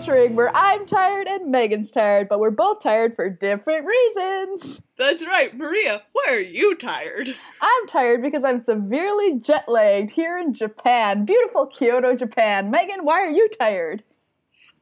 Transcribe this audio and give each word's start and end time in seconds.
Welcome 0.00 0.14
to 0.14 0.18
Magic 0.18 0.30
the 0.30 0.32
Amateuring, 0.32 0.34
where 0.34 0.56
I'm 0.56 0.86
tired 0.86 1.26
and 1.26 1.50
Megan's 1.50 1.90
tired, 1.90 2.28
but 2.28 2.38
we're 2.38 2.50
both 2.50 2.82
tired 2.82 3.14
for 3.14 3.28
different 3.28 3.86
reasons. 3.86 4.80
That's 4.96 5.26
right, 5.26 5.54
Maria. 5.54 6.02
Why 6.12 6.26
are 6.30 6.40
you 6.40 6.74
tired? 6.74 7.34
I'm 7.60 7.86
tired 7.86 8.22
because 8.22 8.42
I'm 8.42 8.60
severely 8.60 9.40
jet 9.40 9.64
lagged 9.68 10.10
here 10.10 10.38
in 10.38 10.54
Japan, 10.54 11.26
beautiful 11.26 11.66
Kyoto, 11.66 12.14
Japan. 12.14 12.70
Megan, 12.70 13.04
why 13.04 13.20
are 13.20 13.30
you 13.30 13.48
tired? 13.60 14.02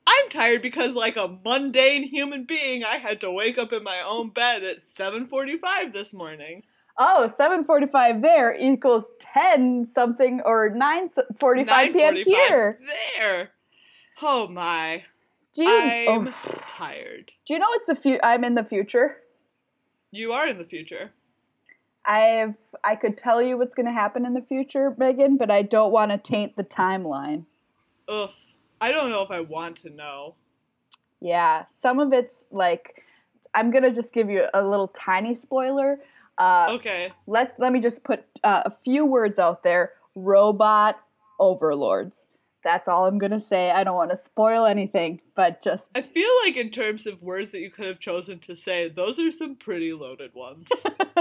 I'm 0.06 0.30
tired 0.30 0.62
because 0.62 0.92
like 0.92 1.16
a 1.16 1.36
mundane 1.44 2.04
human 2.04 2.44
being, 2.44 2.84
I 2.84 2.96
had 2.98 3.20
to 3.22 3.30
wake 3.30 3.58
up 3.58 3.72
in 3.72 3.82
my 3.82 4.02
own 4.02 4.30
bed 4.30 4.62
at 4.62 4.78
7:45 4.96 5.92
this 5.92 6.12
morning. 6.12 6.62
Oh, 6.96 7.30
7:45 7.38 8.22
there 8.22 8.56
equals 8.56 9.04
10 9.20 9.88
something 9.92 10.42
or 10.44 10.70
9:45 10.70 11.92
p.m. 11.92 12.16
here. 12.16 12.78
There. 13.18 13.50
Oh 14.20 14.48
my. 14.48 15.04
Do 15.54 15.64
you, 15.64 15.70
I'm 15.70 16.28
oh, 16.28 16.32
tired. 16.60 17.32
do 17.46 17.54
you 17.54 17.58
know 17.58 17.66
it's 17.72 17.86
the 17.86 17.96
fu- 17.96 18.20
I'm 18.22 18.44
in 18.44 18.54
the 18.54 18.64
future? 18.64 19.16
You 20.10 20.32
are 20.32 20.46
in 20.46 20.58
the 20.58 20.64
future. 20.64 21.10
I've 22.04 22.54
I 22.84 22.96
could 22.96 23.18
tell 23.18 23.42
you 23.42 23.58
what's 23.58 23.74
going 23.74 23.86
to 23.86 23.92
happen 23.92 24.24
in 24.24 24.34
the 24.34 24.42
future, 24.42 24.94
Megan, 24.96 25.36
but 25.36 25.50
I 25.50 25.62
don't 25.62 25.92
want 25.92 26.10
to 26.10 26.18
taint 26.18 26.56
the 26.56 26.64
timeline. 26.64 27.44
Ugh. 28.08 28.30
I 28.80 28.92
don't 28.92 29.10
know 29.10 29.22
if 29.22 29.30
I 29.30 29.40
want 29.40 29.76
to 29.82 29.90
know. 29.90 30.34
Yeah, 31.20 31.64
some 31.80 31.98
of 31.98 32.12
it's 32.12 32.44
like 32.50 33.02
I'm 33.54 33.70
gonna 33.70 33.92
just 33.92 34.12
give 34.12 34.30
you 34.30 34.44
a 34.54 34.62
little 34.62 34.88
tiny 34.88 35.34
spoiler. 35.34 36.00
Uh, 36.38 36.68
Okay. 36.70 37.12
Let 37.26 37.54
let 37.58 37.72
me 37.72 37.80
just 37.80 38.04
put 38.04 38.24
uh, 38.44 38.62
a 38.66 38.72
few 38.84 39.04
words 39.04 39.38
out 39.38 39.64
there. 39.64 39.92
Robot 40.14 41.00
overlords. 41.40 42.24
That's 42.68 42.86
all 42.86 43.06
I'm 43.06 43.16
gonna 43.16 43.40
say. 43.40 43.70
I 43.70 43.82
don't 43.82 43.96
want 43.96 44.10
to 44.10 44.16
spoil 44.16 44.66
anything, 44.66 45.22
but 45.34 45.62
just 45.62 45.88
I 45.94 46.02
feel 46.02 46.28
like 46.44 46.58
in 46.58 46.68
terms 46.68 47.06
of 47.06 47.22
words 47.22 47.50
that 47.52 47.60
you 47.60 47.70
could 47.70 47.86
have 47.86 47.98
chosen 47.98 48.40
to 48.40 48.54
say, 48.54 48.90
those 48.90 49.18
are 49.18 49.32
some 49.32 49.56
pretty 49.56 49.94
loaded 49.94 50.34
ones. 50.34 50.68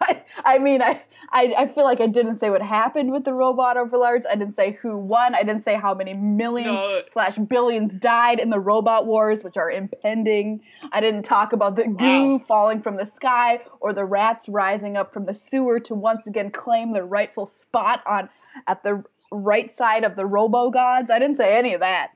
I, 0.00 0.22
I 0.44 0.58
mean, 0.58 0.82
I, 0.82 1.02
I 1.30 1.52
I 1.58 1.68
feel 1.74 1.82
like 1.82 2.00
I 2.00 2.06
didn't 2.06 2.38
say 2.38 2.48
what 2.48 2.62
happened 2.62 3.10
with 3.10 3.24
the 3.24 3.32
robot 3.32 3.76
overlords. 3.76 4.24
I 4.30 4.36
didn't 4.36 4.54
say 4.54 4.78
who 4.80 4.96
won. 4.96 5.34
I 5.34 5.42
didn't 5.42 5.64
say 5.64 5.74
how 5.74 5.94
many 5.94 6.14
millions 6.14 6.68
No. 6.68 7.02
slash 7.12 7.36
billions 7.38 7.92
died 7.94 8.38
in 8.38 8.50
the 8.50 8.60
robot 8.60 9.04
wars, 9.06 9.42
which 9.42 9.56
are 9.56 9.72
impending. 9.72 10.60
I 10.92 11.00
didn't 11.00 11.24
talk 11.24 11.52
about 11.52 11.74
the 11.74 11.88
goo 11.88 12.34
Wow. 12.34 12.40
falling 12.46 12.82
from 12.82 12.96
the 12.98 13.06
sky 13.06 13.60
or 13.80 13.92
the 13.92 14.04
rats 14.04 14.48
rising 14.48 14.96
up 14.96 15.12
from 15.12 15.26
the 15.26 15.34
sewer 15.34 15.80
to 15.80 15.94
once 15.96 16.28
again 16.28 16.52
claim 16.52 16.92
their 16.92 17.04
rightful 17.06 17.46
spot 17.46 18.00
on 18.06 18.28
at 18.68 18.84
the 18.84 19.02
right 19.34 19.76
side 19.76 20.04
of 20.04 20.16
the 20.16 20.26
robo 20.26 20.70
gods. 20.70 21.10
I 21.10 21.18
didn't 21.18 21.36
say 21.36 21.56
any 21.56 21.74
of 21.74 21.80
that. 21.80 22.10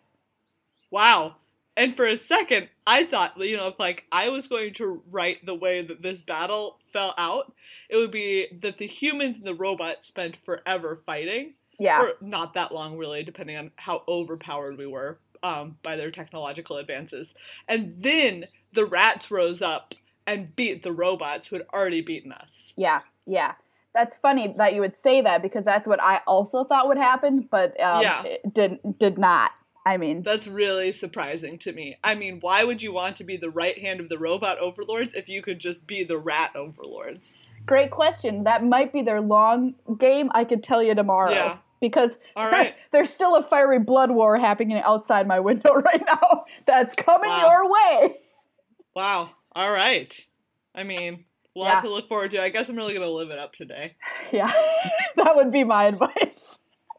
Wow. 0.91 1.37
And 1.77 1.95
for 1.97 2.07
a 2.07 2.19
second, 2.19 2.69
I 2.87 3.05
thought, 3.05 3.39
you 3.39 3.57
know, 3.57 3.69
if 3.69 3.79
like 3.79 4.05
I 4.11 4.31
was 4.31 4.49
going 4.49 4.75
to 4.75 5.03
write 5.11 5.47
the 5.47 5.55
way 5.55 5.83
that 5.83 6.03
this 6.03 6.21
battle 6.21 6.79
fell 6.93 7.15
out, 7.17 7.53
it 7.89 7.97
would 7.97 8.11
be 8.11 8.49
that 8.63 8.79
the 8.79 8.87
humans 8.87 9.37
and 9.39 9.47
the 9.47 9.55
robots 9.55 10.09
spent 10.09 10.37
forever 10.45 11.01
fighting, 11.07 11.55
Yeah. 11.79 12.03
or 12.03 12.13
not 12.21 12.55
that 12.55 12.73
long, 12.73 12.97
really, 12.99 13.23
depending 13.23 13.57
on 13.57 13.71
how 13.77 14.03
overpowered 14.09 14.77
we 14.77 14.87
were 14.87 15.19
um, 15.45 15.77
by 15.85 15.95
their 15.95 16.11
technological 16.11 16.79
advances. 16.79 17.33
And 17.69 17.95
then 18.03 18.47
the 18.73 18.87
rats 18.87 19.31
rose 19.31 19.63
up 19.63 19.95
and 20.27 20.55
beat 20.57 20.83
the 20.83 20.93
robots 20.93 21.47
who 21.47 21.57
had 21.57 21.67
already 21.73 22.01
beaten 22.01 22.33
us. 22.33 22.73
Yeah, 22.77 23.03
yeah. 23.25 23.55
That's 23.99 24.17
funny 24.19 24.55
that 24.59 24.75
you 24.75 24.81
would 24.81 24.95
say 25.03 25.23
that 25.23 25.43
because 25.43 25.65
that's 25.65 25.89
what 25.89 26.01
I 26.01 26.21
also 26.25 26.63
thought 26.63 26.87
would 26.87 26.99
happen, 26.99 27.49
but 27.51 27.71
um, 27.81 28.03
Yeah. 28.03 28.23
it 28.23 28.55
did 28.55 28.79
did 28.99 29.19
not. 29.19 29.51
I 29.85 29.97
mean, 29.97 30.23
That's 30.23 30.47
really 30.47 30.93
surprising 30.93 31.59
to 31.61 31.73
me. 31.73 31.97
I 32.05 32.15
mean, 32.15 32.39
why 32.41 32.63
would 32.63 32.81
you 32.81 32.93
want 32.93 33.17
to 33.17 33.25
be 33.25 33.37
the 33.37 33.51
right 33.51 33.77
hand 33.77 33.99
of 33.99 34.09
the 34.09 34.17
robot 34.19 34.59
overlords 34.59 35.15
if 35.15 35.29
you 35.29 35.43
could 35.43 35.59
just 35.59 35.85
be 35.87 36.05
the 36.05 36.17
rat 36.19 36.53
overlords? 36.55 37.39
great 37.67 37.91
question. 37.91 38.45
That 38.45 38.65
might 38.65 38.93
be 38.93 39.03
their 39.03 39.21
long 39.21 39.75
game. 39.99 40.31
I 40.33 40.45
could 40.45 40.63
tell 40.63 40.81
you 40.83 40.95
tomorrow. 40.95 41.33
Yeah. 41.33 41.57
Because 41.81 42.13
All 42.37 42.47
right. 42.53 42.75
there's 42.93 43.13
still 43.13 43.35
a 43.35 43.43
fiery 43.43 43.81
blood 43.81 44.11
war 44.13 44.39
happening 44.39 44.81
outside 44.85 45.27
my 45.27 45.41
window 45.41 45.75
right 45.91 46.03
now. 46.07 46.45
That's 46.67 46.95
coming 46.95 47.29
Wow. 47.31 47.51
your 47.51 47.71
way. 47.73 48.17
Wow. 48.95 49.31
All 49.57 49.73
right. 49.73 50.25
I 50.75 50.85
mean, 50.85 51.25
lot 51.59 51.75
Yeah. 51.77 51.81
to 51.83 51.89
look 51.91 52.09
forward 52.09 52.31
to. 52.33 52.43
I 52.43 52.49
guess 52.49 52.69
I'm 52.69 52.77
really 52.77 52.95
gonna 52.95 53.09
live 53.11 53.31
it 53.31 53.39
up 53.39 53.53
today. 53.55 53.97
Yeah, 54.33 54.53
that 55.17 55.37
would 55.37 55.51
be 55.53 55.65
my 55.65 55.85
advice. 55.87 56.13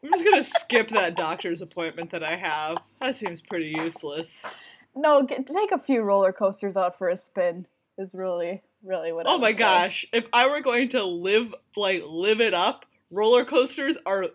I'm 0.02 0.10
just 0.10 0.24
gonna 0.24 0.44
skip 0.60 0.88
that 0.90 1.14
doctor's 1.14 1.60
appointment 1.62 2.10
that 2.12 2.22
I 2.24 2.36
have. 2.36 2.78
That 3.00 3.16
seems 3.16 3.40
pretty 3.40 3.68
useless. 3.78 4.28
No, 4.96 5.22
get, 5.22 5.46
take 5.46 5.70
a 5.72 5.78
few 5.78 6.02
roller 6.02 6.32
coasters 6.32 6.76
out 6.76 6.98
for 6.98 7.08
a 7.08 7.16
spin 7.16 7.66
is 7.98 8.10
really, 8.14 8.62
really 8.82 9.12
what. 9.12 9.26
Oh 9.28 9.38
my 9.38 9.50
say. 9.52 9.58
gosh! 9.58 10.06
If 10.12 10.24
I 10.32 10.48
were 10.48 10.60
going 10.60 10.88
to 10.90 11.04
live 11.04 11.54
like 11.76 12.02
live 12.04 12.40
it 12.40 12.54
up, 12.54 12.84
roller 13.10 13.44
coasters 13.44 13.96
are 14.06 14.26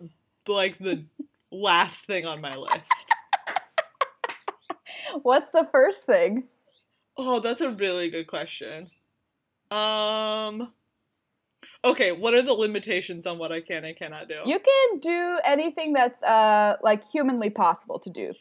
like 0.48 0.78
the 0.78 1.04
last 1.50 2.06
thing 2.06 2.24
on 2.24 2.40
my 2.40 2.56
list. 2.56 2.90
What's 5.22 5.50
the 5.52 5.68
first 5.72 6.04
thing? 6.04 6.44
Oh, 7.16 7.40
that's 7.40 7.60
a 7.60 7.70
really 7.70 8.10
good 8.10 8.26
question. 8.26 8.90
Um. 9.70 10.72
Okay, 11.84 12.10
what 12.10 12.34
are 12.34 12.42
the 12.42 12.52
limitations 12.52 13.26
on 13.26 13.38
what 13.38 13.52
I 13.52 13.60
can 13.60 13.84
and 13.84 13.96
cannot 13.96 14.28
do? 14.28 14.40
You 14.44 14.58
can 14.58 14.98
do 14.98 15.38
anything 15.44 15.92
that's 15.92 16.22
uh 16.22 16.76
like 16.82 17.06
humanly 17.08 17.50
possible 17.50 17.98
to 18.00 18.10
do. 18.10 18.32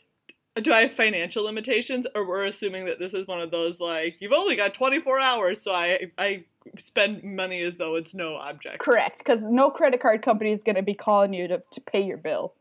Do 0.56 0.72
I 0.72 0.84
have 0.84 0.94
financial 0.94 1.44
limitations, 1.44 2.08
or 2.16 2.26
we're 2.26 2.46
assuming 2.46 2.86
that 2.86 2.98
this 2.98 3.14
is 3.14 3.28
one 3.28 3.42
of 3.42 3.52
those 3.52 3.80
like 3.80 4.18
you've 4.20 4.32
only 4.32 4.56
got 4.56 4.74
24 4.74 5.20
hours, 5.20 5.62
so 5.62 5.72
I 5.72 6.12
I 6.18 6.46
spend 6.80 7.24
money 7.24 7.62
as 7.62 7.76
though 7.76 7.96
it's 7.96 8.16
no 8.16 8.36
object. 8.36 8.80
Correct, 8.80 9.20
because 9.20 9.44
no 9.44 9.70
credit 9.70 10.02
card 10.02 10.24
company 10.24 10.52
is 10.52 10.64
going 10.64 10.76
to 10.76 10.82
be 10.82 10.94
calling 10.94 11.34
you 11.34 11.48
to, 11.48 11.62
to 11.72 11.82
pay 11.82 12.02
your 12.02 12.18
bill. 12.18 12.54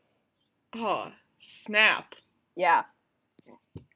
Oh, 0.75 1.11
snap! 1.41 2.15
Yeah. 2.55 2.83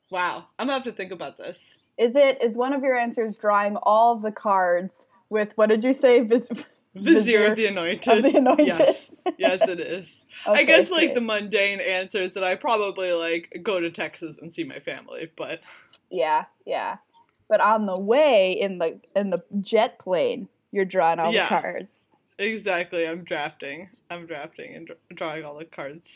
Wow, 0.09 0.45
I'm 0.57 0.67
gonna 0.67 0.73
have 0.73 0.83
to 0.85 0.91
think 0.91 1.11
about 1.11 1.37
this. 1.37 1.59
Is 1.99 2.15
it 2.15 2.41
is 2.41 2.55
one 2.55 2.71
of 2.73 2.81
your 2.81 2.95
answers 2.95 3.35
drawing 3.35 3.75
all 3.83 4.15
the 4.17 4.31
cards 4.31 5.03
with 5.29 5.49
what 5.55 5.67
did 5.69 5.83
you 5.83 5.93
say? 5.93 6.21
Vis- 6.21 6.47
Vizier 6.95 7.45
of 7.45 7.55
the 7.57 7.67
Anointed. 7.67 8.07
of 8.07 8.23
the 8.31 8.37
anointed. 8.37 8.67
Yes, 8.67 9.11
yes, 9.37 9.61
it 9.67 9.79
is. 9.79 10.21
I 10.47 10.51
Okay, 10.51 10.65
guess 10.65 10.89
like 10.89 11.13
the 11.13 11.21
mundane 11.21 11.81
answer 11.81 12.21
is 12.21 12.33
that 12.33 12.43
I 12.43 12.55
probably 12.55 13.11
like 13.11 13.59
go 13.61 13.79
to 13.79 13.91
Texas 13.91 14.37
and 14.41 14.51
see 14.51 14.63
my 14.63 14.79
family, 14.79 15.29
but 15.35 15.59
Yeah, 16.09 16.45
yeah. 16.65 16.97
But 17.49 17.61
on 17.61 17.85
the 17.85 17.99
way 17.99 18.53
in 18.59 18.77
the 18.79 18.99
in 19.15 19.29
the 19.29 19.43
jet 19.61 19.99
plane, 19.99 20.47
you're 20.71 20.85
drawing 20.85 21.19
all 21.19 21.33
Yeah. 21.33 21.43
the 21.43 21.61
cards. 21.61 22.07
exactly, 22.39 23.07
I'm 23.07 23.23
drafting. 23.23 23.89
I'm 24.09 24.25
drafting 24.25 24.73
and 24.75 24.87
dr- 24.87 24.99
drawing 25.13 25.43
all 25.45 25.57
the 25.57 25.65
cards, 25.65 26.07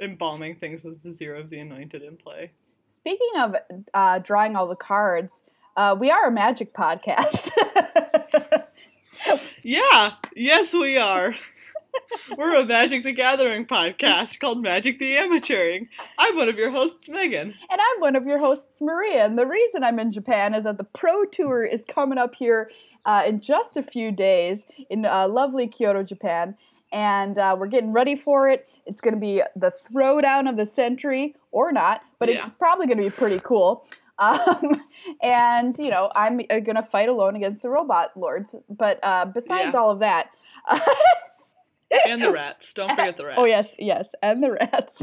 embalming 0.00 0.56
things 0.56 0.82
with 0.82 1.02
the 1.02 1.08
Vizier 1.10 1.34
of 1.36 1.48
the 1.48 1.60
Anointed 1.60 2.02
in 2.02 2.16
play. 2.16 2.50
Speaking 3.02 3.40
of 3.40 3.56
uh, 3.92 4.18
drawing 4.20 4.54
all 4.54 4.68
the 4.68 4.76
cards, 4.76 5.42
uh, 5.76 5.96
we 5.98 6.10
are 6.10 6.28
a 6.28 6.30
magic 6.30 6.72
podcast. 6.72 7.50
Yeah, 9.62 10.14
yes, 10.34 10.72
we 10.72 10.96
are. 10.96 11.36
We're 12.36 12.56
a 12.56 12.64
Magic 12.64 13.04
the 13.04 13.12
Gathering 13.12 13.66
podcast 13.66 14.40
called 14.40 14.62
Magic 14.62 14.98
the 14.98 15.12
Amateuring. 15.16 15.88
I'm 16.18 16.36
one 16.36 16.48
of 16.48 16.56
your 16.56 16.70
hosts, 16.70 17.08
Megan. 17.08 17.54
And 17.70 17.80
I'm 17.80 18.00
one 18.00 18.16
of 18.16 18.26
your 18.26 18.38
hosts, 18.38 18.80
Maria. 18.80 19.24
And 19.24 19.38
the 19.38 19.46
reason 19.46 19.84
I'm 19.84 19.98
in 19.98 20.10
Japan 20.10 20.54
is 20.54 20.64
that 20.64 20.78
the 20.78 20.84
Pro 20.84 21.24
Tour 21.26 21.64
is 21.64 21.84
coming 21.84 22.18
up 22.18 22.34
here 22.34 22.70
uh, 23.04 23.22
in 23.26 23.40
just 23.40 23.76
a 23.76 23.82
few 23.82 24.10
days 24.10 24.64
in 24.90 25.04
uh, 25.04 25.28
lovely 25.28 25.68
Kyoto, 25.68 26.02
Japan. 26.02 26.56
And 26.92 27.38
uh, 27.38 27.56
we're 27.58 27.66
getting 27.68 27.92
ready 27.92 28.16
for 28.16 28.48
it. 28.50 28.68
It's 28.86 29.00
going 29.00 29.14
to 29.14 29.20
be 29.20 29.42
the 29.56 29.72
throwdown 29.90 30.48
of 30.48 30.56
the 30.56 30.66
century, 30.66 31.34
or 31.50 31.72
not, 31.72 32.04
but 32.18 32.28
Yeah. 32.28 32.46
it's 32.46 32.56
probably 32.56 32.86
going 32.86 32.98
to 32.98 33.04
be 33.04 33.10
pretty 33.10 33.38
cool. 33.40 33.86
Um, 34.18 34.82
and, 35.22 35.76
you 35.78 35.90
know, 35.90 36.10
I'm 36.14 36.36
going 36.36 36.76
to 36.76 36.86
fight 36.92 37.08
alone 37.08 37.34
against 37.34 37.62
the 37.62 37.70
robot 37.70 38.12
lords. 38.16 38.54
But 38.68 39.00
uh, 39.02 39.24
besides 39.24 39.72
Yeah. 39.72 39.80
all 39.80 39.90
of 39.90 39.98
that, 40.00 40.28
And 42.06 42.22
the 42.22 42.30
rats. 42.32 42.72
Don't 42.72 42.90
forget 42.90 43.16
the 43.16 43.24
rats. 43.26 43.38
Oh 43.40 43.44
yes, 43.44 43.74
yes, 43.78 44.08
and 44.22 44.42
the 44.42 44.52
rats. 44.52 45.02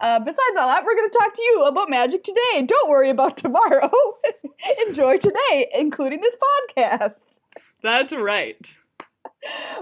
Uh, 0.00 0.18
besides 0.18 0.56
all 0.58 0.68
that, 0.68 0.84
we're 0.84 0.96
going 0.96 1.08
to 1.10 1.18
talk 1.18 1.34
to 1.34 1.42
you 1.42 1.64
about 1.64 1.88
magic 1.88 2.22
today. 2.24 2.62
Don't 2.66 2.90
worry 2.90 3.10
about 3.10 3.36
tomorrow. 3.38 3.90
Enjoy 4.88 5.16
today, 5.16 5.70
including 5.74 6.20
this 6.20 6.34
podcast. 6.76 7.14
That's 7.82 8.12
right. 8.12 8.58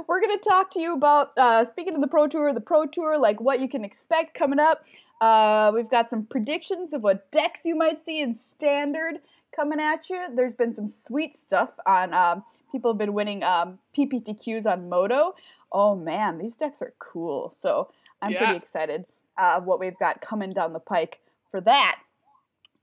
We're 0.07 0.21
going 0.21 0.39
to 0.39 0.49
talk 0.49 0.71
to 0.73 0.81
you 0.81 0.95
about 0.95 1.33
uh, 1.37 1.65
speaking 1.67 1.95
of 1.95 2.01
the 2.01 2.07
Pro 2.07 2.29
Tour, 2.29 2.53
the 2.55 2.61
Pro 2.61 2.87
Tour, 2.87 3.19
like 3.19 3.41
what 3.41 3.61
you 3.61 3.69
can 3.69 3.85
expect 3.85 4.35
coming 4.35 4.59
up. 4.59 4.85
Uh, 5.21 5.73
we've 5.75 5.91
got 5.91 6.09
some 6.11 6.25
predictions 6.27 6.93
of 6.95 7.03
what 7.03 7.31
decks 7.33 7.65
you 7.65 7.75
might 7.75 8.05
see 8.05 8.21
in 8.21 8.37
Standard 8.37 9.17
coming 9.55 9.81
at 9.81 10.09
you. 10.09 10.27
There's 10.35 10.55
been 10.55 10.75
some 10.75 10.89
sweet 10.89 11.37
stuff 11.37 11.71
on. 11.87 12.15
Um, 12.15 12.45
people 12.71 12.93
have 12.93 12.99
been 12.99 13.15
winning 13.15 13.43
um, 13.43 13.79
PPTQs 13.97 14.65
on 14.67 14.89
MODO. 14.89 15.35
Oh 15.73 15.97
man, 15.97 16.39
these 16.39 16.55
decks 16.55 16.81
are 16.81 16.95
cool. 17.01 17.53
So 17.59 17.91
I'm 18.23 18.33
Yeah. 18.33 18.39
pretty 18.39 18.57
excited. 18.57 19.05
uh, 19.37 19.61
what 19.61 19.79
we've 19.79 19.97
got 20.01 20.21
coming 20.21 20.51
down 20.51 20.73
the 20.73 20.81
pike 20.81 21.21
for 21.53 21.61
that. 21.61 22.01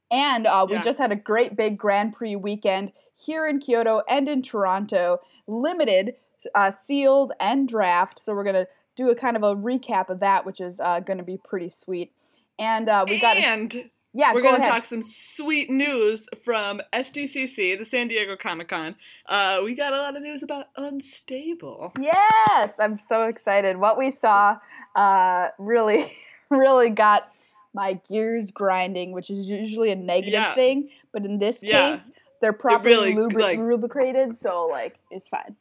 And 0.09 0.47
uh, 0.47 0.65
we 0.69 0.75
Yeah. 0.77 0.81
just 0.83 0.97
had 0.97 1.11
a 1.11 1.15
great 1.17 1.57
big 1.57 1.77
Grand 1.77 2.13
Prix 2.13 2.37
weekend 2.37 2.93
here 3.17 3.45
in 3.45 3.59
Kyoto 3.59 4.03
and 4.07 4.29
in 4.29 4.41
Toronto, 4.41 5.19
limited, 5.47 6.15
uh, 6.53 6.71
sealed, 6.71 7.33
and 7.39 7.67
draft. 7.67 8.19
So 8.19 8.33
we're 8.33 8.43
gonna 8.43 8.67
do 8.95 9.09
a 9.09 9.15
kind 9.15 9.35
of 9.35 9.43
a 9.43 9.55
recap 9.55 10.09
of 10.09 10.19
that, 10.21 10.45
which 10.45 10.61
is 10.61 10.79
uh, 10.79 10.99
going 11.01 11.17
to 11.17 11.23
be 11.23 11.35
pretty 11.37 11.69
sweet. 11.69 12.13
And 12.57 12.87
uh, 12.87 13.05
we 13.09 13.19
got, 13.19 13.35
a, 13.35 13.41
and 13.41 13.89
yeah, 14.13 14.31
we're 14.33 14.39
go 14.41 14.51
going 14.51 14.61
to 14.61 14.67
ahead. 14.67 14.71
talk 14.73 14.85
some 14.85 15.03
sweet 15.03 15.69
news 15.69 16.27
from 16.45 16.79
SDCC, 16.93 17.77
the 17.77 17.83
San 17.83 18.07
Diego 18.07 18.37
Comic 18.37 18.69
Con. 18.69 18.95
Uh, 19.25 19.59
we 19.65 19.75
got 19.75 19.91
a 19.91 19.97
lot 19.97 20.15
of 20.15 20.23
news 20.23 20.43
about 20.43 20.67
Unstable. 20.77 21.91
Yes, 21.99 22.71
I'm 22.79 22.97
so 23.09 23.23
excited. 23.23 23.75
What 23.75 23.97
we 23.97 24.11
saw 24.11 24.57
uh, 24.95 25.49
really, 25.59 26.13
really 26.49 26.89
got 26.89 27.29
my 27.73 27.99
gears 28.09 28.51
grinding, 28.51 29.11
which 29.11 29.29
is 29.29 29.47
usually 29.49 29.91
a 29.91 29.95
negative 29.97 30.31
Yeah. 30.33 30.55
thing, 30.55 30.89
but 31.11 31.25
in 31.25 31.37
this 31.37 31.57
Yeah. 31.61 31.97
case, 31.97 32.09
they're 32.41 32.53
properly 32.53 33.13
really, 33.13 33.15
lubri- 33.15 33.41
like- 33.41 33.59
lubricated, 33.59 34.37
so 34.37 34.67
like 34.67 34.97
it's 35.11 35.27
fine. 35.27 35.57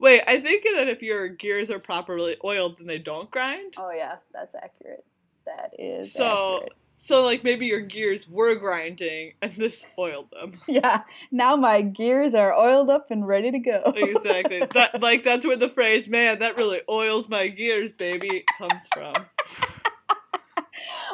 Wait, 0.00 0.22
I 0.26 0.40
think 0.40 0.64
that 0.74 0.88
if 0.88 1.02
your 1.02 1.28
gears 1.28 1.70
are 1.70 1.80
properly 1.80 2.36
oiled, 2.44 2.78
then 2.78 2.86
they 2.86 2.98
don't 2.98 3.30
grind. 3.30 3.74
Oh 3.76 3.90
yeah, 3.90 4.16
that's 4.32 4.54
accurate. 4.54 5.04
That 5.46 5.72
is 5.78 6.12
So- 6.12 6.56
accurate. 6.56 6.72
So, 7.00 7.22
like, 7.22 7.44
maybe 7.44 7.66
your 7.66 7.80
gears 7.80 8.28
were 8.28 8.56
grinding 8.56 9.34
and 9.40 9.52
this 9.52 9.86
oiled 9.96 10.30
them. 10.32 10.60
Yeah, 10.66 11.02
now 11.30 11.54
my 11.54 11.80
gears 11.80 12.34
are 12.34 12.52
oiled 12.52 12.90
up 12.90 13.12
and 13.12 13.26
ready 13.26 13.52
to 13.52 13.58
go. 13.60 13.92
Exactly. 13.94 14.64
that, 14.74 15.00
like, 15.00 15.24
that's 15.24 15.46
where 15.46 15.56
the 15.56 15.68
phrase, 15.70 16.08
man, 16.08 16.40
that 16.40 16.56
really 16.56 16.80
oils 16.88 17.28
my 17.28 17.46
gears, 17.48 17.92
baby, 17.92 18.44
comes 18.58 18.82
from. 18.92 19.14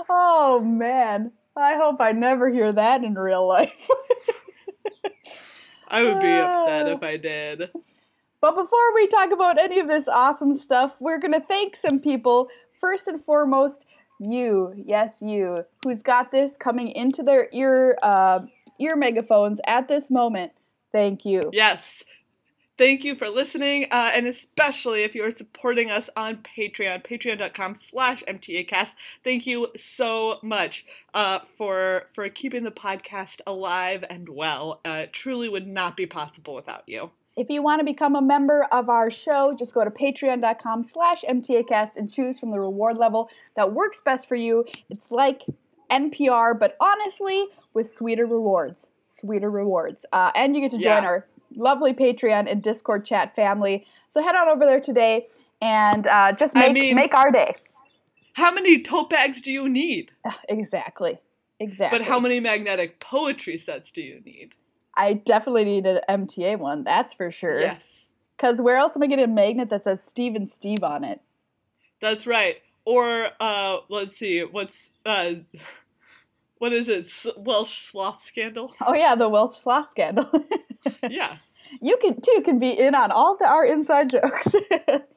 oh 0.08 0.58
man, 0.60 1.32
I 1.54 1.76
hope 1.76 2.00
I 2.00 2.12
never 2.12 2.48
hear 2.48 2.72
that 2.72 3.04
in 3.04 3.14
real 3.14 3.46
life. 3.46 3.70
I 5.86 6.02
would 6.02 6.20
be 6.20 6.32
upset 6.32 6.88
if 6.88 7.02
I 7.02 7.18
did. 7.18 7.70
But 8.44 8.56
before 8.56 8.94
we 8.94 9.06
talk 9.06 9.32
about 9.32 9.58
any 9.58 9.80
of 9.80 9.88
this 9.88 10.04
awesome 10.06 10.54
stuff, 10.54 10.96
we're 11.00 11.16
going 11.16 11.32
to 11.32 11.40
thank 11.40 11.76
some 11.76 11.98
people. 11.98 12.48
First 12.78 13.08
and 13.08 13.24
foremost, 13.24 13.86
you, 14.20 14.74
yes, 14.76 15.22
you, 15.22 15.56
who's 15.82 16.02
got 16.02 16.30
this 16.30 16.54
coming 16.58 16.90
into 16.90 17.22
their 17.22 17.48
ear 17.54 17.96
uh, 18.02 18.40
ear 18.78 18.96
megaphones 18.96 19.62
at 19.66 19.88
this 19.88 20.10
moment. 20.10 20.52
Thank 20.92 21.24
you. 21.24 21.48
Yes. 21.54 22.04
Thank 22.76 23.02
you 23.02 23.14
for 23.14 23.30
listening, 23.30 23.84
uh, 23.90 24.10
and 24.12 24.26
especially 24.26 25.04
if 25.04 25.14
you 25.14 25.24
are 25.24 25.30
supporting 25.30 25.90
us 25.90 26.10
on 26.14 26.42
Patreon, 26.42 27.02
patreon.com 27.02 27.76
slash 27.88 28.22
mtacast. 28.24 28.90
Thank 29.22 29.46
you 29.46 29.68
so 29.74 30.36
much 30.42 30.84
uh, 31.14 31.38
for 31.56 32.08
for 32.12 32.28
keeping 32.28 32.64
the 32.64 32.70
podcast 32.70 33.40
alive 33.46 34.04
and 34.10 34.28
well. 34.28 34.82
Uh, 34.84 35.04
it 35.04 35.14
truly 35.14 35.48
would 35.48 35.66
not 35.66 35.96
be 35.96 36.04
possible 36.04 36.54
without 36.54 36.82
you. 36.86 37.10
If 37.36 37.50
you 37.50 37.62
want 37.62 37.80
to 37.80 37.84
become 37.84 38.14
a 38.14 38.22
member 38.22 38.64
of 38.70 38.88
our 38.88 39.10
show, 39.10 39.54
just 39.58 39.74
go 39.74 39.82
to 39.82 39.90
patreon.com 39.90 40.84
slash 40.84 41.22
mtacast 41.28 41.96
and 41.96 42.10
choose 42.12 42.38
from 42.38 42.50
the 42.52 42.60
reward 42.60 42.96
level 42.96 43.28
that 43.56 43.72
works 43.72 44.00
best 44.04 44.28
for 44.28 44.36
you. 44.36 44.64
It's 44.88 45.10
like 45.10 45.42
NPR, 45.90 46.58
but 46.58 46.76
honestly, 46.80 47.46
with 47.74 47.92
sweeter 47.92 48.26
rewards. 48.26 48.86
Sweeter 49.12 49.50
rewards. 49.50 50.06
Uh, 50.12 50.30
and 50.36 50.54
you 50.54 50.60
get 50.62 50.70
to 50.72 50.76
join 50.78 51.02
Yeah. 51.02 51.08
our 51.08 51.26
lovely 51.56 51.92
Patreon 51.92 52.50
and 52.50 52.62
Discord 52.62 53.04
chat 53.04 53.34
family. 53.34 53.84
So 54.10 54.22
head 54.22 54.36
on 54.36 54.48
over 54.48 54.64
there 54.64 54.80
today 54.80 55.26
and 55.60 56.06
uh, 56.06 56.32
just 56.32 56.56
I 56.56 56.68
make, 56.68 56.72
mean- 56.74 56.94
make 56.94 57.14
our 57.14 57.30
day. 57.32 57.56
How 58.34 58.52
many 58.52 58.82
tote 58.82 59.10
bags 59.10 59.40
do 59.40 59.50
you 59.52 59.68
need? 59.68 60.12
Exactly. 60.48 61.18
Exactly. 61.60 61.98
But 61.98 62.04
how 62.06 62.18
many 62.18 62.40
magnetic 62.40 62.98
poetry 62.98 63.58
sets 63.58 63.92
do 63.92 64.02
you 64.02 64.20
need? 64.24 64.54
I 64.96 65.14
definitely 65.14 65.64
need 65.64 65.86
an 65.86 66.00
MTA 66.08 66.58
one, 66.58 66.84
that's 66.84 67.14
for 67.14 67.30
sure. 67.30 67.60
Yes. 67.60 67.82
Because 68.36 68.60
where 68.60 68.76
else 68.76 68.96
am 68.96 69.02
I 69.02 69.06
getting 69.06 69.24
a 69.24 69.28
magnet 69.28 69.70
that 69.70 69.84
says 69.84 70.02
Steve 70.02 70.34
and 70.34 70.50
Steve 70.50 70.82
on 70.82 71.04
it? 71.04 71.20
That's 72.00 72.26
right. 72.26 72.56
Or 72.84 73.28
uh, 73.40 73.78
let's 73.88 74.16
see, 74.18 74.40
what's 74.42 74.90
uh, 75.06 75.34
what 76.58 76.72
is 76.72 76.88
it? 76.88 77.06
S- 77.06 77.26
Welsh 77.36 77.90
sloth 77.90 78.22
scandal? 78.24 78.74
Oh 78.86 78.94
yeah, 78.94 79.14
the 79.14 79.28
Welsh 79.28 79.56
sloth 79.58 79.90
scandal. 79.90 80.30
yeah. 81.08 81.36
you 81.80 81.96
can 81.96 82.20
too 82.20 82.42
can 82.44 82.58
be 82.58 82.70
in 82.70 82.94
on 82.94 83.10
all 83.10 83.36
the 83.38 83.46
our 83.46 83.64
inside 83.64 84.10
jokes. 84.10 84.48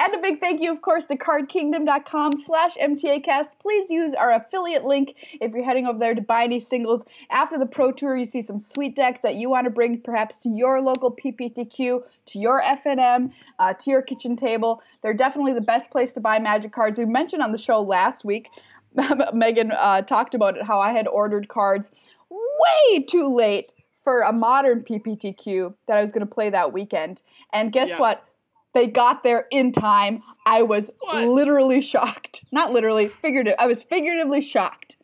and 0.00 0.14
a 0.14 0.18
big 0.18 0.40
thank 0.40 0.62
you, 0.62 0.72
of 0.72 0.80
course, 0.80 1.04
to 1.06 1.16
cardkingdom.com 1.16 2.32
slash 2.44 2.74
MTAcast. 2.76 3.48
Please 3.60 3.90
use 3.90 4.14
our 4.14 4.32
affiliate 4.32 4.84
link 4.84 5.14
if 5.42 5.52
you're 5.52 5.62
heading 5.62 5.86
over 5.86 5.98
there 5.98 6.14
to 6.14 6.22
buy 6.22 6.44
any 6.44 6.58
singles. 6.58 7.02
After 7.30 7.58
the 7.58 7.66
Pro 7.66 7.92
Tour, 7.92 8.16
you 8.16 8.24
see 8.24 8.40
some 8.40 8.58
sweet 8.58 8.96
decks 8.96 9.20
that 9.20 9.34
you 9.34 9.50
want 9.50 9.66
to 9.66 9.70
bring 9.70 10.00
perhaps 10.00 10.38
to 10.40 10.48
your 10.48 10.80
local 10.80 11.12
PPTQ, 11.12 12.02
to 12.26 12.38
your 12.38 12.62
FNM, 12.62 13.30
uh, 13.58 13.74
to 13.74 13.90
your 13.90 14.00
kitchen 14.00 14.36
table. 14.36 14.82
They're 15.02 15.12
definitely 15.12 15.52
the 15.52 15.60
best 15.60 15.90
place 15.90 16.12
to 16.12 16.20
buy 16.20 16.38
magic 16.38 16.72
cards. 16.72 16.98
We 16.98 17.04
mentioned 17.04 17.42
on 17.42 17.52
the 17.52 17.58
show 17.58 17.82
last 17.82 18.24
week, 18.24 18.48
Megan 19.34 19.70
uh, 19.72 20.00
talked 20.02 20.34
about 20.34 20.56
it, 20.56 20.64
how 20.64 20.80
I 20.80 20.92
had 20.92 21.06
ordered 21.08 21.48
cards 21.48 21.90
way 22.30 23.00
too 23.00 23.34
late 23.34 23.72
for 24.02 24.22
a 24.22 24.32
modern 24.32 24.80
PPTQ 24.80 25.74
that 25.86 25.98
I 25.98 26.00
was 26.00 26.10
going 26.10 26.26
to 26.26 26.32
play 26.34 26.48
that 26.50 26.72
weekend. 26.72 27.20
And 27.52 27.70
guess 27.70 27.90
Yeah. 27.90 28.00
what? 28.00 28.24
They 28.72 28.86
got 28.86 29.22
there 29.24 29.46
in 29.50 29.72
time. 29.72 30.22
I 30.46 30.62
was 30.62 30.90
What? 31.00 31.28
literally 31.28 31.80
shocked. 31.80 32.44
Not 32.52 32.72
literally, 32.72 33.08
figurative. 33.08 33.54
I 33.58 33.66
was 33.66 33.82
figuratively 33.82 34.40
shocked. 34.40 34.96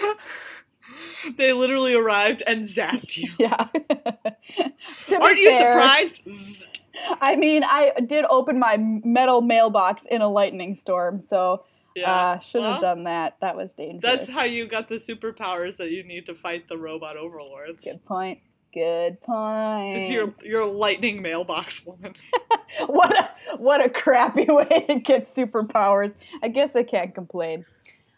they 1.38 1.52
literally 1.52 1.94
arrived 1.94 2.42
and 2.46 2.64
zapped 2.64 3.16
you. 3.16 3.30
Yeah. 3.38 3.68
Aren't 5.20 5.38
you 5.38 5.48
fair, 5.50 5.72
surprised? 5.74 6.22
I 7.20 7.36
mean, 7.36 7.64
I 7.64 7.92
did 8.06 8.24
open 8.30 8.58
my 8.58 8.76
metal 8.78 9.40
mailbox 9.40 10.04
in 10.10 10.20
a 10.22 10.28
lightning 10.28 10.76
storm, 10.76 11.22
so 11.22 11.64
Yeah. 11.94 12.10
uh, 12.12 12.38
shouldn't 12.40 12.70
have 12.72 12.82
Well, 12.82 12.94
done 12.94 13.04
that. 13.04 13.36
That 13.40 13.56
was 13.56 13.72
dangerous. 13.72 14.02
That's 14.02 14.28
how 14.28 14.44
you 14.44 14.66
got 14.66 14.88
the 14.88 14.98
superpowers 15.00 15.76
that 15.78 15.90
you 15.90 16.02
need 16.04 16.26
to 16.26 16.34
fight 16.34 16.68
the 16.68 16.76
robot 16.78 17.16
overlords. 17.16 17.82
Good 17.82 18.04
point. 18.04 18.40
Good 18.72 19.20
point. 19.22 19.96
It's 19.98 20.10
your 20.12 20.34
your 20.42 20.64
lightning 20.66 21.22
mailbox 21.22 21.84
woman. 21.86 22.14
what 22.86 23.16
a 23.18 23.56
what 23.56 23.84
a 23.84 23.88
crappy 23.88 24.44
way 24.48 24.84
to 24.88 25.00
get 25.00 25.34
superpowers. 25.34 26.12
I 26.42 26.48
guess 26.48 26.74
I 26.76 26.82
can't 26.82 27.14
complain. 27.14 27.64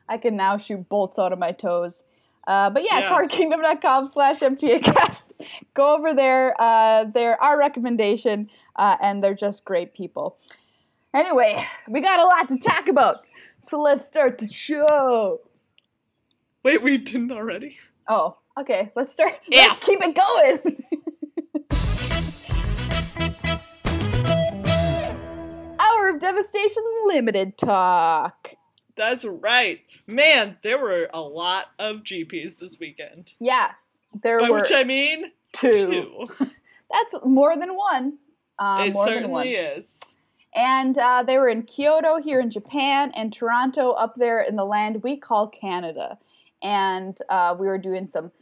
I 0.09 0.19
can 0.19 0.37
now 0.37 0.57
shoot 0.59 0.89
bolts 0.89 1.19
out 1.19 1.33
of 1.33 1.39
my 1.39 1.53
toes. 1.53 2.03
Uh, 2.47 2.71
but 2.71 2.85
yeah, 2.85 3.01
Yeah. 3.01 3.11
cardkingdom.com 3.11 4.09
slash 4.09 4.39
mtacast. 4.41 5.31
Go 5.75 5.97
over 5.97 6.15
there. 6.15 6.55
Uh, 6.61 7.05
they're 7.13 7.43
our 7.43 7.59
recommendation, 7.59 8.49
uh, 8.77 8.97
and 9.03 9.23
they're 9.23 9.35
just 9.35 9.65
great 9.65 9.95
people. 9.95 10.37
Anyway, 11.13 11.65
we 11.89 12.01
got 12.01 12.21
a 12.21 12.25
lot 12.25 12.49
to 12.49 12.59
talk 12.59 12.87
about. 12.89 13.25
So 13.63 13.81
let's 13.81 14.07
start 14.07 14.39
the 14.39 14.47
show. 14.47 15.41
Wait, 16.63 16.83
we 16.83 16.99
didn't 16.99 17.33
already? 17.33 17.79
Oh, 18.09 18.37
okay. 18.61 18.93
Let's 18.95 19.13
start. 19.13 19.35
Yeah. 19.49 19.67
Let's 19.69 19.85
keep 19.85 20.01
it 20.03 20.15
going. 20.15 20.85
Devastation 26.17 26.83
Limited 27.07 27.59
talk. 27.59 28.51
That's 28.97 29.25
right. 29.25 29.81
Man, 30.07 30.57
there 30.63 30.79
were 30.79 31.09
a 31.13 31.21
lot 31.21 31.67
of 31.79 31.99
GPs 31.99 32.59
this 32.59 32.79
weekend. 32.81 33.33
Yeah, 33.39 33.73
there 34.23 34.41
By 34.41 34.51
were 34.51 34.61
which 34.61 34.73
I 34.73 34.85
mean 34.85 35.33
two. 35.53 35.73
two. 35.73 36.29
That's 36.91 37.25
more 37.25 37.57
than 37.57 37.77
one. 37.77 38.19
Uh, 38.59 38.85
it 38.87 38.93
more 38.93 39.07
than 39.07 39.31
one. 39.31 39.45
certainly 39.45 39.55
is. 39.55 39.87
And 40.55 40.97
uh, 40.99 41.23
they 41.27 41.37
were 41.37 41.49
in 41.49 41.65
Kyoto 41.65 42.17
here 42.19 42.41
in 42.41 42.51
Japan 42.51 43.13
and 43.15 43.31
Toronto 43.33 43.91
up 43.91 44.15
there 44.17 44.41
in 44.41 44.57
the 44.57 44.65
land 44.65 45.03
we 45.03 45.17
call 45.17 45.49
Canada. 45.49 46.19
And 46.63 47.19
uh, 47.29 47.55
we 47.59 47.67
were 47.67 47.77
doing 47.77 48.09
some 48.11 48.33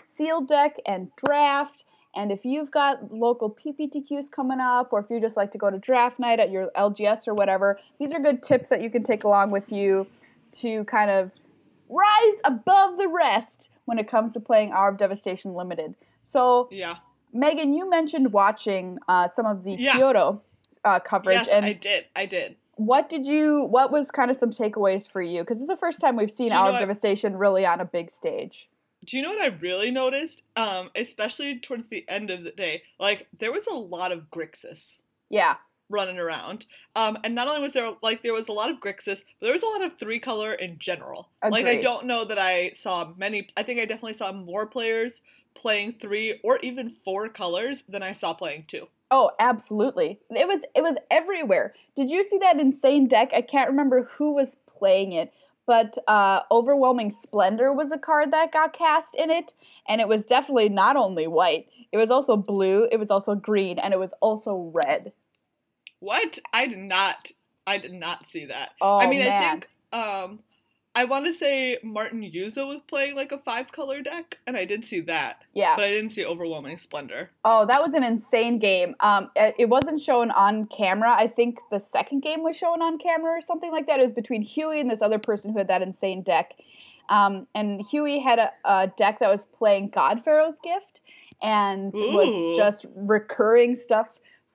sealed 0.00 0.48
deck 0.48 0.76
and 0.86 1.10
draft. 1.16 1.84
And 2.16 2.32
if 2.32 2.44
you've 2.44 2.70
got 2.70 3.12
local 3.12 3.50
PPTQs 3.50 4.30
coming 4.30 4.58
up, 4.60 4.92
or 4.92 5.00
if 5.00 5.06
you 5.10 5.20
just 5.20 5.36
like 5.36 5.52
to 5.52 5.58
go 5.58 5.70
to 5.70 5.78
draft 5.78 6.18
night 6.18 6.40
at 6.40 6.50
your 6.50 6.70
LGS 6.76 7.28
or 7.28 7.34
whatever, 7.34 7.78
these 7.98 8.12
are 8.12 8.18
good 8.18 8.42
tips 8.42 8.68
that 8.70 8.82
you 8.82 8.90
can 8.90 9.02
take 9.02 9.22
along 9.24 9.52
with 9.52 9.70
you 9.70 10.06
to 10.52 10.84
kind 10.84 11.10
of 11.10 11.30
rise 11.88 12.34
above 12.44 12.98
the 12.98 13.08
rest 13.08 13.70
when 13.84 13.98
it 13.98 14.08
comes 14.08 14.32
to 14.32 14.40
playing 14.40 14.72
Hour 14.72 14.88
of 14.88 14.98
Devastation 14.98 15.54
Limited. 15.54 15.94
So, 16.24 16.68
Yeah. 16.70 16.96
Megan, 17.32 17.72
you 17.74 17.88
mentioned 17.88 18.32
watching 18.32 18.98
uh, 19.08 19.28
some 19.28 19.46
of 19.46 19.62
the 19.62 19.74
Yeah. 19.74 19.94
Kyoto 19.96 20.42
uh, 20.84 20.98
coverage, 21.00 21.36
Yes, 21.36 21.48
and 21.48 21.64
I 21.64 21.72
did. 21.74 22.06
I 22.16 22.26
did. 22.26 22.56
what 22.74 23.08
did 23.08 23.24
you? 23.26 23.66
What 23.66 23.92
was 23.92 24.10
kind 24.10 24.30
of 24.30 24.36
some 24.36 24.50
takeaways 24.50 25.08
for 25.08 25.22
you? 25.22 25.42
Because 25.42 25.58
it's 25.60 25.68
the 25.70 25.76
first 25.76 26.00
time 26.00 26.16
we've 26.16 26.30
seen 26.30 26.50
Hour 26.50 26.70
of 26.70 26.78
Devastation 26.80 27.36
really 27.36 27.64
on 27.66 27.80
a 27.80 27.84
big 27.84 28.10
stage. 28.10 28.68
Do 29.04 29.16
you 29.16 29.22
know 29.22 29.30
what 29.30 29.40
I 29.40 29.46
really 29.46 29.90
noticed? 29.90 30.42
Um, 30.56 30.90
especially 30.94 31.58
towards 31.58 31.88
the 31.88 32.04
end 32.08 32.30
of 32.30 32.44
the 32.44 32.50
day, 32.50 32.82
like 32.98 33.26
there 33.38 33.52
was 33.52 33.66
a 33.66 33.74
lot 33.74 34.12
of 34.12 34.30
Grixis. 34.30 34.98
Yeah, 35.30 35.56
running 35.90 36.18
around. 36.18 36.66
Um, 36.96 37.18
and 37.24 37.34
not 37.34 37.48
only 37.48 37.60
was 37.60 37.72
there 37.72 37.92
like 38.02 38.22
there 38.22 38.32
was 38.32 38.48
a 38.48 38.52
lot 38.52 38.70
of 38.70 38.80
Grixis, 38.80 39.22
but 39.40 39.46
there 39.46 39.52
was 39.52 39.62
a 39.62 39.66
lot 39.66 39.82
of 39.82 39.98
three 39.98 40.18
color 40.18 40.54
in 40.54 40.78
general. 40.78 41.28
Like 41.48 41.66
I 41.66 41.80
don't 41.80 42.06
know 42.06 42.24
that 42.24 42.38
I 42.38 42.72
saw 42.72 43.12
many. 43.16 43.48
I 43.56 43.62
think 43.62 43.80
I 43.80 43.84
definitely 43.84 44.14
saw 44.14 44.32
more 44.32 44.66
players 44.66 45.20
playing 45.54 45.96
three 46.00 46.40
or 46.42 46.58
even 46.58 46.96
four 47.04 47.28
colors 47.28 47.82
than 47.88 48.02
I 48.02 48.12
saw 48.12 48.32
playing 48.32 48.64
two. 48.68 48.86
Oh, 49.10 49.32
absolutely. 49.40 50.20
It 50.30 50.46
was 50.46 50.60
it 50.74 50.82
was 50.82 50.94
everywhere. 51.10 51.74
Did 51.96 52.10
you 52.10 52.24
see 52.24 52.38
that 52.38 52.60
insane 52.60 53.08
deck? 53.08 53.30
I 53.34 53.42
can't 53.42 53.70
remember 53.70 54.08
who 54.16 54.32
was 54.32 54.56
playing 54.78 55.12
it, 55.12 55.32
but 55.70 55.96
uh, 56.08 56.40
Overwhelming 56.50 57.12
Splendor 57.12 57.72
was 57.72 57.92
a 57.92 57.96
card 57.96 58.32
that 58.32 58.52
got 58.52 58.76
cast 58.76 59.14
in 59.14 59.30
it, 59.30 59.54
and 59.86 60.00
it 60.00 60.08
was 60.08 60.24
definitely 60.24 60.68
not 60.68 60.96
only 60.96 61.28
white. 61.28 61.68
It 61.92 61.96
was 61.96 62.10
also 62.10 62.36
blue. 62.36 62.88
It 62.90 62.96
was 62.96 63.08
also 63.08 63.36
green, 63.36 63.78
and 63.78 63.94
it 63.94 64.00
was 64.00 64.10
also 64.20 64.72
red. 64.74 65.12
What? 66.00 66.40
I 66.52 66.66
did 66.66 66.78
not. 66.78 67.30
I 67.68 67.78
did 67.78 67.92
not 67.92 68.28
see 68.32 68.46
that. 68.46 68.70
Oh 68.80 68.98
I 68.98 69.08
mean, 69.08 69.22
I 69.22 69.26
man, 69.26 69.60
think 69.60 69.68
um, 69.92 70.40
I 70.94 71.04
want 71.04 71.26
to 71.26 71.34
say 71.34 71.78
Martin 71.84 72.20
Juza 72.20 72.66
was 72.66 72.80
playing 72.88 73.14
like 73.14 73.30
a 73.30 73.38
five 73.38 73.70
color 73.70 74.02
deck, 74.02 74.38
and 74.46 74.56
I 74.56 74.64
did 74.64 74.84
see 74.84 75.00
that, 75.02 75.42
yeah. 75.54 75.76
but 75.76 75.84
I 75.84 75.90
didn't 75.90 76.10
see 76.10 76.24
Overwhelming 76.24 76.78
Splendor. 76.78 77.30
Oh, 77.44 77.64
that 77.66 77.80
was 77.80 77.94
an 77.94 78.02
insane 78.02 78.58
game. 78.58 78.96
Um, 78.98 79.30
it, 79.36 79.68
wasn't 79.68 80.02
shown 80.02 80.32
on 80.32 80.66
camera. 80.66 81.14
I 81.16 81.28
think 81.28 81.58
the 81.70 81.78
second 81.78 82.22
game 82.22 82.42
was 82.42 82.56
shown 82.56 82.82
on 82.82 82.98
camera 82.98 83.30
or 83.30 83.40
something 83.40 83.70
like 83.70 83.86
that. 83.86 84.00
It 84.00 84.02
was 84.02 84.12
between 84.12 84.42
Huey 84.42 84.80
and 84.80 84.90
this 84.90 85.00
other 85.00 85.20
person 85.20 85.52
who 85.52 85.58
had 85.58 85.68
that 85.68 85.80
insane 85.80 86.22
deck. 86.22 86.54
Um, 87.08 87.46
and 87.54 87.82
Huey 87.82 88.18
had 88.18 88.40
a, 88.40 88.50
a 88.64 88.86
deck 88.96 89.20
that 89.20 89.30
was 89.30 89.44
playing 89.44 89.90
God 89.90 90.24
Pharaoh's 90.24 90.58
Gift 90.60 91.02
and 91.40 91.92
was 91.94 92.56
just 92.56 92.86
recurring 92.96 93.76
stuff 93.76 94.08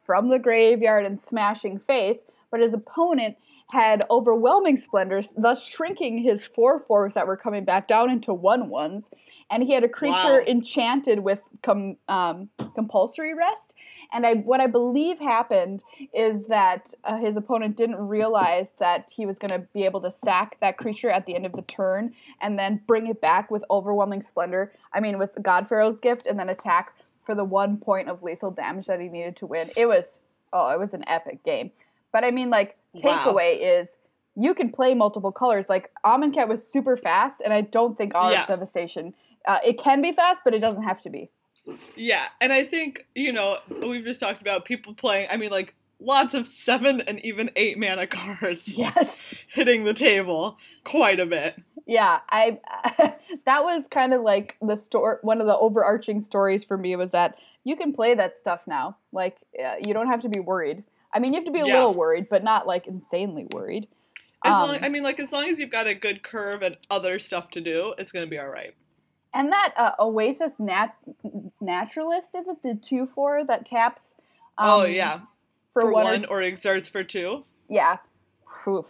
from 0.05 0.29
the 0.29 0.37
graveyard 0.37 1.05
and 1.05 1.19
smashing 1.19 1.79
face. 1.79 2.19
But 2.51 2.59
his 2.59 2.73
opponent 2.73 3.37
had 3.71 4.03
overwhelming 4.11 4.77
splendors, 4.77 5.29
thus 5.35 5.65
shrinking 5.65 6.19
his 6.19 6.45
four 6.45 6.79
fours 6.79 7.13
that 7.13 7.25
were 7.25 7.37
coming 7.37 7.65
back 7.65 7.87
down 7.87 8.11
into 8.11 8.33
one 8.33 8.69
ones. 8.69 9.09
And 9.49 9.63
he 9.63 9.73
had 9.73 9.83
a 9.83 9.89
creature 9.89 10.13
Wow. 10.13 10.43
enchanted 10.47 11.19
with 11.19 11.39
com, 11.63 11.97
um, 12.07 12.49
compulsory 12.75 13.33
rest. 13.33 13.73
And 14.13 14.25
I, 14.25 14.35
what 14.35 14.61
I 14.61 14.67
believe 14.67 15.19
happened 15.19 15.83
is 16.13 16.45
that 16.45 16.93
uh, 17.03 17.17
his 17.17 17.37
opponent 17.37 17.75
didn't 17.75 17.97
realize 17.97 18.69
that 18.79 19.09
he 19.13 19.25
was 19.25 19.39
going 19.39 19.59
to 19.59 19.67
be 19.73 19.83
able 19.83 20.01
to 20.01 20.11
sack 20.11 20.57
that 20.61 20.77
creature 20.77 21.09
at 21.09 21.25
the 21.25 21.35
end 21.35 21.45
of 21.45 21.51
the 21.53 21.63
turn 21.63 22.13
and 22.41 22.57
then 22.57 22.81
bring 22.87 23.07
it 23.07 23.19
back 23.19 23.49
with 23.49 23.63
overwhelming 23.71 24.21
splendor. 24.21 24.73
I 24.93 24.99
mean, 24.99 25.17
with 25.17 25.31
God 25.41 25.67
Pharaoh's 25.67 25.99
gift, 25.99 26.27
and 26.27 26.39
then 26.39 26.49
attack 26.49 26.93
for 27.25 27.33
the 27.33 27.43
one 27.43 27.77
point 27.77 28.07
of 28.07 28.21
lethal 28.21 28.51
damage 28.51 28.85
that 28.85 29.01
he 29.01 29.09
needed 29.09 29.35
to 29.37 29.47
win. 29.47 29.71
It 29.75 29.87
was 29.87 30.19
oh, 30.53 30.69
it 30.69 30.79
was 30.79 30.93
an 30.93 31.03
epic 31.07 31.43
game. 31.43 31.71
But 32.11 32.23
I 32.23 32.31
mean, 32.31 32.49
like 32.49 32.77
Wow. 33.03 33.23
takeaway 33.25 33.81
is 33.81 33.89
you 34.35 34.53
can 34.53 34.69
play 34.71 34.93
multiple 34.93 35.31
colors. 35.31 35.67
Like 35.69 35.91
Amonkhet 36.05 36.47
was 36.47 36.65
super 36.65 36.97
fast, 36.97 37.41
and 37.43 37.53
I 37.53 37.61
don't 37.61 37.97
think 37.97 38.13
Hour 38.15 38.31
Yeah. 38.31 38.45
devastation. 38.45 39.13
Uh, 39.47 39.59
it 39.63 39.77
can 39.79 40.01
be 40.01 40.11
fast, 40.11 40.41
but 40.43 40.53
it 40.53 40.59
doesn't 40.59 40.83
have 40.83 40.99
to 41.01 41.09
be. 41.09 41.29
Yeah, 41.95 42.25
and 42.41 42.53
I 42.53 42.63
think, 42.63 43.07
you 43.15 43.31
know, 43.31 43.57
we've 43.81 44.03
just 44.03 44.19
talked 44.19 44.41
about 44.41 44.65
people 44.65 44.93
playing, 44.93 45.27
I 45.31 45.37
mean, 45.37 45.49
like, 45.49 45.73
lots 45.99 46.33
of 46.33 46.47
seven 46.47 47.01
and 47.01 47.19
even 47.25 47.49
eight 47.55 47.79
mana 47.79 48.05
cards 48.19 48.77
Yes. 48.77 49.07
hitting 49.47 49.83
the 49.83 49.93
table 49.93 50.57
quite 50.83 51.19
a 51.19 51.25
bit. 51.25 51.55
Yeah, 51.87 52.19
I 52.29 52.59
that 53.45 53.63
was 53.63 53.87
kind 53.87 54.13
of 54.13 54.21
like 54.21 54.57
the 54.61 54.75
story. 54.75 55.17
One 55.21 55.39
of 55.39 55.47
the 55.47 55.55
overarching 55.57 56.19
stories 56.21 56.63
for 56.63 56.77
me 56.77 56.95
was 56.95 57.11
that 57.11 57.35
you 57.63 57.75
can 57.75 57.93
play 57.93 58.15
that 58.15 58.39
stuff 58.39 58.61
now. 58.67 58.97
Like 59.11 59.37
uh, 59.63 59.75
you 59.83 59.93
don't 59.93 60.07
have 60.07 60.21
to 60.23 60.29
be 60.29 60.39
worried. 60.39 60.83
I 61.15 61.19
mean, 61.19 61.33
you 61.33 61.39
have 61.39 61.45
to 61.45 61.51
be 61.51 61.61
a 61.61 61.65
Yeah. 61.65 61.75
little 61.77 61.93
worried, 61.93 62.27
but 62.29 62.43
not 62.43 62.67
like 62.67 62.85
insanely 62.87 63.47
worried. 63.53 63.87
As 64.43 64.53
Um, 64.53 64.61
long, 64.69 64.77
I 64.83 64.89
mean, 64.89 65.01
like, 65.01 65.19
as 65.19 65.31
long 65.31 65.47
as 65.49 65.57
you've 65.57 65.71
got 65.71 65.87
a 65.87 65.95
good 65.95 66.21
curve 66.21 66.61
and 66.61 66.77
other 66.91 67.17
stuff 67.19 67.49
to 67.51 67.61
do, 67.61 67.95
it's 67.97 68.11
going 68.11 68.25
to 68.25 68.29
be 68.29 68.37
all 68.37 68.49
right. 68.49 68.75
And 69.33 69.51
that 69.51 69.73
uh, 69.77 69.91
Oasis 69.99 70.53
nat- 70.59 70.95
Naturalist 71.61 72.29
is 72.35 72.47
it 72.47 72.61
the 72.63 72.75
two 72.75 73.07
four 73.07 73.43
that 73.45 73.65
taps? 73.65 74.13
oh, 74.57 74.85
um, 74.85 74.91
yeah. 74.91 75.21
for, 75.73 75.83
For, 75.83 75.91
one. 75.91 76.05
or- 76.05 76.09
one 76.09 76.25
or 76.25 76.41
exerts 76.41 76.89
for 76.89 77.03
two. 77.03 77.43
Yeah. 77.69 77.97
Oof. 78.67 78.87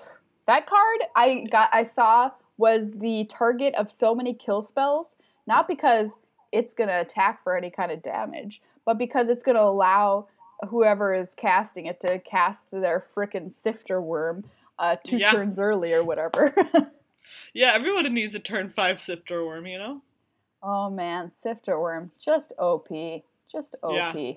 That 0.47 0.67
card 0.67 0.99
I 1.15 1.45
got 1.51 1.69
I 1.73 1.83
saw 1.83 2.31
was 2.57 2.91
the 2.91 3.25
target 3.25 3.73
of 3.75 3.91
so 3.91 4.13
many 4.13 4.33
kill 4.33 4.61
spells, 4.61 5.15
not 5.47 5.67
because 5.67 6.11
it's 6.51 6.73
going 6.73 6.89
to 6.89 7.01
attack 7.01 7.43
for 7.43 7.57
any 7.57 7.69
kind 7.71 7.91
of 7.91 8.01
damage, 8.03 8.61
but 8.85 8.97
because 8.99 9.27
it's 9.29 9.43
going 9.43 9.55
to 9.57 9.63
allow 9.63 10.27
whoever 10.69 11.13
is 11.13 11.33
casting 11.35 11.85
it 11.87 11.99
to 12.01 12.19
cast 12.19 12.69
their 12.71 13.05
frickin' 13.15 13.51
sifter 13.53 14.01
wurm 14.01 14.43
uh, 14.79 14.95
two 15.03 15.17
Yeah. 15.17 15.31
turns 15.31 15.59
early 15.59 15.93
or 15.93 16.03
whatever. 16.03 16.53
Yeah, 17.53 17.71
everyone 17.73 18.13
needs 18.13 18.35
a 18.35 18.39
turn 18.39 18.69
five 18.69 19.01
sifter 19.01 19.39
wurm, 19.41 19.69
you 19.69 19.77
know? 19.79 20.01
oh 20.61 20.89
man, 20.89 21.31
sifter 21.41 21.77
wurm, 21.77 22.09
just 22.23 22.53
OP, 22.59 22.87
just 23.51 23.75
OP. 23.83 24.15
Yeah. 24.15 24.33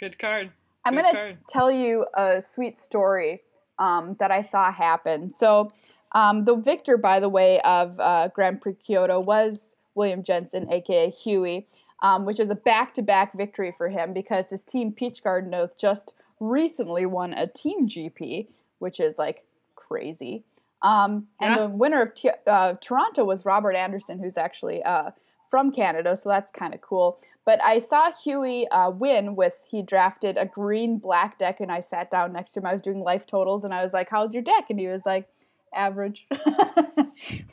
Good 0.00 0.18
card. 0.18 0.50
I'm 0.84 0.94
gonna 0.94 1.36
tell 1.48 1.70
you 1.70 2.06
a 2.14 2.42
sweet 2.42 2.78
story 2.78 3.42
um, 3.78 4.16
that 4.20 4.30
I 4.30 4.40
saw 4.42 4.72
happen. 4.72 5.32
So, 5.32 5.72
um, 6.12 6.44
the 6.44 6.56
victor, 6.56 6.96
by 6.96 7.20
the 7.20 7.28
way, 7.28 7.60
of 7.60 7.98
uh, 8.00 8.28
Grand 8.28 8.60
Prix 8.60 8.74
Kyoto 8.74 9.20
was 9.20 9.64
William 9.94 10.22
Jensen, 10.22 10.70
aka 10.72 11.10
Huey, 11.10 11.66
um, 12.02 12.24
which 12.24 12.40
is 12.40 12.50
a 12.50 12.54
back-to-back 12.54 13.36
victory 13.36 13.74
for 13.76 13.88
him 13.88 14.12
because 14.12 14.48
his 14.50 14.62
team 14.62 14.92
Peach 14.92 15.22
Garden 15.22 15.54
Oath 15.54 15.76
just 15.78 16.14
recently 16.40 17.06
won 17.06 17.32
a 17.32 17.46
team 17.46 17.88
GP, 17.88 18.48
which 18.78 19.00
is 19.00 19.18
like 19.18 19.44
crazy. 19.76 20.44
Um, 20.82 21.28
and 21.40 21.54
Yeah. 21.54 21.62
the 21.62 21.68
winner 21.70 22.02
of 22.02 22.14
T- 22.14 22.30
uh, 22.46 22.74
Toronto 22.80 23.24
was 23.24 23.44
Robert 23.46 23.72
Anderson, 23.74 24.18
who's 24.18 24.36
actually 24.36 24.82
uh, 24.82 25.12
from 25.50 25.72
Canada, 25.72 26.16
so 26.16 26.28
that's 26.28 26.50
kind 26.50 26.74
of 26.74 26.80
cool. 26.82 27.18
But 27.46 27.62
I 27.62 27.78
saw 27.78 28.10
Huey 28.12 28.66
uh, 28.68 28.90
win 28.90 29.36
with 29.36 29.52
he 29.66 29.82
drafted 29.82 30.36
a 30.36 30.46
green 30.46 30.98
black 30.98 31.38
deck, 31.38 31.60
and 31.60 31.70
I 31.70 31.80
sat 31.80 32.10
down 32.10 32.32
next 32.32 32.52
to 32.52 32.60
him. 32.60 32.66
I 32.66 32.72
was 32.72 32.82
doing 32.82 33.00
life 33.00 33.26
totals, 33.26 33.64
and 33.64 33.72
I 33.74 33.82
was 33.82 33.92
like, 33.92 34.08
"How's 34.10 34.32
your 34.34 34.42
deck?" 34.42 34.66
And 34.70 34.80
he 34.80 34.88
was 34.88 35.04
like, 35.06 35.28
"Average," 35.74 36.26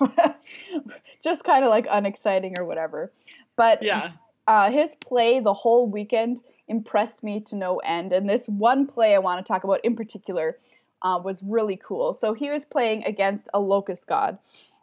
just 1.23 1.43
kind 1.43 1.63
of 1.63 1.69
like 1.69 1.87
unexciting 1.89 2.55
or 2.57 2.65
whatever. 2.65 3.11
But 3.55 3.83
Yeah. 3.83 4.11
Uh, 4.51 4.69
his 4.69 4.95
play 4.95 5.39
the 5.39 5.53
whole 5.53 5.87
weekend 5.87 6.41
impressed 6.67 7.23
me 7.23 7.39
to 7.39 7.55
no 7.55 7.77
end. 7.77 8.11
And 8.11 8.27
this 8.27 8.47
one 8.49 8.85
play 8.85 9.15
I 9.15 9.19
want 9.19 9.43
to 9.43 9.49
talk 9.49 9.63
about 9.63 9.79
in 9.85 9.95
particular 9.95 10.57
uh, 11.01 11.17
was 11.23 11.41
really 11.41 11.79
cool. 11.81 12.13
So 12.13 12.33
he 12.33 12.49
was 12.49 12.65
playing 12.65 13.05
against 13.05 13.47
a 13.53 13.61
Locust 13.61 14.07
God, 14.07 14.37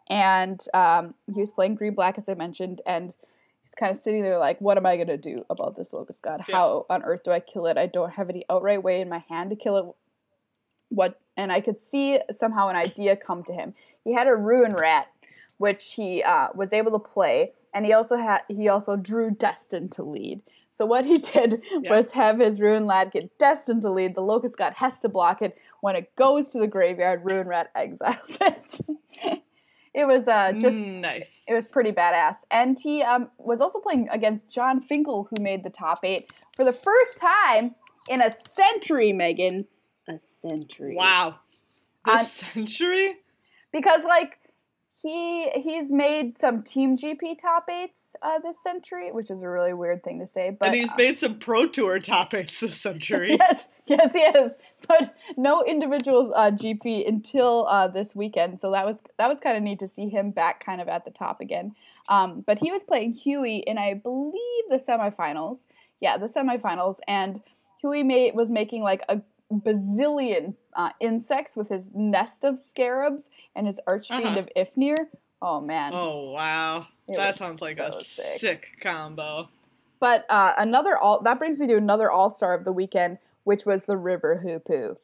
and 0.09 0.59
um, 0.73 1.13
he 1.31 1.39
was 1.39 1.51
playing 1.51 1.75
green 1.75 1.93
black, 1.93 2.17
as 2.17 2.27
I 2.27 2.33
mentioned, 2.33 2.81
and 2.87 3.13
he's 3.61 3.75
kind 3.75 3.95
of 3.95 4.01
sitting 4.01 4.23
there 4.23 4.39
like, 4.39 4.59
what 4.59 4.75
am 4.77 4.87
I 4.87 4.95
going 4.95 5.07
to 5.07 5.17
do 5.17 5.45
about 5.51 5.77
this 5.77 5.93
Locust 5.93 6.23
God? 6.23 6.43
Yeah. 6.49 6.55
How 6.55 6.87
on 6.89 7.03
earth 7.03 7.21
do 7.23 7.31
I 7.31 7.39
kill 7.39 7.67
it? 7.67 7.77
I 7.77 7.85
don't 7.85 8.11
have 8.11 8.27
any 8.27 8.45
outright 8.49 8.81
way 8.81 9.01
in 9.01 9.07
my 9.07 9.23
hand 9.29 9.51
to 9.51 9.55
kill 9.55 9.77
it. 9.77 9.85
What? 10.89 11.19
And 11.37 11.51
I 11.51 11.61
could 11.61 11.79
see 11.79 12.17
somehow 12.35 12.69
an 12.69 12.75
idea 12.75 13.15
come 13.15 13.43
to 13.43 13.53
him. 13.53 13.75
He 14.03 14.15
had 14.15 14.25
a 14.25 14.35
ruin 14.35 14.73
rat, 14.73 15.09
which 15.59 15.93
he 15.93 16.23
uh, 16.23 16.47
was 16.55 16.73
able 16.73 16.91
to 16.93 16.99
play, 16.99 17.53
and 17.73 17.85
he 17.85 17.93
also 17.93 18.17
had 18.17 18.41
he 18.47 18.67
also 18.69 18.95
drew 18.95 19.31
destined 19.31 19.91
to 19.93 20.03
lead. 20.03 20.41
So 20.77 20.85
what 20.85 21.05
he 21.05 21.17
did 21.33 21.61
Yeah. 21.81 21.95
was 21.97 22.11
have 22.11 22.39
his 22.39 22.59
ruin 22.59 22.87
rat 22.87 23.11
get 23.11 23.37
destined 23.37 23.81
to 23.83 23.91
lead. 23.91 24.15
The 24.15 24.21
locust 24.21 24.57
god 24.57 24.73
has 24.77 24.99
to 24.99 25.09
block 25.09 25.41
it. 25.41 25.57
When 25.81 25.95
it 25.95 26.15
goes 26.15 26.49
to 26.51 26.59
the 26.59 26.67
graveyard, 26.67 27.23
ruin 27.25 27.47
rat 27.47 27.71
exiles 27.75 28.17
it. 28.41 29.41
it 29.93 30.05
was 30.07 30.27
uh, 30.27 30.53
just 30.53 30.77
nice. 30.77 31.27
it 31.47 31.53
was 31.53 31.67
pretty 31.67 31.91
badass. 31.91 32.37
And 32.51 32.77
he 32.79 33.01
um, 33.03 33.29
was 33.37 33.61
also 33.61 33.79
playing 33.79 34.07
against 34.11 34.49
Jon 34.49 34.81
Finkel, 34.81 35.27
who 35.29 35.41
made 35.43 35.63
the 35.63 35.69
top 35.69 35.99
eight 36.03 36.31
for 36.55 36.63
the 36.65 36.73
first 36.73 37.17
time 37.17 37.75
in 38.07 38.21
a 38.21 38.31
century, 38.55 39.13
Megan. 39.13 39.65
A 40.07 40.17
century. 40.17 40.95
Wow. 40.95 41.35
Uh, 42.05 42.23
This 42.23 42.31
century? 42.31 43.17
Because 43.71 44.01
like 44.03 44.38
he 45.01 45.49
he's 45.55 45.91
made 45.91 46.39
some 46.39 46.61
team 46.61 46.97
GP 46.97 47.37
top 47.39 47.69
eights 47.69 48.15
uh, 48.21 48.39
this 48.39 48.61
century, 48.61 49.11
which 49.11 49.31
is 49.31 49.43
a 49.43 49.49
really 49.49 49.73
weird 49.73 50.03
thing 50.03 50.19
to 50.19 50.27
say. 50.27 50.49
But 50.49 50.67
and 50.67 50.75
he's 50.75 50.91
uh, 50.91 50.97
made 50.97 51.17
some 51.17 51.39
pro 51.39 51.67
tour 51.67 51.99
topics 51.99 52.59
this 52.59 52.75
century. 52.75 53.37
yes, 53.39 53.63
yes, 53.85 54.13
he 54.13 54.19
is. 54.19 54.51
But 54.87 55.15
no 55.37 55.63
individual 55.63 56.33
uh, 56.35 56.51
GP 56.51 57.07
until 57.07 57.65
uh, 57.67 57.87
this 57.87 58.13
weekend. 58.13 58.59
So 58.59 58.71
that 58.71 58.85
was 58.85 59.01
that 59.17 59.29
was 59.29 59.39
kind 59.39 59.55
of 59.55 59.63
neat 59.63 59.79
to 59.79 59.87
see 59.87 60.09
him 60.09 60.31
back 60.31 60.65
kind 60.65 60.81
of 60.81 60.89
at 60.89 61.05
the 61.05 61.11
top 61.11 61.39
again. 61.39 61.75
Um, 62.09 62.43
but 62.45 62.59
he 62.59 62.71
was 62.71 62.83
playing 62.83 63.13
Huey 63.13 63.63
in 63.65 63.77
I 63.77 63.93
believe 63.93 64.63
the 64.69 64.79
semifinals. 64.85 65.59
Yeah, 66.01 66.17
the 66.17 66.27
semifinals, 66.27 66.97
and 67.07 67.41
Huey 67.81 68.03
made, 68.03 68.35
was 68.35 68.49
making 68.49 68.83
like 68.83 69.03
a 69.09 69.21
bazillion 69.51 70.55
uh, 70.75 70.89
insects 70.99 71.55
with 71.55 71.69
his 71.69 71.87
nest 71.93 72.43
of 72.43 72.59
scarabs 72.59 73.29
and 73.55 73.67
his 73.67 73.79
archfiend 73.87 74.25
Uh-huh. 74.25 74.39
of 74.39 74.49
Ifnir. 74.55 74.95
Oh 75.41 75.61
man. 75.61 75.91
Oh 75.93 76.31
wow. 76.31 76.87
It 77.07 77.15
that 77.17 77.37
sounds 77.37 77.61
like 77.61 77.77
so 77.77 77.85
a 77.99 78.03
sick. 78.03 78.39
sick. 78.39 78.67
combo. 78.81 79.49
But 79.99 80.25
uh, 80.29 80.53
another 80.57 80.97
all 80.97 81.21
that 81.23 81.39
brings 81.39 81.59
me 81.59 81.67
to 81.67 81.75
another 81.77 82.11
all 82.11 82.29
star 82.29 82.53
of 82.53 82.63
the 82.65 82.71
weekend 82.71 83.17
which 83.45 83.65
was 83.65 83.85
the 83.85 83.97
River 83.97 84.37
Hoopoe. 84.37 84.97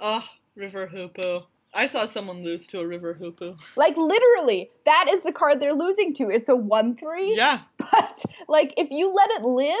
Oh, 0.00 0.24
River 0.54 0.86
Hoopoe. 0.86 1.46
I 1.74 1.86
saw 1.86 2.06
someone 2.06 2.44
lose 2.44 2.66
to 2.68 2.80
a 2.80 2.86
River 2.86 3.14
Hoopoe. 3.14 3.56
Like 3.76 3.96
literally, 3.96 4.70
that 4.84 5.06
is 5.10 5.22
the 5.22 5.32
card 5.32 5.58
they're 5.60 5.74
losing 5.74 6.14
to. 6.14 6.28
It's 6.30 6.48
a 6.48 6.56
one 6.56 6.96
three. 6.96 7.34
Yeah. 7.36 7.60
But 7.90 8.22
like, 8.48 8.74
if 8.76 8.90
you 8.90 9.12
let 9.12 9.30
it 9.30 9.42
live, 9.42 9.76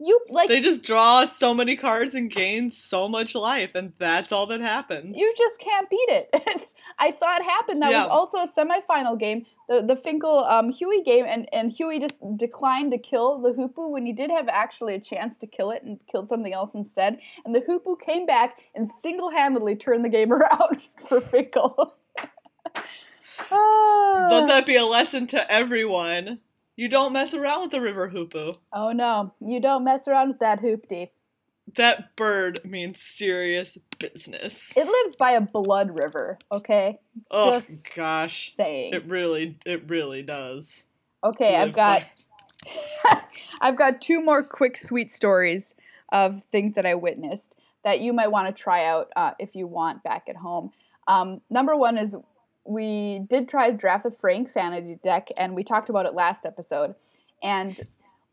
you 0.00 0.18
like 0.30 0.48
They 0.48 0.60
just 0.60 0.82
draw 0.82 1.26
so 1.26 1.52
many 1.54 1.76
cards 1.76 2.14
and 2.14 2.30
gain 2.30 2.70
so 2.70 3.08
much 3.08 3.34
life, 3.34 3.70
and 3.74 3.92
that's 3.98 4.32
all 4.32 4.46
that 4.46 4.60
happens. 4.60 5.16
you 5.16 5.32
just 5.36 5.58
can't 5.60 5.88
beat 5.90 6.08
it. 6.08 6.28
It's, 6.46 6.66
I 6.98 7.12
saw 7.12 7.36
it 7.36 7.42
happen. 7.42 7.78
That 7.80 7.92
Yeah. 7.92 8.06
was 8.06 8.10
also 8.10 8.38
a 8.38 8.48
semifinal 8.48 9.18
game, 9.18 9.46
the 9.68 9.80
the 9.82 9.96
Finkel 9.96 10.40
um, 10.44 10.70
Huey 10.70 11.02
game, 11.02 11.24
and 11.26 11.48
and 11.52 11.70
Huey 11.72 11.98
just 12.00 12.14
declined 12.36 12.90
to 12.92 12.98
kill 12.98 13.38
the 13.40 13.52
Hoopoe 13.52 13.88
when 13.88 14.04
he 14.04 14.12
did 14.12 14.30
have 14.30 14.48
actually 14.48 14.94
a 14.94 15.00
chance 15.00 15.36
to 15.38 15.46
kill 15.46 15.70
it 15.70 15.82
and 15.82 15.98
killed 16.10 16.28
something 16.28 16.52
else 16.52 16.74
instead. 16.74 17.18
And 17.44 17.54
the 17.54 17.60
Hoopoe 17.60 17.96
came 18.04 18.26
back 18.26 18.58
and 18.74 18.90
single 19.02 19.30
handedly 19.30 19.76
turned 19.76 20.04
the 20.04 20.08
game 20.08 20.32
around 20.38 20.80
for 21.08 21.20
Finkel. 21.20 21.94
Ah. 23.50 24.28
Let 24.30 24.48
that 24.48 24.66
be 24.66 24.76
a 24.76 24.84
lesson 24.84 25.26
to 25.28 25.50
everyone. 25.50 26.40
You 26.80 26.88
don't 26.88 27.12
mess 27.12 27.34
around 27.34 27.60
with 27.60 27.72
the 27.72 27.80
River 27.82 28.08
Hoopoe. 28.08 28.56
oh 28.72 28.92
no, 28.92 29.34
you 29.38 29.60
don't 29.60 29.84
mess 29.84 30.08
around 30.08 30.28
with 30.28 30.38
that 30.38 30.62
hoopty. 30.62 31.10
That 31.76 32.16
bird 32.16 32.58
means 32.64 33.02
serious 33.02 33.76
business. 33.98 34.72
It 34.74 34.86
lives 34.86 35.14
by 35.14 35.32
a 35.32 35.42
blood 35.42 35.90
river. 35.98 36.38
Okay, 36.50 36.98
Oh 37.30 37.60
just 37.60 37.94
gosh. 37.94 38.54
saying. 38.56 38.94
It 38.94 39.04
really 39.06 39.58
it 39.66 39.90
really 39.90 40.22
does. 40.22 40.84
Okay, 41.22 41.54
I've 41.54 41.74
got 41.74 42.04
by- 42.64 43.20
I've 43.60 43.76
got 43.76 44.00
two 44.00 44.22
more 44.22 44.42
quick 44.42 44.78
sweet 44.78 45.10
stories 45.12 45.74
of 46.12 46.40
things 46.50 46.76
that 46.76 46.86
I 46.86 46.94
witnessed 46.94 47.56
that 47.84 48.00
you 48.00 48.14
might 48.14 48.30
want 48.32 48.48
to 48.56 48.58
try 48.62 48.86
out 48.86 49.10
uh, 49.16 49.32
if 49.38 49.54
you 49.54 49.66
want 49.66 50.02
back 50.02 50.28
at 50.30 50.36
home. 50.36 50.72
Um, 51.06 51.42
number 51.50 51.76
one 51.76 51.98
is 51.98 52.16
we 52.70 53.20
did 53.28 53.48
try 53.48 53.70
to 53.70 53.76
draft 53.76 54.04
the 54.04 54.12
Frank 54.12 54.48
Sanity 54.48 54.98
deck, 55.02 55.28
and 55.36 55.54
we 55.54 55.64
talked 55.64 55.88
about 55.88 56.06
it 56.06 56.14
last 56.14 56.46
episode, 56.46 56.94
and 57.42 57.78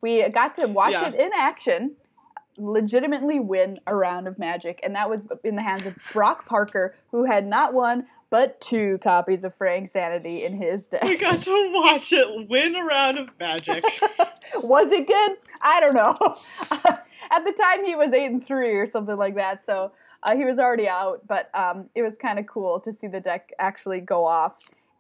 we 0.02 0.28
got 0.30 0.56
to 0.56 0.68
watch 0.68 0.92
Yeah. 0.92 1.08
it 1.08 1.16
in 1.16 1.32
action. 1.36 1.96
Legitimately 2.60 3.40
win 3.40 3.80
a 3.86 3.96
round 3.96 4.28
of 4.28 4.38
Magic, 4.40 4.80
and 4.84 4.96
that 4.96 5.10
was 5.10 5.22
in 5.44 5.56
the 5.56 5.62
hands 5.62 5.86
of 5.86 5.96
Brock 6.14 6.46
Parker, 6.48 6.96
who 7.12 7.26
had 7.26 7.46
not 7.48 7.74
one 7.74 8.08
but 8.30 8.60
two 8.60 8.98
copies 9.02 9.44
of 9.46 9.56
Frank 9.56 9.90
Sanity 9.90 10.44
in 10.44 10.58
his 10.62 10.86
deck. 10.88 11.02
We 11.04 11.16
got 11.16 11.42
to 11.44 11.72
watch 11.74 12.12
it 12.12 12.50
win 12.50 12.76
a 12.76 12.84
round 12.84 13.18
of 13.18 13.30
magic. 13.40 13.86
was 14.56 14.92
it 14.92 15.08
good? 15.08 15.38
I 15.62 15.80
don't 15.80 15.94
know. 15.96 16.18
At 17.32 17.46
the 17.46 17.54
time, 17.54 17.86
he 17.86 17.96
was 17.96 18.12
eight 18.14 18.26
and 18.26 18.46
three 18.46 18.76
or 18.76 18.86
something 18.92 19.16
like 19.18 19.36
that, 19.36 19.62
so 19.66 19.92
uh, 20.24 20.36
he 20.36 20.46
was 20.46 20.60
already 20.60 20.88
out. 20.88 21.28
But 21.28 21.50
um, 21.54 21.90
it 21.96 22.02
was 22.02 22.16
kind 22.18 22.40
of 22.40 22.48
cool 22.48 22.80
to 22.82 22.94
see 22.94 23.08
the 23.08 23.20
deck 23.20 23.52
actually 23.60 24.00
go 24.00 24.26
off. 24.26 24.54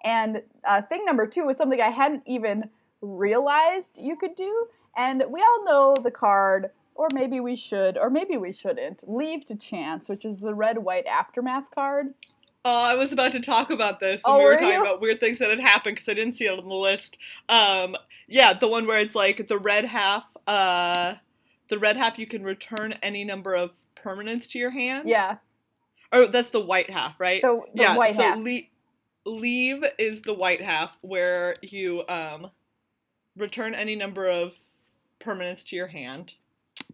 And 0.03 0.41
uh, 0.67 0.81
thing 0.83 1.05
number 1.05 1.27
two 1.27 1.45
was 1.45 1.57
something 1.57 1.81
I 1.81 1.89
hadn't 1.89 2.23
even 2.25 2.69
realized 3.01 3.91
you 3.95 4.15
could 4.15 4.35
do. 4.35 4.67
And 4.95 5.23
we 5.29 5.41
all 5.41 5.65
know 5.65 5.95
the 6.01 6.11
card, 6.11 6.71
or 6.95 7.07
maybe 7.13 7.39
we 7.39 7.55
should, 7.55 7.97
or 7.97 8.09
maybe 8.09 8.37
we 8.37 8.51
shouldn't. 8.51 9.07
Leave 9.07 9.45
to 9.45 9.55
chance, 9.55 10.09
which 10.09 10.25
is 10.25 10.39
the 10.39 10.53
red 10.53 10.79
white 10.79 11.05
aftermath 11.05 11.65
card. 11.73 12.13
Oh, 12.65 12.81
I 12.83 12.95
was 12.95 13.13
about 13.13 13.31
to 13.33 13.39
talk 13.39 13.69
about 13.69 13.99
this 13.99 14.21
when 14.23 14.35
Oh, 14.35 14.37
we 14.39 14.43
were 14.43 14.49
were 14.51 14.57
talking 14.57 14.73
you? 14.73 14.81
about 14.81 14.99
weird 14.99 15.19
things 15.19 15.37
that 15.39 15.49
had 15.49 15.59
happened 15.59 15.95
because 15.95 16.09
I 16.09 16.15
didn't 16.15 16.35
see 16.37 16.45
it 16.45 16.57
on 16.57 16.67
the 16.67 16.73
list. 16.75 17.17
Um, 17.47 17.95
yeah, 18.27 18.53
the 18.53 18.67
one 18.67 18.85
where 18.87 18.99
it's 18.99 19.15
like 19.15 19.47
the 19.47 19.57
red 19.57 19.85
half. 19.85 20.25
Uh, 20.45 21.15
the 21.69 21.79
red 21.79 21.97
half 21.97 22.17
you 22.17 22.27
can 22.27 22.43
return 22.43 22.93
any 23.03 23.23
number 23.23 23.55
of 23.55 23.71
permanents 24.03 24.47
to 24.49 24.59
your 24.59 24.71
hand. 24.71 25.07
Yeah, 25.09 25.37
Oh, 26.11 26.25
that's 26.27 26.49
the 26.49 26.61
white 26.61 26.89
half, 26.89 27.19
right? 27.19 27.41
the, 27.41 27.61
the 27.75 27.81
yeah. 27.81 27.97
white 27.97 28.15
so 28.15 28.23
half. 28.23 28.37
le- 28.39 28.61
leave 29.25 29.83
is 29.97 30.21
the 30.21 30.33
white 30.33 30.61
half 30.61 30.95
where 31.01 31.55
you 31.61 32.03
um 32.07 32.49
return 33.35 33.75
any 33.75 33.95
number 33.95 34.27
of 34.29 34.53
permanents 35.19 35.63
to 35.65 35.75
your 35.75 35.87
hand. 35.87 36.35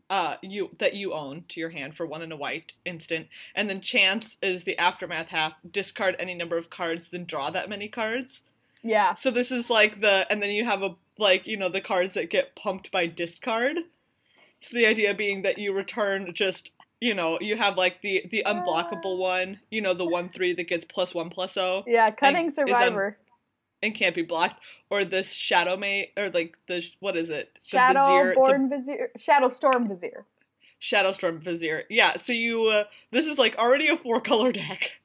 Uh, 0.10 0.36
you 0.42 0.70
that 0.80 0.94
you 0.96 1.14
own 1.14 1.44
to 1.50 1.60
your 1.60 1.70
hand 1.70 1.96
for 1.96 2.06
one 2.06 2.22
and 2.22 2.34
a 2.34 2.38
white 2.38 2.74
instant, 2.86 3.28
and 3.56 3.70
then 3.70 3.82
chance 3.82 4.38
is 4.42 4.64
the 4.64 4.78
aftermath 4.78 5.28
half. 5.28 5.54
Discard 5.70 6.16
any 6.20 6.34
number 6.34 6.58
of 6.58 6.70
cards, 6.70 7.06
then 7.12 7.26
draw 7.26 7.50
that 7.52 7.70
many 7.70 7.88
cards. 7.88 8.42
yeah, 8.84 9.14
So 9.16 9.32
this 9.32 9.50
is 9.52 9.70
like 9.70 10.02
the, 10.02 10.28
and 10.30 10.42
then 10.42 10.52
you 10.52 10.66
have 10.66 10.84
a 10.84 10.96
like 11.18 11.48
you 11.48 11.58
know 11.58 11.70
the 11.70 11.82
cards 11.82 12.14
that 12.16 12.30
get 12.30 12.56
pumped 12.56 12.92
by 12.92 13.08
discard. 13.08 13.78
So 14.62 14.76
the 14.78 14.86
idea 14.86 15.14
being 15.14 15.42
that 15.44 15.58
you 15.58 15.74
return 15.74 16.34
just 16.34 16.72
you 17.04 17.14
know 17.14 17.38
you 17.42 17.58
have 17.58 17.76
like 17.76 18.02
the 18.02 18.26
the 18.32 18.44
unblockable 18.46 19.18
one, 19.18 19.60
you 19.70 19.82
know 19.82 19.94
the 19.94 20.06
one 20.06 20.30
three 20.30 20.54
that 20.54 20.70
gets 20.70 20.86
plus 20.86 21.14
one 21.14 21.30
plus 21.30 21.58
oh 21.58 21.84
yeah. 21.86 22.10
Cunning 22.12 22.48
is, 22.48 22.58
um, 22.58 22.66
Survivor. 22.68 23.18
and 23.82 23.94
can't 23.94 24.16
be 24.16 24.22
blocked, 24.22 24.62
or 24.90 25.04
this 25.04 25.34
shadow 25.34 25.76
mate 25.76 26.12
or 26.16 26.30
like 26.30 26.56
the 26.68 26.82
what 27.02 27.18
is 27.18 27.30
it? 27.30 27.60
The 27.70 27.78
Shadow 27.78 28.06
vizier, 28.06 28.30
the 28.30 28.36
Born 28.36 28.70
Vizier. 28.70 29.12
Shadow 29.18 29.50
Storm 29.50 29.90
Vizier. 29.90 30.26
Shadow 30.80 31.12
storm 31.14 31.40
Vizier. 31.40 31.84
Yeah, 31.90 32.18
so 32.18 32.32
you 32.32 32.68
uh, 32.68 32.86
this 33.12 33.26
is 33.26 33.38
like 33.38 33.58
already 33.58 33.90
a 33.90 33.98
four 33.98 34.22
color 34.22 34.52
deck. 34.52 34.92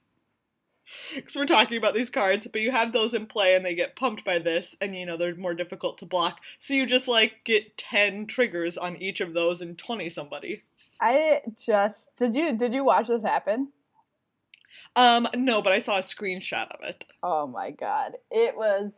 Because 1.13 1.35
we're 1.35 1.45
talking 1.45 1.77
about 1.77 1.93
these 1.93 2.09
cards, 2.09 2.47
but 2.51 2.61
you 2.61 2.71
have 2.71 2.93
those 2.93 3.13
in 3.13 3.27
play 3.27 3.53
and 3.53 3.63
they 3.63 3.75
get 3.75 3.95
pumped 3.95 4.25
by 4.25 4.39
this, 4.39 4.75
and 4.81 4.95
you 4.95 5.05
know 5.05 5.17
they're 5.17 5.35
more 5.35 5.53
difficult 5.53 5.99
to 5.99 6.05
block. 6.07 6.39
So 6.59 6.73
you 6.73 6.87
just 6.87 7.07
like 7.07 7.43
get 7.43 7.77
ten 7.77 8.25
triggers 8.25 8.75
on 8.75 8.97
each 8.97 9.21
of 9.21 9.33
those 9.33 9.61
and 9.61 9.77
twenty 9.77 10.09
somebody. 10.09 10.63
I 11.01 11.41
just 11.65 12.07
did 12.17 12.35
you 12.35 12.55
did 12.57 12.73
you 12.73 12.83
watch 12.83 13.07
this 13.07 13.23
happen? 13.23 13.69
Um, 14.95 15.27
no, 15.35 15.61
but 15.61 15.71
I 15.71 15.79
saw 15.79 15.97
a 15.99 16.01
screenshot 16.03 16.69
of 16.71 16.79
it. 16.83 17.05
Oh 17.23 17.47
my 17.47 17.71
god. 17.71 18.13
It 18.31 18.55
was 18.57 18.91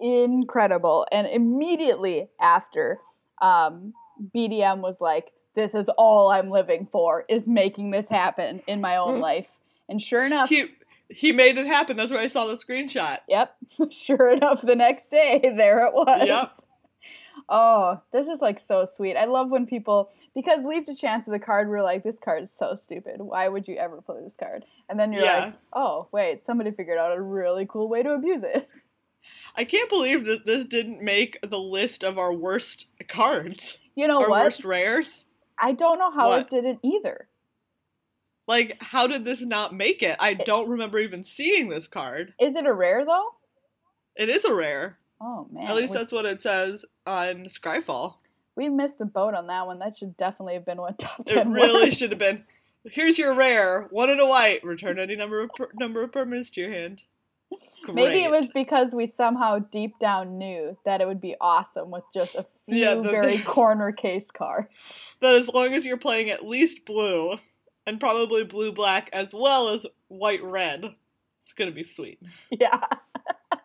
incredible. 0.00 1.06
And 1.10 1.26
immediately 1.26 2.28
after, 2.40 3.00
um, 3.40 3.94
BDM 4.34 4.80
was 4.80 5.00
like, 5.00 5.32
This 5.54 5.74
is 5.74 5.88
all 5.96 6.30
I'm 6.30 6.50
living 6.50 6.88
for, 6.92 7.24
is 7.28 7.48
making 7.48 7.90
this 7.90 8.08
happen 8.08 8.62
in 8.66 8.80
my 8.80 8.96
own 8.96 9.20
life. 9.30 9.46
And 9.88 10.00
sure 10.00 10.22
enough, 10.24 10.48
He 10.50 10.66
he 11.10 11.32
made 11.32 11.56
it 11.56 11.66
happen. 11.66 11.96
That's 11.96 12.12
where 12.12 12.20
I 12.20 12.28
saw 12.28 12.46
the 12.46 12.54
screenshot. 12.54 13.18
yep, 13.28 13.56
sure 13.90 14.28
enough, 14.30 14.60
the 14.62 14.76
next 14.76 15.10
day, 15.10 15.40
there 15.56 15.86
it 15.86 15.94
was. 15.94 16.26
Yep. 16.26 16.62
Oh, 17.48 18.00
this 18.12 18.26
is 18.26 18.40
like 18.40 18.60
so 18.60 18.84
sweet. 18.84 19.16
I 19.16 19.24
love 19.24 19.50
when 19.50 19.66
people 19.66 20.10
because 20.34 20.64
leave 20.64 20.84
to 20.84 20.94
chance 20.94 21.26
is 21.26 21.32
a 21.32 21.38
card 21.38 21.68
we're 21.68 21.82
like, 21.82 22.04
this 22.04 22.18
card 22.22 22.42
is 22.42 22.52
so 22.52 22.74
stupid. 22.74 23.20
Why 23.20 23.48
would 23.48 23.66
you 23.66 23.76
ever 23.76 24.02
play 24.02 24.20
this 24.22 24.36
card? 24.36 24.64
And 24.88 24.98
then 25.00 25.12
you're 25.12 25.22
Yeah. 25.24 25.46
like, 25.46 25.54
oh 25.72 26.08
wait, 26.12 26.44
somebody 26.46 26.70
figured 26.72 26.98
out 26.98 27.16
a 27.16 27.20
really 27.20 27.66
cool 27.66 27.88
way 27.88 28.02
to 28.02 28.10
abuse 28.10 28.42
it. 28.44 28.68
I 29.56 29.64
can't 29.64 29.90
believe 29.90 30.24
that 30.26 30.46
this 30.46 30.64
didn't 30.64 31.02
make 31.02 31.38
the 31.42 31.58
list 31.58 32.04
of 32.04 32.18
our 32.18 32.32
worst 32.32 32.86
cards. 33.08 33.78
You 33.94 34.06
know 34.06 34.20
our 34.22 34.30
what? 34.30 34.44
worst 34.44 34.64
rares. 34.64 35.26
I 35.58 35.72
don't 35.72 35.98
know 35.98 36.10
how 36.12 36.28
What? 36.28 36.40
it 36.42 36.50
didn't 36.50 36.80
either. 36.84 37.28
Like, 38.46 38.80
how 38.82 39.06
did 39.06 39.24
this 39.24 39.40
not 39.40 39.74
make 39.74 40.02
it? 40.02 40.16
I 40.20 40.34
don't 40.34 40.68
remember 40.70 40.98
even 40.98 41.24
seeing 41.24 41.68
this 41.68 41.88
card. 41.88 42.32
Is 42.40 42.54
it 42.54 42.64
a 42.64 42.72
rare 42.72 43.04
though? 43.04 43.26
It 44.16 44.28
is 44.28 44.44
a 44.44 44.54
rare. 44.54 44.97
Oh 45.20 45.48
man. 45.52 45.66
At 45.68 45.76
least 45.76 45.90
we, 45.92 45.96
that's 45.98 46.12
what 46.12 46.24
it 46.26 46.40
says 46.40 46.84
on 47.06 47.44
Scryfall. 47.46 48.14
we 48.56 48.68
missed 48.68 48.98
the 48.98 49.04
boat 49.04 49.34
on 49.34 49.46
that 49.48 49.66
one. 49.66 49.78
That 49.80 49.98
should 49.98 50.16
definitely 50.16 50.54
have 50.54 50.64
been 50.66 50.78
one 50.78 50.96
top 50.96 51.24
ten. 51.26 51.38
It 51.38 51.46
really 51.48 51.86
was. 51.86 51.96
should 51.96 52.10
have 52.10 52.18
been. 52.18 52.44
Here's 52.84 53.18
your 53.18 53.34
rare, 53.34 53.88
one 53.90 54.08
in 54.10 54.20
a 54.20 54.26
white. 54.26 54.62
Return 54.64 54.98
any 54.98 55.16
number 55.16 55.40
of 55.42 55.50
per- 55.56 55.70
number 55.74 56.02
of 56.02 56.12
permanents 56.12 56.50
to 56.52 56.60
your 56.60 56.70
hand. 56.72 57.02
Maybe 57.90 58.22
it 58.24 58.30
was 58.30 58.48
because 58.48 58.92
we 58.92 59.06
somehow 59.06 59.58
deep 59.60 59.98
down 59.98 60.36
knew 60.36 60.76
that 60.84 61.00
it 61.00 61.06
would 61.06 61.20
be 61.20 61.34
awesome 61.40 61.90
with 61.90 62.04
just 62.12 62.34
a 62.34 62.42
few 62.68 62.76
Yeah, 62.78 62.94
the- 62.96 63.02
very 63.10 63.38
corner 63.40 63.90
case 63.92 64.26
cards. 64.36 64.68
that 65.20 65.34
as 65.34 65.48
long 65.48 65.72
as 65.72 65.84
you're 65.86 65.96
playing 65.96 66.28
at 66.30 66.44
least 66.46 66.84
blue, 66.84 67.36
and 67.86 67.98
probably 67.98 68.44
blue 68.44 68.70
black 68.72 69.08
as 69.12 69.28
well 69.32 69.70
as 69.70 69.86
white 70.08 70.42
red, 70.42 70.84
it's 71.44 71.54
gonna 71.56 71.72
be 71.72 71.84
sweet. 71.84 72.20
Yeah. 72.50 72.80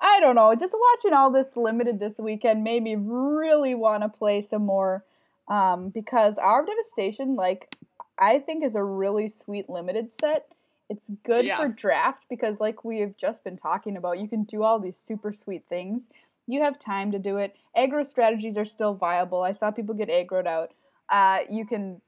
I 0.00 0.20
don't 0.20 0.34
know. 0.34 0.54
Just 0.54 0.74
watching 0.78 1.14
all 1.14 1.30
this 1.30 1.56
limited 1.56 1.98
this 1.98 2.18
weekend 2.18 2.62
made 2.62 2.82
me 2.82 2.96
really 2.96 3.74
want 3.74 4.02
to 4.02 4.08
play 4.08 4.42
some 4.42 4.64
more 4.66 5.04
um, 5.48 5.88
because 5.88 6.38
Hour 6.38 6.60
of 6.60 6.66
Devastation, 6.66 7.34
like, 7.36 7.74
I 8.18 8.38
think 8.38 8.64
is 8.64 8.74
a 8.76 8.82
really 8.82 9.32
sweet 9.36 9.68
limited 9.70 10.10
set. 10.20 10.46
It's 10.88 11.10
good 11.24 11.46
Yeah. 11.46 11.56
for 11.56 11.68
draft 11.68 12.24
because, 12.28 12.60
like 12.60 12.84
we 12.84 13.00
have 13.00 13.16
just 13.16 13.42
been 13.42 13.56
talking 13.56 13.96
about, 13.96 14.18
you 14.18 14.28
can 14.28 14.44
do 14.44 14.62
all 14.62 14.78
these 14.78 14.96
super 14.96 15.32
sweet 15.32 15.64
things. 15.68 16.06
You 16.46 16.62
have 16.62 16.78
time 16.78 17.10
to 17.12 17.18
do 17.18 17.38
it. 17.38 17.56
Aggro 17.76 18.06
strategies 18.06 18.56
are 18.56 18.64
still 18.64 18.94
viable. 18.94 19.42
I 19.42 19.52
saw 19.52 19.70
people 19.70 19.94
get 19.94 20.08
aggroed 20.08 20.46
out. 20.46 20.72
Uh, 21.08 21.40
you 21.50 21.66
can. 21.66 22.00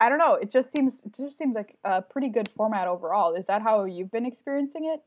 I 0.00 0.08
don't 0.10 0.18
know. 0.18 0.34
It 0.34 0.50
just 0.50 0.70
seems 0.76 0.94
it 1.04 1.14
just 1.16 1.38
seems 1.38 1.54
like 1.54 1.76
a 1.84 2.02
pretty 2.02 2.28
good 2.28 2.50
format 2.54 2.86
overall. 2.88 3.34
Is 3.34 3.46
that 3.46 3.62
how 3.62 3.84
you've 3.84 4.10
been 4.10 4.26
experiencing 4.26 4.84
it? 4.86 5.00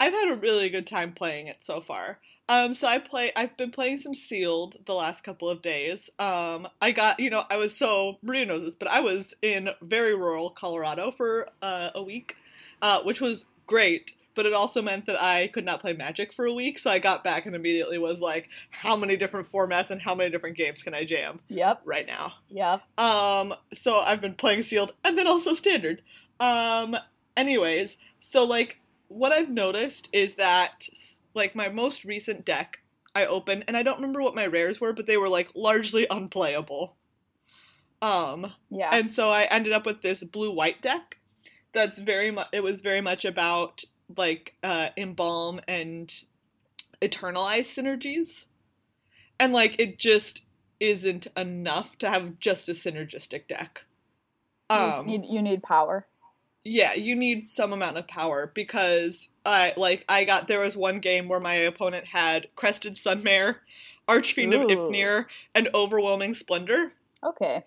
I've 0.00 0.12
had 0.12 0.30
a 0.30 0.36
really 0.36 0.68
good 0.68 0.86
time 0.86 1.12
playing 1.12 1.48
it 1.48 1.58
so 1.60 1.80
far. 1.80 2.18
Um, 2.48 2.74
so 2.74 2.86
I 2.86 2.98
play. 2.98 3.32
I've 3.34 3.56
been 3.56 3.70
playing 3.70 3.98
some 3.98 4.14
sealed 4.14 4.76
the 4.86 4.94
last 4.94 5.24
couple 5.24 5.48
of 5.50 5.60
days. 5.60 6.08
Um, 6.18 6.68
I 6.80 6.92
got 6.92 7.18
you 7.20 7.30
know 7.30 7.44
I 7.50 7.56
was 7.56 7.76
so 7.76 8.18
Maria 8.22 8.46
knows 8.46 8.62
this, 8.64 8.76
but 8.76 8.88
I 8.88 9.00
was 9.00 9.34
in 9.42 9.70
very 9.82 10.14
rural 10.14 10.50
Colorado 10.50 11.10
for 11.10 11.48
uh, 11.62 11.90
a 11.94 12.02
week, 12.02 12.36
uh, 12.80 13.02
which 13.02 13.20
was 13.20 13.44
great. 13.66 14.14
But 14.34 14.46
it 14.46 14.52
also 14.52 14.80
meant 14.80 15.06
that 15.06 15.20
I 15.20 15.48
could 15.48 15.64
not 15.64 15.80
play 15.80 15.94
Magic 15.94 16.32
for 16.32 16.44
a 16.46 16.52
week. 16.54 16.78
So 16.78 16.92
I 16.92 17.00
got 17.00 17.24
back 17.24 17.44
and 17.46 17.56
immediately 17.56 17.98
was 17.98 18.20
like, 18.20 18.48
how 18.70 18.94
many 18.94 19.16
different 19.16 19.50
formats 19.50 19.90
and 19.90 20.00
how 20.00 20.14
many 20.14 20.30
different 20.30 20.56
games 20.56 20.80
can 20.80 20.94
I 20.94 21.04
jam 21.04 21.40
Yep. 21.48 21.80
right 21.84 22.06
now? 22.06 22.34
Yep. 22.48 22.82
Um, 22.98 23.52
so 23.74 23.98
I've 23.98 24.20
been 24.20 24.34
playing 24.34 24.62
sealed 24.62 24.92
and 25.02 25.18
then 25.18 25.26
also 25.26 25.54
standard. 25.54 26.02
Um, 26.38 26.94
anyways, 27.36 27.96
so 28.20 28.44
like 28.44 28.78
what 29.08 29.32
I've 29.32 29.50
noticed 29.50 30.08
is 30.12 30.34
that 30.36 30.88
like 31.34 31.54
my 31.54 31.68
most 31.68 32.04
recent 32.04 32.44
deck 32.44 32.80
I 33.14 33.26
opened 33.26 33.64
and 33.68 33.76
I 33.76 33.82
don't 33.82 33.96
remember 33.96 34.22
what 34.22 34.34
my 34.34 34.46
rares 34.46 34.80
were, 34.80 34.92
but 34.92 35.06
they 35.06 35.16
were 35.16 35.28
like 35.28 35.50
largely 35.54 36.06
unplayable. 36.10 36.96
Um, 38.00 38.52
Yeah. 38.70 38.90
and 38.92 39.10
so 39.10 39.30
I 39.30 39.44
ended 39.44 39.72
up 39.72 39.84
with 39.86 40.02
this 40.02 40.22
blue 40.22 40.52
white 40.52 40.80
deck 40.82 41.18
that's 41.72 41.98
very 41.98 42.30
much 42.30 42.48
it 42.52 42.62
was 42.62 42.80
very 42.82 43.00
much 43.00 43.24
about 43.24 43.84
like 44.16 44.54
uh 44.62 44.90
embalm 44.96 45.60
and 45.68 46.12
eternalize 47.02 47.66
synergies. 47.74 48.46
And 49.40 49.52
like 49.52 49.76
it 49.78 49.98
just 49.98 50.42
isn't 50.80 51.26
enough 51.36 51.98
to 51.98 52.10
have 52.10 52.38
just 52.40 52.68
a 52.68 52.72
synergistic 52.72 53.48
deck. 53.48 53.84
You 54.72 54.94
Um 54.98 55.04
need, 55.04 55.26
you 55.26 55.42
need 55.42 55.62
power. 55.62 56.06
Yeah, 56.68 56.94
you 56.94 57.16
need 57.16 57.48
some 57.48 57.72
amount 57.72 57.96
of 57.96 58.06
power 58.06 58.50
because 58.54 59.28
I 59.44 59.72
like 59.76 60.04
I 60.08 60.24
got 60.24 60.48
there 60.48 60.60
was 60.60 60.76
one 60.76 60.98
game 61.00 61.28
where 61.28 61.40
my 61.40 61.54
opponent 61.54 62.06
had 62.06 62.48
Crested 62.56 62.94
Sunmare, 62.94 63.56
Archfiend 64.06 64.54
of 64.54 64.62
Ooh. 64.62 64.66
Ifnir, 64.66 65.26
and 65.54 65.68
Overwhelming 65.74 66.34
Splendor. 66.34 66.92
Okay. 67.24 67.64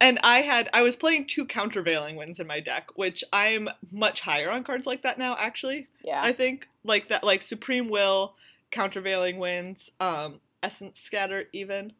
And 0.00 0.18
I 0.22 0.40
had 0.40 0.68
I 0.72 0.82
was 0.82 0.96
playing 0.96 1.26
two 1.26 1.46
countervailing 1.46 2.16
winds 2.16 2.40
in 2.40 2.46
my 2.46 2.60
deck, 2.60 2.90
which 2.96 3.22
I'm 3.32 3.68
much 3.92 4.22
higher 4.22 4.50
on 4.50 4.64
cards 4.64 4.86
like 4.86 5.02
that 5.02 5.18
now, 5.18 5.36
actually. 5.38 5.86
Yeah. 6.02 6.22
I 6.22 6.32
think. 6.32 6.68
Like 6.82 7.08
that 7.08 7.22
like 7.22 7.42
Supreme 7.42 7.90
Will, 7.90 8.34
countervailing 8.70 9.38
winds, 9.38 9.90
um, 10.00 10.40
Essence 10.62 10.98
Scatter 10.98 11.44
even. 11.52 11.92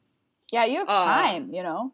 yeah, 0.50 0.64
you 0.64 0.78
have 0.78 0.88
uh, 0.88 1.04
time, 1.04 1.52
you 1.52 1.62
know? 1.62 1.92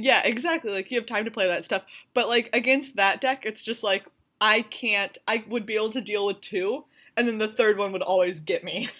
Yeah, 0.00 0.22
exactly. 0.24 0.70
Like 0.70 0.90
you 0.90 0.98
have 0.98 1.08
time 1.08 1.24
to 1.24 1.30
play 1.30 1.48
that 1.48 1.64
stuff. 1.64 1.82
But 2.14 2.28
like 2.28 2.50
against 2.52 2.96
that 2.96 3.20
deck, 3.20 3.44
it's 3.44 3.62
just 3.62 3.82
like 3.82 4.04
I 4.40 4.62
can't 4.62 5.18
I 5.26 5.44
would 5.48 5.66
be 5.66 5.74
able 5.74 5.90
to 5.92 6.00
deal 6.00 6.24
with 6.26 6.40
two, 6.40 6.84
and 7.16 7.26
then 7.26 7.38
the 7.38 7.48
third 7.48 7.78
one 7.78 7.92
would 7.92 8.02
always 8.02 8.40
get 8.40 8.64
me. 8.64 8.88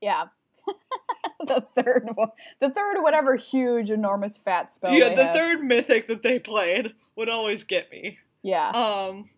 Yeah. 0.00 0.24
the 1.46 1.64
third 1.76 2.08
one. 2.16 2.30
The 2.58 2.70
third, 2.70 3.00
whatever 3.02 3.36
huge, 3.36 3.88
enormous, 3.88 4.36
fat 4.36 4.74
spell. 4.74 4.92
yeah, 4.92 5.14
the 5.14 5.26
have. 5.26 5.36
third 5.36 5.62
mythic 5.62 6.08
that 6.08 6.24
they 6.24 6.40
played 6.40 6.92
would 7.14 7.28
always 7.28 7.62
get 7.62 7.88
me. 7.92 8.18
Yeah. 8.42 8.70
Um 8.70 9.30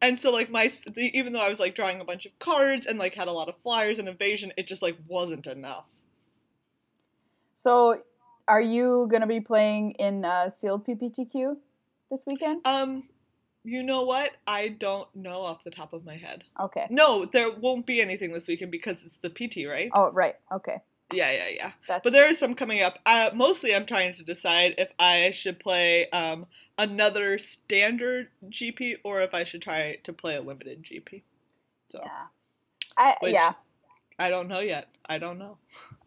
and 0.00 0.18
so 0.18 0.30
like 0.30 0.48
my 0.50 0.72
the, 0.86 1.14
even 1.14 1.34
though 1.34 1.40
I 1.40 1.50
was 1.50 1.58
like 1.58 1.74
drawing 1.74 2.00
a 2.00 2.06
bunch 2.06 2.24
of 2.24 2.38
cards 2.38 2.86
and 2.86 2.98
like 2.98 3.12
had 3.12 3.28
a 3.28 3.32
lot 3.32 3.50
of 3.50 3.58
flyers 3.58 3.98
and 3.98 4.08
evasion, 4.08 4.50
it 4.56 4.66
just 4.66 4.80
like 4.80 4.96
wasn't 5.06 5.46
enough. 5.46 5.84
So, 7.54 8.00
are 8.48 8.60
you 8.60 9.06
going 9.10 9.20
to 9.20 9.26
be 9.26 9.40
playing 9.40 9.92
in 9.92 10.24
uh, 10.24 10.50
sealed 10.50 10.86
PPTQ 10.86 11.56
this 12.10 12.22
weekend? 12.26 12.66
Um 12.66 13.04
you 13.64 13.82
know 13.82 14.02
what? 14.04 14.32
I 14.46 14.68
don't 14.68 15.14
know 15.14 15.42
off 15.42 15.62
the 15.62 15.70
top 15.70 15.92
of 15.92 16.04
my 16.04 16.16
head. 16.16 16.44
Okay. 16.58 16.86
No, 16.90 17.26
there 17.26 17.50
won't 17.50 17.86
be 17.86 18.00
anything 18.00 18.32
this 18.32 18.46
weekend 18.46 18.70
because 18.70 19.04
it's 19.04 19.16
the 19.16 19.28
PT, 19.28 19.68
right? 19.68 19.90
Oh, 19.92 20.10
right. 20.10 20.36
Okay. 20.50 20.80
Yeah, 21.12 21.30
yeah, 21.32 21.48
yeah. 21.48 21.72
That's 21.86 22.04
But 22.04 22.12
there 22.12 22.28
is 22.30 22.38
some 22.38 22.54
coming 22.54 22.82
up. 22.82 22.98
Uh, 23.06 23.30
mostly, 23.34 23.74
I'm 23.74 23.86
trying 23.86 24.14
to 24.14 24.24
decide 24.24 24.74
if 24.78 24.92
I 24.98 25.30
should 25.30 25.58
play 25.58 26.08
um, 26.10 26.46
another 26.76 27.38
standard 27.38 28.28
GP 28.48 28.96
or 29.04 29.22
if 29.22 29.32
I 29.32 29.44
should 29.44 29.62
try 29.62 29.96
to 30.04 30.12
play 30.12 30.36
a 30.36 30.40
limited 30.40 30.82
GP. 30.82 31.22
So 31.88 32.00
yeah. 32.02 32.26
I 32.96 33.16
Which- 33.20 33.32
yeah. 33.32 33.54
I 34.18 34.30
don't 34.30 34.48
know 34.48 34.60
yet. 34.60 34.88
I 35.08 35.18
don't 35.18 35.38
know. 35.38 35.58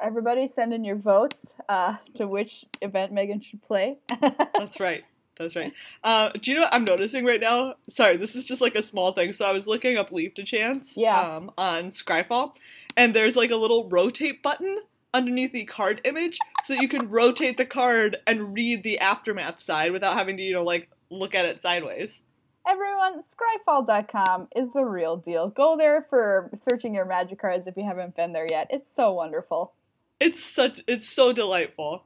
Everybody 0.02 0.48
send 0.48 0.74
in 0.74 0.84
your 0.84 0.96
votes 0.98 1.54
uh, 1.70 1.96
to 2.16 2.28
which 2.28 2.66
event 2.82 3.12
Megan 3.12 3.42
should 3.42 3.62
play. 3.64 3.98
That's 4.22 4.80
right. 4.80 5.04
That's 5.38 5.56
right. 5.56 5.74
Uh, 6.04 6.30
do 6.30 6.52
you 6.52 6.56
know 6.56 6.64
what 6.64 6.74
I'm 6.74 6.84
noticing 6.84 7.26
right 7.26 7.40
now? 7.42 7.76
Sorry, 7.90 8.18
this 8.18 8.36
is 8.36 8.44
just 8.44 8.62
like 8.62 8.76
a 8.76 8.82
small 8.84 9.12
thing. 9.14 9.34
So 9.34 9.46
I 9.46 9.52
was 9.54 9.66
looking 9.66 9.98
up 9.98 10.12
Leave 10.12 10.34
to 10.36 10.44
Chance 10.44 10.96
Yeah. 10.98 11.20
um, 11.20 11.52
on 11.58 11.86
Scryfall, 11.86 12.54
and 12.96 13.14
there's 13.16 13.36
like 13.36 13.50
a 13.50 13.56
little 13.56 13.90
rotate 13.90 14.44
button 14.44 14.80
underneath 15.14 15.52
the 15.52 15.66
card 15.66 16.00
image 16.06 16.38
so 16.66 16.74
that 16.76 16.82
you 16.82 16.88
can 16.88 17.10
rotate 17.10 17.58
the 17.58 17.66
card 17.66 18.18
and 18.28 18.54
read 18.54 18.84
the 18.84 19.00
aftermath 19.00 19.62
side 19.62 19.92
without 19.92 20.14
having 20.16 20.38
to, 20.38 20.44
you 20.44 20.54
know, 20.54 20.64
like 20.64 20.90
look 21.10 21.34
at 21.34 21.46
it 21.46 21.62
sideways. 21.62 22.22
Everyone, 22.68 23.22
scryfall.com 23.22 24.48
is 24.56 24.72
the 24.74 24.84
real 24.86 25.18
deal. 25.18 25.50
Go 25.50 25.76
there 25.78 26.06
for 26.10 26.52
searching 26.70 26.94
your 26.94 27.06
magic 27.06 27.40
cards 27.40 27.68
if 27.68 27.76
you 27.76 27.84
haven't 27.84 28.16
been 28.16 28.34
there 28.34 28.48
yet. 28.50 28.68
It's 28.70 28.90
so 28.96 29.12
wonderful. 29.14 29.74
It's 30.20 30.44
such 30.44 30.82
it's 30.88 31.10
so 31.10 31.34
delightful. 31.34 32.04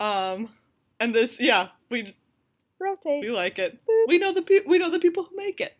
Um 0.00 0.48
and 0.98 1.14
this 1.14 1.38
yeah, 1.38 1.68
we 1.90 2.16
Rotate. 2.80 3.20
we 3.22 3.30
like 3.30 3.58
it. 3.58 3.78
Boop. 3.86 4.08
We 4.08 4.18
know 4.18 4.32
the 4.32 4.42
pe- 4.42 4.64
we 4.66 4.78
know 4.78 4.90
the 4.90 4.98
people 4.98 5.24
who 5.24 5.36
make 5.36 5.60
it. 5.60 5.74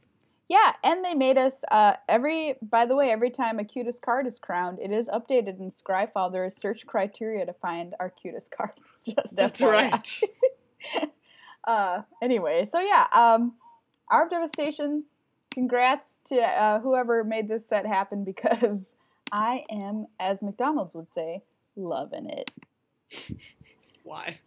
Yeah, 0.46 0.72
and 0.84 1.02
they 1.02 1.14
made 1.14 1.38
us 1.38 1.54
uh, 1.70 1.94
every. 2.06 2.56
By 2.60 2.84
the 2.84 2.94
way, 2.94 3.10
every 3.10 3.30
time 3.30 3.58
a 3.58 3.64
cutest 3.64 4.02
card 4.02 4.26
is 4.26 4.38
crowned, 4.38 4.78
it 4.78 4.90
is 4.92 5.06
updated 5.06 5.58
in 5.58 5.72
Scryfall. 5.72 6.30
There 6.30 6.44
is 6.44 6.52
search 6.58 6.86
criteria 6.86 7.46
to 7.46 7.54
find 7.54 7.94
our 7.98 8.10
cutest 8.10 8.50
cards. 8.56 8.78
Just 9.06 9.34
That's 9.34 9.58
FYI. 9.60 9.72
right. 9.72 10.20
Uh, 11.66 12.02
anyway, 12.22 12.68
so 12.70 12.78
yeah, 12.78 13.06
um, 13.10 13.54
Arm 14.10 14.28
Devastation. 14.28 15.04
Congrats 15.52 16.08
to 16.26 16.40
uh, 16.40 16.80
whoever 16.80 17.22
made 17.24 17.48
this 17.48 17.66
set 17.66 17.86
happen 17.86 18.24
because 18.24 18.80
I 19.32 19.64
am, 19.70 20.06
as 20.20 20.42
McDonald's 20.42 20.94
would 20.94 21.12
say, 21.12 21.42
loving 21.76 22.28
it. 22.30 22.50
Why? 24.02 24.38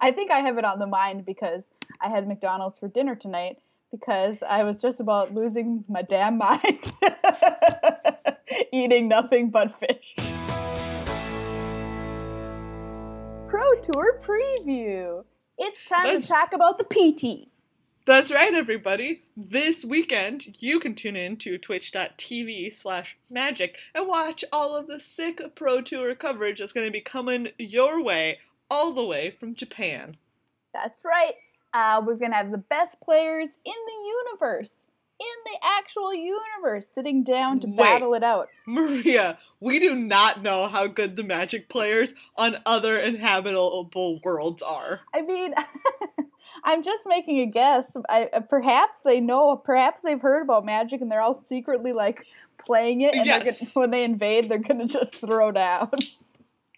I 0.00 0.12
think 0.12 0.30
I 0.30 0.40
have 0.40 0.58
it 0.58 0.64
on 0.64 0.78
the 0.78 0.86
mind 0.86 1.24
because 1.24 1.62
I 2.00 2.08
had 2.08 2.28
McDonald's 2.28 2.78
for 2.78 2.88
dinner 2.88 3.14
tonight 3.14 3.58
because 3.90 4.36
I 4.48 4.62
was 4.64 4.78
just 4.78 5.00
about 5.00 5.34
losing 5.34 5.84
my 5.88 6.02
damn 6.02 6.38
mind 6.38 6.92
eating 8.72 9.08
nothing 9.08 9.50
but 9.50 9.78
fish. 9.80 10.14
Pro 13.48 13.74
Tour 13.82 14.20
preview. 14.24 15.24
It's 15.58 15.84
time 15.86 16.04
That's- 16.04 16.22
to 16.24 16.28
talk 16.28 16.52
about 16.52 16.78
the 16.78 16.84
PT. 16.84 17.48
That's 18.06 18.32
right, 18.32 18.54
everybody. 18.54 19.22
This 19.36 19.84
weekend, 19.84 20.56
you 20.58 20.80
can 20.80 20.94
tune 20.94 21.16
in 21.16 21.36
to 21.38 21.58
twitch.tv 21.58 22.74
slash 22.74 23.16
magic 23.30 23.76
and 23.94 24.08
watch 24.08 24.44
all 24.52 24.74
of 24.74 24.86
the 24.86 24.98
sick 24.98 25.40
Pro 25.54 25.80
Tour 25.80 26.14
coverage 26.14 26.58
that's 26.58 26.72
going 26.72 26.86
to 26.86 26.92
be 26.92 27.00
coming 27.00 27.48
your 27.58 28.02
way 28.02 28.38
all 28.70 28.92
the 28.92 29.04
way 29.04 29.34
from 29.38 29.54
Japan. 29.54 30.16
That's 30.72 31.04
right. 31.04 31.34
Uh, 31.72 32.02
we're 32.04 32.16
gonna 32.16 32.36
have 32.36 32.50
the 32.50 32.58
best 32.58 33.00
players 33.00 33.48
in 33.64 33.72
the 33.72 34.08
universe, 34.32 34.70
in 35.20 35.26
the 35.52 35.58
actual 35.62 36.12
universe, 36.12 36.86
sitting 36.92 37.22
down 37.22 37.60
to 37.60 37.66
Wait. 37.68 37.76
battle 37.76 38.14
it 38.14 38.24
out. 38.24 38.48
Maria, 38.66 39.38
we 39.60 39.78
do 39.78 39.94
not 39.94 40.42
know 40.42 40.66
how 40.66 40.86
good 40.86 41.16
the 41.16 41.22
magic 41.22 41.68
players 41.68 42.12
on 42.36 42.58
other 42.66 42.98
inhabitable 42.98 44.20
worlds 44.24 44.62
are. 44.62 45.00
I 45.14 45.22
mean, 45.22 45.54
I'm 46.64 46.82
just 46.82 47.06
making 47.06 47.40
a 47.40 47.46
guess. 47.46 47.86
I, 48.08 48.28
uh, 48.32 48.40
perhaps 48.40 49.00
they 49.04 49.20
know, 49.20 49.56
perhaps 49.56 50.02
they've 50.02 50.20
heard 50.20 50.42
about 50.42 50.64
magic 50.64 51.00
and 51.00 51.10
they're 51.10 51.20
all 51.20 51.42
secretly 51.48 51.92
like 51.92 52.26
playing 52.64 53.02
it, 53.02 53.14
and 53.14 53.26
Yes. 53.26 53.58
gonna, 53.58 53.70
when 53.74 53.90
they 53.90 54.04
invade, 54.04 54.48
they're 54.48 54.58
gonna 54.58 54.86
just 54.86 55.14
throw 55.14 55.50
down. 55.52 55.90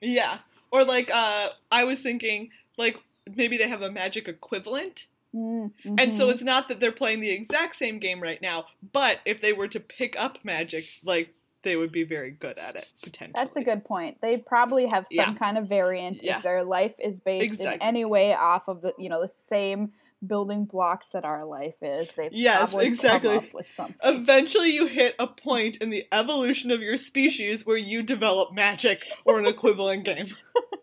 Yeah. 0.01 0.39
Or 0.71 0.85
like 0.85 1.11
uh 1.13 1.51
I 1.71 1.85
was 1.85 2.01
thinking 2.01 2.51
like 2.77 2.99
maybe 3.37 3.57
they 3.57 3.69
have 3.69 3.83
a 3.83 3.91
magic 3.91 4.27
equivalent 4.29 5.07
Mm, 5.35 5.71
And 5.99 6.15
so 6.15 6.29
it's 6.29 6.43
not 6.43 6.69
that 6.69 6.79
they're 6.79 6.93
playing 6.93 7.21
the 7.21 7.31
exact 7.31 7.77
same 7.77 7.99
game 7.99 8.23
right 8.23 8.41
now, 8.43 8.67
but 8.93 9.21
if 9.25 9.41
they 9.41 9.53
were 9.55 9.69
to 9.69 9.81
pick 9.81 10.15
up 10.19 10.39
Magic, 10.45 10.85
like 11.05 11.33
they 11.62 11.77
would 11.77 11.92
be 11.92 12.05
very 12.05 12.31
good 12.31 12.59
at 12.59 12.77
it 12.77 12.92
potentially. 13.03 13.33
that's 13.35 13.57
a 13.57 13.62
good 13.62 13.85
point. 13.85 14.18
They 14.20 14.37
probably 14.38 14.85
have 14.87 15.05
some 15.09 15.16
Yeah. 15.16 15.35
kind 15.35 15.57
of 15.59 15.68
variant 15.68 16.22
Yeah. 16.22 16.38
if 16.38 16.42
their 16.42 16.64
life 16.64 16.94
is 16.98 17.16
based 17.25 17.61
in 17.61 17.81
any 17.83 18.05
way 18.05 18.35
off 18.35 18.68
of 18.68 18.83
the 18.83 18.92
you 18.98 19.09
know 19.09 19.20
the 19.22 19.31
same 19.48 19.92
building 20.25 20.64
blocks 20.64 21.09
that 21.12 21.25
our 21.25 21.44
life 21.44 21.75
is. 21.83 22.12
They've 22.12 22.33
Yes, 22.33 22.70
probably 22.70 22.87
exactly. 22.87 23.31
come 23.35 23.44
up 23.46 23.53
with 23.55 23.68
something. 23.70 23.96
Eventually, 24.05 24.70
you 24.70 24.87
hit 24.87 25.16
a 25.18 25.27
point 25.27 25.79
in 25.79 25.90
the 25.90 26.07
evolution 26.12 26.70
of 26.70 26.81
your 26.81 26.96
species 26.96 27.66
where 27.66 27.77
you 27.77 28.05
develop 28.05 28.53
magic 28.53 29.05
or 29.25 29.40
an 29.40 29.46
equivalent 29.55 30.05
game. 30.05 30.27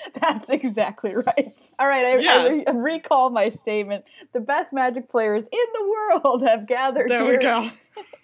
That's 0.20 0.48
exactly 0.50 1.14
right. 1.14 1.52
All 1.78 1.86
right, 1.86 2.04
I, 2.04 2.18
Yeah. 2.18 2.32
I, 2.34 2.48
re- 2.48 2.64
I 2.66 2.70
recall 2.74 3.30
my 3.30 3.50
statement. 3.50 4.04
The 4.32 4.40
best 4.40 4.72
magic 4.72 5.08
players 5.10 5.44
in 5.44 5.66
the 5.74 5.88
world 6.24 6.42
have 6.46 6.66
gathered 6.66 7.08
There 7.10 7.24
here 7.24 7.36
we 7.36 7.42
go. 7.42 7.70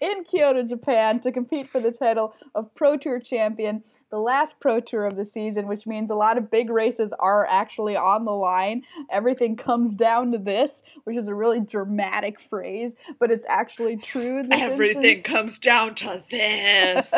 in 0.01 0.25
Kyoto, 0.25 0.63
Japan 0.65 1.21
to 1.21 1.33
compete 1.33 1.69
for 1.69 1.81
the 1.81 1.93
title 1.93 2.35
of 2.55 2.75
Pro 2.75 2.97
Tour 2.97 3.21
champion, 3.21 3.83
the 4.15 4.21
last 4.21 4.61
Pro 4.61 4.79
Tour 4.79 5.07
of 5.07 5.17
the 5.17 5.25
season, 5.25 5.67
which 5.67 5.89
means 5.89 6.09
a 6.09 6.15
lot 6.15 6.39
of 6.39 6.49
big 6.49 6.71
races 6.71 7.11
are 7.19 7.45
actually 7.47 7.97
on 7.97 8.25
the 8.25 8.31
line. 8.31 8.85
Everything 9.11 9.57
comes 9.57 9.97
down 9.97 10.31
to 10.31 10.39
this, 10.39 10.71
which 11.03 11.17
is 11.17 11.27
a 11.27 11.35
really 11.35 11.59
dramatic 11.59 12.37
phrase, 12.49 12.93
but 13.19 13.33
it's 13.33 13.45
actually 13.49 13.97
true. 13.97 14.45
this 14.45 14.61
Everything 14.61 15.21
comes 15.25 15.59
down 15.59 15.97
to 15.97 16.23
this. 16.31 17.13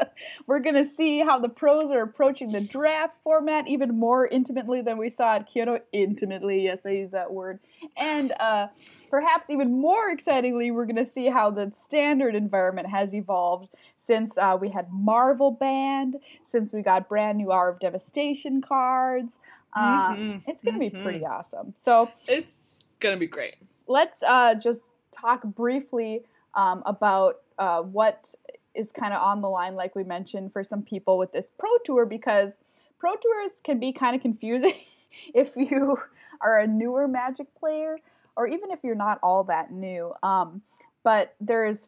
We're 0.48 0.58
going 0.58 0.84
to 0.84 0.92
see 0.92 1.20
how 1.20 1.38
the 1.38 1.48
pros 1.48 1.92
are 1.92 2.02
approaching 2.02 2.50
the 2.50 2.60
draft 2.60 3.14
format 3.22 3.68
even 3.68 3.96
more 3.96 4.26
intimately 4.26 4.82
than 4.82 4.98
we 4.98 5.10
saw 5.10 5.36
at 5.36 5.46
Kyoto. 5.46 5.78
Intimately, 5.92 6.64
yes, 6.64 6.80
I 6.84 6.90
use 6.90 7.12
that 7.12 7.32
word. 7.32 7.60
And 7.96 8.32
uh, 8.40 8.66
perhaps 9.10 9.48
even 9.48 9.80
more 9.80 10.10
excitingly, 10.10 10.72
we're 10.72 10.86
going 10.86 11.04
to 11.04 11.10
see 11.10 11.28
how 11.28 11.52
the 11.52 11.72
standard 11.84 12.34
environment 12.34 12.88
has 12.88 13.14
evolved 13.14 13.68
since 14.04 14.36
uh, 14.36 14.56
we 14.60 14.68
had 14.70 14.86
Marvel 14.92 15.50
banned, 15.50 16.16
since 16.46 16.72
we 16.72 16.82
got 16.82 17.08
brand 17.08 17.38
new 17.38 17.52
Hour 17.52 17.68
of 17.68 17.80
Devastation 17.80 18.60
cards. 18.60 19.32
Uh, 19.74 20.14
Mhm, 20.14 20.42
It's 20.46 20.62
going 20.62 20.74
to 20.74 20.80
be 20.80 20.90
mhm. 20.90 21.02
pretty 21.02 21.24
awesome. 21.24 21.72
So, 21.80 22.10
It's 22.26 22.52
gonna 23.00 23.16
be 23.16 23.26
great. 23.26 23.56
let's 23.86 24.22
uh, 24.22 24.54
just 24.54 24.80
talk 25.12 25.42
briefly 25.44 26.24
um, 26.54 26.82
about 26.86 27.40
uh, 27.58 27.82
what 27.82 28.34
is 28.74 28.90
kind 28.92 29.12
of 29.14 29.20
on 29.22 29.40
the 29.40 29.48
line, 29.48 29.74
like 29.74 29.94
we 29.94 30.04
mentioned, 30.04 30.52
for 30.52 30.62
some 30.64 30.82
people 30.82 31.16
with 31.18 31.32
this 31.32 31.50
Pro 31.58 31.70
Tour, 31.84 32.04
because 32.06 32.52
Pro 32.98 33.12
Tours 33.16 33.52
can 33.64 33.78
be 33.80 33.92
kind 33.92 34.14
of 34.16 34.22
confusing 34.22 34.74
if 35.34 35.50
you 35.56 35.96
are 36.40 36.58
a 36.60 36.66
newer 36.66 37.06
Magic 37.08 37.46
player, 37.54 37.98
or 38.36 38.46
even 38.46 38.70
if 38.70 38.78
you're 38.82 38.94
not 38.94 39.18
all 39.22 39.44
that 39.44 39.70
new. 39.72 40.12
Um, 40.22 40.62
but 41.02 41.34
there's 41.40 41.86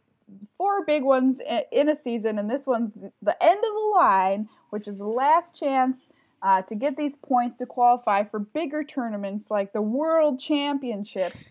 four 0.58 0.84
big 0.84 1.02
ones 1.02 1.40
in 1.72 1.88
a 1.88 1.96
season, 2.00 2.38
and 2.38 2.50
this 2.50 2.66
one's 2.66 2.92
the 3.22 3.42
end 3.42 3.58
of 3.58 3.62
the 3.74 3.92
line, 3.94 4.48
which 4.70 4.88
is 4.88 4.96
the 4.98 5.06
last 5.06 5.54
chance 5.54 5.98
uh, 6.42 6.62
to 6.62 6.74
get 6.74 6.96
these 6.96 7.16
points 7.16 7.56
to 7.58 7.66
qualify 7.66 8.24
for 8.24 8.38
bigger 8.38 8.84
tournaments 8.84 9.50
like 9.50 9.72
the 9.72 9.82
World 9.82 10.40
Championship. 10.40 11.32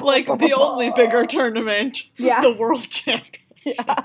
Like 0.00 0.26
the 0.26 0.54
only 0.54 0.90
bigger 0.96 1.24
tournament, 1.26 2.04
Yeah. 2.16 2.40
the 2.40 2.52
world 2.52 2.88
Championship. 2.88 3.42
Yeah. 3.64 4.04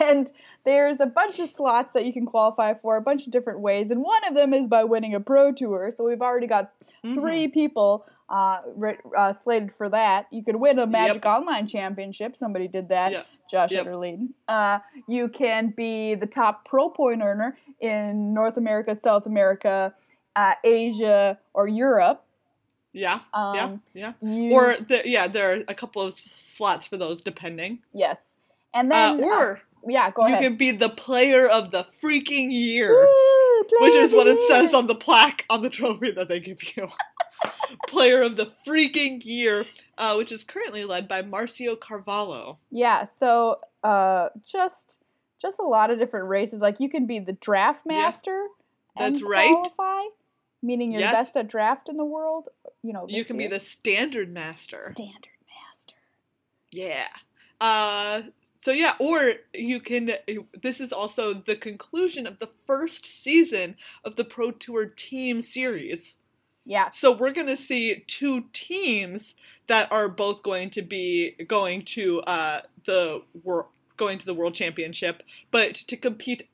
and 0.00 0.30
there's 0.64 0.98
a 0.98 1.06
bunch 1.06 1.38
of 1.38 1.50
slots 1.50 1.92
that 1.92 2.04
you 2.04 2.12
can 2.12 2.26
qualify 2.26 2.74
for, 2.74 2.96
a 2.96 3.00
bunch 3.02 3.26
of 3.26 3.32
different 3.32 3.60
ways, 3.60 3.90
and 3.90 4.02
one 4.02 4.24
of 4.26 4.34
them 4.34 4.54
is 4.54 4.66
by 4.66 4.82
winning 4.84 5.14
a 5.14 5.20
pro 5.20 5.52
tour. 5.52 5.92
So 5.94 6.04
we've 6.04 6.22
already 6.22 6.46
got 6.46 6.72
Mhm. 7.04 7.14
three 7.14 7.48
people 7.48 8.06
uh, 8.34 8.58
re- 8.74 8.98
uh, 9.16 9.32
slated 9.32 9.70
for 9.78 9.88
that. 9.88 10.26
You 10.32 10.42
could 10.42 10.56
win 10.56 10.78
a 10.80 10.86
Magic 10.86 11.24
Online 11.24 11.66
Championship. 11.68 12.36
Somebody 12.36 12.66
did 12.68 12.88
that. 12.88 13.12
Yep. 13.12 13.26
Josh 13.50 13.70
Yep. 13.70 13.82
Utter-Leyton. 13.82 14.34
Uh, 14.48 14.78
you 15.06 15.28
can 15.28 15.72
be 15.76 16.14
the 16.16 16.26
top 16.26 16.64
pro 16.64 16.88
point 16.88 17.22
earner 17.22 17.56
in 17.80 18.34
North 18.34 18.56
America, 18.56 18.98
South 19.04 19.26
America, 19.26 19.94
uh, 20.34 20.54
Asia, 20.64 21.38
or 21.52 21.68
Europe. 21.68 22.24
Yeah, 22.92 23.20
Um, 23.32 23.82
yeah, 23.92 24.12
yeah. 24.22 24.28
You, 24.28 24.52
Or 24.52 24.76
the, 24.88 25.02
yeah, 25.04 25.26
there 25.28 25.52
are 25.52 25.62
a 25.68 25.74
couple 25.74 26.00
of 26.02 26.20
slots 26.36 26.86
for 26.86 26.96
those 26.96 27.22
depending. 27.22 27.80
yes, 27.92 28.18
and 28.72 28.92
Uh, 28.92 29.14
then 29.16 29.24
or 29.24 29.60
yeah, 29.86 30.10
go 30.10 30.22
ahead. 30.22 30.40
you 30.42 30.48
can 30.48 30.56
be 30.56 30.70
the 30.70 30.88
player 30.88 31.46
of 31.48 31.70
the 31.72 31.84
freaking 32.02 32.50
year, 32.52 32.90
Woo, 32.94 33.64
which 33.80 33.94
is 33.96 34.12
what 34.12 34.26
it 34.28 34.40
says 34.48 34.72
on 34.72 34.86
the 34.86 34.94
plaque 34.94 35.44
on 35.50 35.62
the 35.62 35.70
trophy 35.70 36.12
that 36.12 36.28
they 36.28 36.40
give 36.40 36.62
you. 36.76 36.88
player 37.88 38.22
of 38.22 38.36
the 38.36 38.52
freaking 38.66 39.24
year, 39.24 39.66
uh, 39.98 40.14
which 40.16 40.32
is 40.32 40.44
currently 40.44 40.84
led 40.84 41.08
by 41.08 41.22
Marcio 41.22 41.78
Carvalho. 41.78 42.58
Yeah, 42.70 43.06
so 43.18 43.60
uh, 43.82 44.28
just 44.46 44.98
just 45.40 45.58
a 45.58 45.62
lot 45.62 45.90
of 45.90 45.98
different 45.98 46.28
races. 46.28 46.60
Like 46.60 46.80
you 46.80 46.88
can 46.88 47.06
be 47.06 47.18
the 47.18 47.32
draft 47.32 47.80
Yeah, 47.88 47.98
master. 47.98 48.46
and 48.96 49.14
that's 49.14 49.22
right. 49.24 49.50
Qualify, 49.52 50.02
meaning 50.62 50.92
you're 50.92 51.00
Yes. 51.02 51.12
best 51.12 51.36
at 51.36 51.48
draft 51.48 51.88
in 51.88 51.96
the 51.96 52.04
world. 52.04 52.48
You 52.82 52.92
know, 52.92 53.06
You 53.08 53.24
can 53.24 53.36
be 53.36 53.46
the 53.46 53.60
standard 53.60 54.32
master. 54.32 54.92
standard 54.94 55.28
master. 55.46 55.96
Yeah. 56.72 57.08
Uh 57.60 58.22
so 58.62 58.70
yeah, 58.72 58.94
or 58.98 59.34
you 59.52 59.78
can 59.80 60.12
this 60.62 60.80
is 60.80 60.92
also 60.92 61.34
the 61.34 61.56
conclusion 61.56 62.26
of 62.26 62.38
the 62.38 62.48
first 62.66 63.04
season 63.22 63.76
of 64.04 64.16
the 64.16 64.24
Pro 64.24 64.50
Tour 64.52 64.86
team 64.86 65.42
series. 65.42 66.16
Yeah, 66.66 66.90
So 66.90 67.12
we're 67.12 67.32
going 67.32 67.48
to 67.48 67.56
see 67.56 68.04
two 68.06 68.44
teams 68.52 69.34
that 69.66 69.90
are 69.92 70.08
both 70.08 70.42
going 70.42 70.70
to 70.70 70.82
be 70.82 71.36
going 71.46 71.82
to 71.86 72.20
uh 72.22 72.62
the 72.84 73.22
world 73.42 73.66
going 73.96 74.18
to 74.18 74.26
the 74.26 74.34
world 74.34 74.54
championship, 74.54 75.22
but 75.50 75.74
to 75.74 75.96
compete 75.96 76.48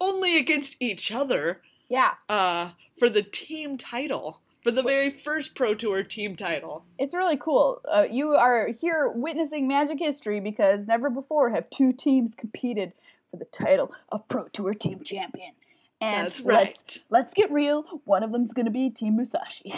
only 0.00 0.36
against 0.36 0.76
each 0.80 1.12
other 1.12 1.60
yeah. 1.88 2.12
uh 2.28 2.70
for 2.98 3.08
the 3.10 3.22
team 3.22 3.76
title. 3.76 4.40
For 4.62 4.70
the 4.70 4.82
very 4.82 5.10
first 5.10 5.54
Pro 5.54 5.74
Tour 5.74 6.02
team 6.02 6.36
title. 6.36 6.84
It's 6.98 7.14
really 7.14 7.38
cool. 7.38 7.80
Uh, 7.90 8.04
you 8.10 8.32
are 8.32 8.68
here 8.68 9.08
witnessing 9.08 9.66
Magic 9.66 9.98
history 9.98 10.38
because 10.38 10.86
never 10.86 11.08
before 11.08 11.48
have 11.50 11.70
two 11.70 11.94
teams 11.94 12.34
competed 12.34 12.92
for 13.30 13.38
the 13.38 13.46
title 13.46 13.90
of 14.10 14.28
Pro 14.28 14.48
Tour 14.48 14.74
Team 14.74 15.02
Champion. 15.02 15.52
And 16.02 16.26
That's 16.28 16.40
let's- 16.40 16.46
right. 16.46 16.98
Let's, 17.10 17.34
get 17.34 17.50
real. 17.52 17.84
One 18.04 18.22
of 18.22 18.32
them's 18.32 18.52
going 18.52 18.64
to 18.64 18.70
be 18.72 18.88
Team 18.88 19.16
Musashi. 19.16 19.70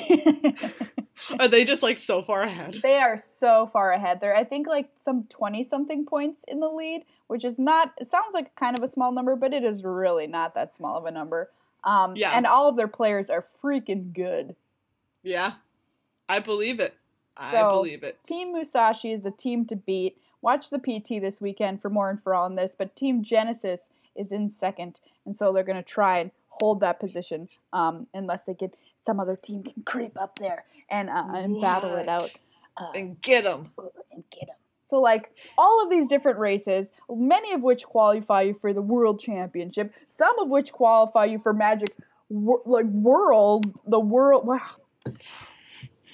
Are 1.41 1.49
they 1.49 1.65
just 1.65 1.83
like 1.83 1.99
so 1.99 2.23
far 2.23 2.43
ahead? 2.43 2.79
They 2.83 2.99
are 2.99 3.19
so 3.41 3.69
far 3.73 3.93
ahead. 3.93 4.21
They're 4.21 4.35
I 4.35 4.45
think 4.45 4.67
like 4.67 4.89
some 5.05 5.25
20 5.31 5.65
something 5.65 6.05
points 6.07 6.43
in 6.49 6.59
the 6.61 6.69
lead, 6.69 7.05
which 7.27 7.45
is 7.45 7.59
not 7.59 7.93
it 7.99 8.11
sounds 8.11 8.33
like 8.35 8.55
kind 8.57 8.77
of 8.79 8.85
a 8.85 8.91
small 8.91 9.13
number, 9.13 9.37
but 9.37 9.53
it 9.53 9.63
is 9.65 9.85
really 9.85 10.27
not 10.27 10.55
that 10.55 10.75
small 10.75 10.97
of 10.97 11.05
a 11.07 11.11
number. 11.11 11.51
Um 11.85 12.17
Yeah. 12.17 12.33
and 12.37 12.47
all 12.47 12.69
of 12.69 12.77
their 12.77 12.89
players 12.89 13.29
are 13.31 13.47
freaking 13.63 14.13
good. 14.15 14.57
Yeah, 15.23 15.53
I 16.29 16.39
believe 16.41 16.81
it. 16.81 16.95
I 17.37 17.53
So- 17.53 17.71
believe 17.71 18.03
it. 18.03 18.23
Team 18.25 18.53
Musashi 18.53 19.13
is 19.13 19.23
the 19.23 19.31
team 19.31 19.65
to 19.67 19.77
beat. 19.77 20.19
Watch 20.41 20.71
the 20.71 20.79
PT 20.79 21.21
this 21.21 21.41
weekend 21.41 21.81
for 21.83 21.89
more 21.91 22.11
info 22.11 22.33
on 22.33 22.57
this, 22.57 22.75
but 22.77 22.97
Team 22.97 23.23
Genesis 23.23 23.83
is 24.17 24.33
in 24.33 24.51
second, 24.51 25.01
and 25.27 25.37
so 25.37 25.53
they're 25.53 25.65
going 25.65 25.77
to 25.83 25.83
try 25.83 26.19
and 26.19 26.31
hold 26.49 26.81
that 26.81 27.01
position 27.01 27.49
um, 27.73 28.07
unless 28.15 28.41
they 28.47 28.55
get 28.55 28.75
some 29.05 29.19
other 29.19 29.37
team 29.37 29.63
can 29.65 29.83
creep 29.85 30.17
up 30.21 30.39
there 30.39 30.65
and 30.91 31.09
uh, 31.11 31.25
and 31.35 31.61
battle 31.61 31.97
it 31.97 32.09
out. 32.09 32.31
Uh, 32.77 32.91
And 32.95 33.21
get 33.21 33.45
them. 33.45 33.71
and 34.13 34.23
get 34.31 34.49
'em. 34.49 34.57
So, 34.89 35.01
like 35.01 35.35
all 35.57 35.83
of 35.83 35.91
these 35.91 36.07
different 36.07 36.39
races, 36.39 36.89
many 37.11 37.53
of 37.55 37.63
which 37.63 37.85
qualify 37.85 38.43
you 38.43 38.55
for 38.61 38.73
the 38.75 38.83
World 38.83 39.21
Championship, 39.21 39.93
some 40.19 40.39
of 40.39 40.49
which 40.49 40.71
qualify 40.73 41.25
you 41.27 41.39
for 41.39 41.53
Magic, 41.55 41.89
wor- 42.29 42.63
like 42.67 42.85
World, 42.87 43.73
the 43.87 43.99
World. 44.01 44.47
Wow. 44.47 44.61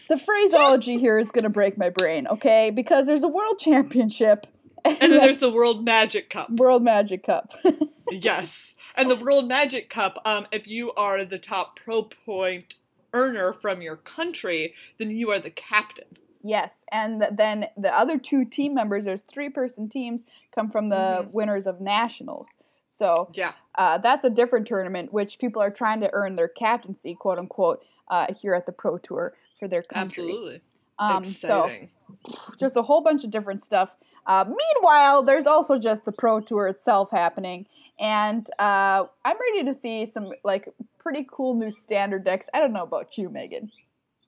The 0.09 0.17
phraseology 0.17 0.97
here 0.99 1.19
is 1.19 1.31
gonna 1.31 1.51
break 1.51 1.77
my 1.77 1.91
brain, 1.91 2.27
okay? 2.29 2.71
Because 2.71 3.07
there's 3.07 3.25
a 3.25 3.29
World 3.29 3.59
Championship 3.59 4.47
and, 4.85 4.97
then 5.01 5.13
a 5.15 5.19
there's 5.21 5.39
the 5.39 5.51
World 5.53 5.85
Magic 5.85 6.31
Cup. 6.31 6.51
World 6.51 6.83
Magic 6.83 7.25
Cup. 7.25 7.55
yes. 8.11 8.75
And 8.97 9.11
the 9.11 9.17
World 9.17 9.47
Magic 9.49 9.91
Cup, 9.91 10.21
um, 10.25 10.47
if 10.53 10.67
you 10.67 10.93
are 10.93 11.25
the 11.25 11.39
top 11.39 11.79
pro 11.85 12.03
point 12.05 12.75
earner 13.13 13.53
from 13.53 13.81
your 13.83 13.97
country, 13.97 14.75
then 14.99 15.11
you 15.11 15.31
are 15.31 15.39
the 15.39 15.51
captain. 15.51 16.07
yes, 16.45 16.73
and 16.93 17.25
then 17.33 17.67
the 17.77 17.93
other 17.97 18.17
two 18.19 18.45
team 18.45 18.73
members, 18.75 19.05
there's 19.05 19.23
three-person 19.23 19.89
teams, 19.89 20.25
come 20.55 20.71
from 20.71 20.89
the 20.89 20.97
Mhm. 21.25 21.33
winners 21.33 21.67
of 21.67 21.81
nationals. 21.81 22.47
So 22.91 23.29
Yeah. 23.35 23.53
Uh, 23.77 23.99
that's 23.99 24.25
a 24.25 24.31
different 24.31 24.67
tournament, 24.67 25.13
which 25.13 25.39
people 25.39 25.61
are 25.63 25.71
trying 25.71 26.01
to 26.01 26.11
earn 26.13 26.37
their 26.37 26.49
captaincy, 26.49 27.15
quote 27.15 27.39
unquote, 27.39 27.83
uh, 28.09 28.33
here 28.35 28.55
at 28.55 28.67
the 28.67 28.73
Pro 28.73 28.99
Tour 28.99 29.35
for 29.59 29.69
their 29.69 29.83
country. 29.83 30.25
Absolutely. 30.25 30.61
Um, 30.99 31.25
so 31.25 31.65
Exciting. 31.65 31.91
just 32.59 32.77
a 32.77 32.83
whole 32.83 33.01
bunch 33.03 33.25
of 33.25 33.31
different 33.31 33.63
stuff. 33.63 33.91
Uh, 34.29 34.45
meanwhile, 34.45 35.23
there's 35.23 35.47
also 35.47 35.79
just 35.79 36.05
the 36.05 36.13
Pro 36.13 36.41
Tour 36.41 36.69
itself 36.69 37.09
happening, 37.11 37.67
and 37.99 38.47
uh, 38.59 39.07
I'm 39.25 39.37
ready 39.41 39.65
to 39.65 39.75
see 39.75 40.05
some 40.13 40.33
like 40.45 40.69
pretty 40.99 41.27
cool 41.33 41.55
new 41.55 41.71
standard 41.71 42.25
decks. 42.25 42.47
I 42.53 42.61
don't 42.61 42.75
know 42.75 42.83
about 42.83 43.17
you, 43.17 43.31
Megan. 43.31 43.73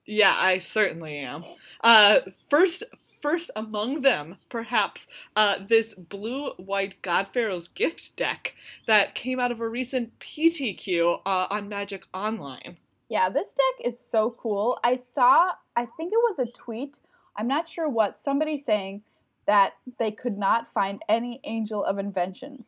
Yeah, 0.07 0.35
I 0.35 0.57
certainly 0.57 1.19
am. 1.19 1.45
Uh, 1.83 2.21
first, 2.49 2.83
first 3.21 3.51
among 3.55 4.01
them, 4.01 4.39
perhaps, 4.49 5.07
uh, 5.37 5.59
this 5.69 5.93
blue-white 5.93 7.01
God 7.03 7.29
Pharaoh's 7.29 7.69
gift 7.69 8.17
deck 8.17 8.55
that 8.87 9.15
came 9.15 9.39
out 9.39 9.53
of 9.53 9.61
a 9.61 9.69
recent 9.69 10.19
PTQ 10.19 11.21
uh, 11.27 11.47
on 11.51 11.69
Magic 11.69 12.07
Online. 12.15 12.79
Yeah, 13.11 13.29
this 13.29 13.53
deck 13.53 13.87
is 13.87 14.01
so 14.11 14.35
cool. 14.39 14.79
I 14.83 14.97
saw, 14.97 15.51
I 15.77 15.87
think 15.97 16.13
it 16.15 16.21
was 16.31 16.39
a 16.39 16.47
tweet. 16.47 16.99
I'm 17.37 17.47
not 17.47 17.69
sure 17.69 17.89
what 17.89 18.19
somebody 18.19 18.59
saying 18.59 19.03
that 19.47 19.75
they 19.99 20.11
could 20.11 20.39
not 20.39 20.73
find 20.73 21.03
any 21.09 21.41
Angel 21.45 21.85
of 21.85 21.99
Inventions 21.99 22.67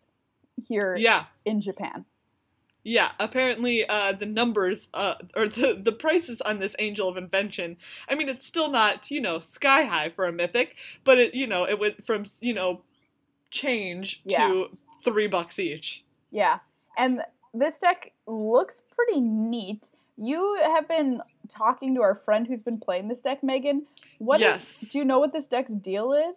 here 0.68 0.96
Yeah, 0.96 1.26
in 1.44 1.60
Japan. 1.60 2.04
Yeah, 2.84 3.12
apparently 3.20 3.86
uh, 3.88 4.12
the 4.12 4.26
numbers 4.26 4.88
uh, 4.92 5.14
or 5.36 5.46
the 5.46 5.80
the 5.80 5.92
prices 5.92 6.40
on 6.40 6.58
this 6.58 6.74
Angel 6.80 7.08
of 7.08 7.16
Invention. 7.16 7.76
I 8.08 8.16
mean, 8.16 8.28
it's 8.28 8.44
still 8.46 8.68
not 8.70 9.08
you 9.10 9.20
know 9.20 9.38
sky 9.38 9.84
high 9.84 10.10
for 10.10 10.24
a 10.26 10.32
mythic, 10.32 10.76
but 11.04 11.18
it 11.18 11.34
you 11.34 11.46
know 11.46 11.64
it 11.64 11.78
went 11.78 12.04
from 12.04 12.26
you 12.40 12.54
know 12.54 12.82
change 13.50 14.20
Yeah. 14.24 14.48
to 14.48 14.78
three 15.04 15.28
bucks 15.28 15.58
each. 15.60 16.04
Yeah. 16.32 16.58
And 16.98 17.22
this 17.54 17.78
deck 17.78 18.12
looks 18.26 18.82
pretty 18.96 19.20
neat. 19.20 19.90
You 20.16 20.58
have 20.62 20.88
been 20.88 21.20
talking 21.48 21.94
to 21.94 22.02
our 22.02 22.14
friend 22.14 22.46
who's 22.46 22.62
been 22.62 22.78
playing 22.80 23.08
this 23.08 23.20
deck, 23.20 23.42
Megan. 23.42 23.86
What 24.18 24.40
Yes. 24.40 24.80
do 24.90 24.98
you 24.98 25.04
know 25.04 25.18
what 25.18 25.32
this 25.32 25.46
deck's 25.46 25.70
deal 25.72 26.12
is? 26.12 26.36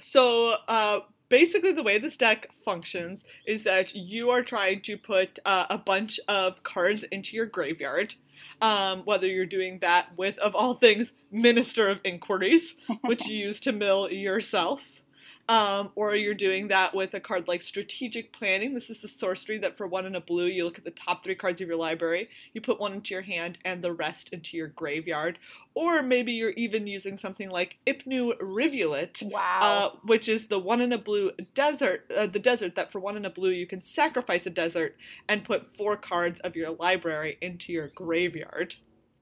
So 0.00 0.56
uh, 0.68 1.00
basically, 1.28 1.72
the 1.72 1.82
way 1.82 1.98
this 1.98 2.16
deck 2.16 2.48
functions 2.64 3.24
is 3.46 3.62
that 3.64 3.94
you 3.94 4.30
are 4.30 4.42
trying 4.42 4.82
to 4.82 4.96
put 4.96 5.38
uh, 5.44 5.66
a 5.70 5.78
bunch 5.78 6.20
of 6.28 6.62
cards 6.62 7.04
into 7.04 7.36
your 7.36 7.46
graveyard. 7.46 8.14
Um, 8.60 9.02
whether 9.06 9.26
you're 9.26 9.46
doing 9.46 9.78
that 9.78 10.16
with, 10.16 10.38
of 10.38 10.54
all 10.54 10.74
things, 10.74 11.14
Minister 11.30 11.88
of 11.88 12.00
Inquiries, 12.04 12.74
which 13.02 13.26
you 13.28 13.46
use 13.46 13.60
to 13.60 13.72
mill 13.72 14.10
yourself, 14.10 15.02
um, 15.48 15.90
or 15.94 16.14
you're 16.16 16.34
doing 16.34 16.68
that 16.68 16.94
with 16.94 17.14
a 17.14 17.20
card 17.20 17.46
like 17.46 17.62
Strategic 17.62 18.32
Planning. 18.32 18.74
This 18.74 18.90
is 18.90 19.00
the 19.00 19.08
sorcery 19.08 19.58
that 19.58 19.76
for 19.76 19.86
one 19.86 20.04
and 20.06 20.16
a 20.16 20.20
blue, 20.20 20.46
you 20.46 20.64
look 20.64 20.78
at 20.78 20.84
the 20.84 20.90
top 20.90 21.22
three 21.22 21.34
cards 21.36 21.60
of 21.60 21.68
your 21.68 21.76
library, 21.76 22.28
you 22.52 22.60
put 22.60 22.80
one 22.80 22.92
into 22.92 23.14
your 23.14 23.22
hand, 23.22 23.58
and 23.64 23.82
the 23.82 23.92
rest 23.92 24.30
into 24.32 24.56
your 24.56 24.68
graveyard. 24.68 25.38
Or 25.74 26.02
maybe 26.02 26.32
you're 26.32 26.50
even 26.50 26.86
using 26.86 27.16
something 27.18 27.48
like 27.50 27.76
Ipnu 27.86 28.34
Rivulet, 28.40 29.22
Wow. 29.22 29.58
uh, 29.94 29.98
which 30.04 30.28
is 30.28 30.46
the 30.48 30.58
one 30.58 30.80
in 30.80 30.92
a 30.92 30.98
blue 30.98 31.30
desert, 31.54 32.10
uh, 32.16 32.26
the 32.26 32.38
desert 32.38 32.74
that 32.76 32.90
for 32.90 33.00
one 33.00 33.16
in 33.16 33.24
a 33.24 33.30
blue 33.30 33.50
you 33.50 33.66
can 33.66 33.80
sacrifice 33.80 34.46
a 34.46 34.50
desert 34.50 34.96
and 35.28 35.44
put 35.44 35.76
four 35.76 35.96
cards 35.96 36.40
of 36.40 36.56
your 36.56 36.70
library 36.70 37.38
into 37.40 37.72
your 37.72 37.88
graveyard. 37.88 38.76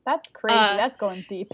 That's 0.06 0.28
crazy. 0.32 0.58
uh, 0.58 0.76
That's 0.76 0.96
going 0.98 1.24
deep. 1.28 1.52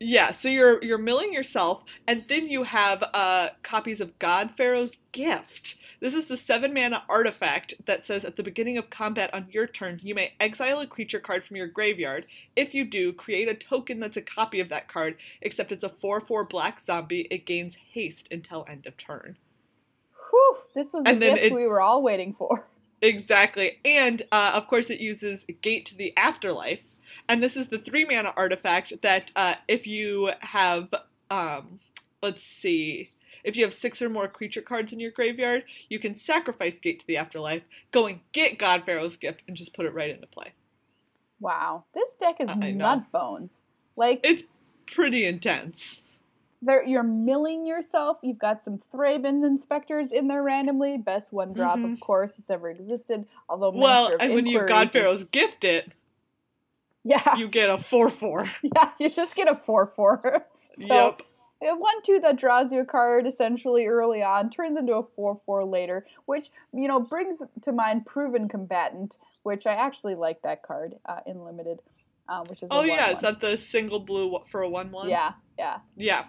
Yeah, 0.00 0.30
so 0.30 0.48
you're 0.48 0.82
you're 0.84 0.96
milling 0.96 1.32
yourself, 1.32 1.82
and 2.06 2.24
then 2.28 2.48
you 2.48 2.62
have 2.62 3.02
uh, 3.12 3.48
copies 3.64 4.00
of 4.00 4.16
God 4.20 4.52
Pharaoh's 4.56 4.96
Gift. 5.10 5.74
This 5.98 6.14
is 6.14 6.26
the 6.26 6.36
seven 6.36 6.72
mana 6.72 7.02
artifact 7.08 7.74
that 7.86 8.06
says 8.06 8.24
at 8.24 8.36
the 8.36 8.44
beginning 8.44 8.78
of 8.78 8.90
combat 8.90 9.34
on 9.34 9.48
your 9.50 9.66
turn, 9.66 9.98
you 10.00 10.14
may 10.14 10.34
exile 10.38 10.78
a 10.78 10.86
creature 10.86 11.18
card 11.18 11.44
from 11.44 11.56
your 11.56 11.66
graveyard. 11.66 12.26
If 12.54 12.74
you 12.74 12.84
do, 12.84 13.12
create 13.12 13.48
a 13.48 13.54
token 13.54 13.98
that's 13.98 14.16
a 14.16 14.22
copy 14.22 14.60
of 14.60 14.68
that 14.68 14.86
card, 14.86 15.16
except 15.42 15.72
it's 15.72 15.82
a 15.82 15.88
4 15.88 16.20
4 16.20 16.44
black 16.44 16.80
zombie. 16.80 17.26
It 17.30 17.44
gains 17.44 17.74
haste 17.92 18.28
until 18.30 18.64
end 18.68 18.86
of 18.86 18.96
turn. 18.96 19.36
Whew, 20.30 20.58
this 20.74 20.92
was 20.92 21.08
the 21.08 21.10
and 21.10 21.20
then 21.20 21.34
gift 21.34 21.46
it- 21.46 21.52
we 21.52 21.66
were 21.66 21.80
all 21.80 22.02
waiting 22.02 22.34
for. 22.34 22.68
Exactly. 23.00 23.78
And 23.84 24.22
uh, 24.32 24.52
of 24.54 24.66
course, 24.68 24.90
it 24.90 25.00
uses 25.00 25.44
Gate 25.62 25.86
to 25.86 25.96
the 25.96 26.12
Afterlife. 26.16 26.82
And 27.28 27.42
this 27.42 27.56
is 27.56 27.68
the 27.68 27.78
three 27.78 28.04
mana 28.04 28.32
artifact 28.36 28.92
that 29.02 29.30
uh, 29.36 29.54
if 29.68 29.86
you 29.86 30.30
have, 30.40 30.92
um, 31.30 31.78
let's 32.22 32.42
see, 32.44 33.10
if 33.44 33.56
you 33.56 33.64
have 33.64 33.74
six 33.74 34.02
or 34.02 34.08
more 34.08 34.28
creature 34.28 34.62
cards 34.62 34.92
in 34.92 35.00
your 35.00 35.10
graveyard, 35.12 35.64
you 35.88 35.98
can 35.98 36.14
sacrifice 36.16 36.78
Gate 36.78 37.00
to 37.00 37.06
the 37.06 37.16
Afterlife, 37.16 37.62
go 37.92 38.06
and 38.06 38.20
get 38.32 38.58
God 38.58 38.84
Pharaoh's 38.84 39.16
Gift, 39.16 39.42
and 39.48 39.56
just 39.56 39.74
put 39.74 39.86
it 39.86 39.94
right 39.94 40.10
into 40.10 40.26
play. 40.26 40.52
Wow. 41.40 41.84
This 41.94 42.12
deck 42.18 42.36
is 42.40 42.48
nut 42.56 43.10
bones. 43.12 43.52
Like 43.96 44.20
It's 44.24 44.42
pretty 44.86 45.24
intense. 45.24 46.02
there 46.60 46.84
you're 46.84 47.04
milling 47.04 47.64
yourself. 47.66 48.16
You've 48.22 48.38
got 48.40 48.64
some 48.64 48.82
Thraben 48.92 49.46
inspectors 49.46 50.10
in 50.10 50.26
there 50.26 50.42
randomly. 50.42 50.98
Best 50.98 51.32
one 51.32 51.52
drop, 51.52 51.78
Mhm. 51.78 51.92
of 51.92 52.00
course, 52.00 52.32
it's 52.38 52.50
ever 52.50 52.70
existed. 52.70 53.26
Although 53.48 53.70
Well, 53.70 54.16
and 54.18 54.34
when 54.34 54.46
you 54.46 54.66
God 54.66 54.88
is- 54.88 54.92
Pharaoh's 54.92 55.24
Gift 55.24 55.62
it, 55.62 55.92
Yeah. 57.08 57.36
you 57.36 57.48
get 57.48 57.70
a 57.70 57.78
4 57.78 58.10
4. 58.10 58.50
Yeah, 58.62 58.90
you 58.98 59.08
just 59.10 59.34
get 59.34 59.48
a 59.50 59.56
four 59.56 59.92
four. 59.96 60.20
So 60.80 60.94
yep. 60.94 61.22
one 61.60 62.02
two 62.04 62.20
that 62.20 62.38
draws 62.38 62.70
you 62.70 62.80
a 62.82 62.84
card 62.84 63.26
essentially 63.26 63.86
early 63.86 64.22
on 64.22 64.48
turns 64.50 64.78
into 64.78 64.92
a 64.94 65.02
four 65.16 65.40
four 65.44 65.64
later, 65.64 66.06
which 66.26 66.50
you 66.72 66.86
know 66.86 67.00
brings 67.00 67.40
to 67.62 67.72
mind 67.72 68.06
proven 68.06 68.48
combatant, 68.48 69.16
which 69.42 69.66
I 69.66 69.72
actually 69.72 70.14
like 70.14 70.42
that 70.42 70.62
card 70.62 70.94
uh, 71.06 71.20
in 71.26 71.42
limited, 71.44 71.80
um, 72.28 72.44
which 72.46 72.62
is 72.62 72.68
a 72.70 72.74
Oh, 72.74 72.82
yeah. 72.82 73.08
Is 73.10 73.16
1/1. 73.16 73.20
that 73.22 73.40
the 73.40 73.58
single 73.58 73.98
blue 73.98 74.38
for 74.50 74.62
a 74.62 74.68
1 74.68 74.92
1? 74.92 75.08
yeah 75.08 75.32
yeah 75.58 75.78
Yeah, 75.96 76.26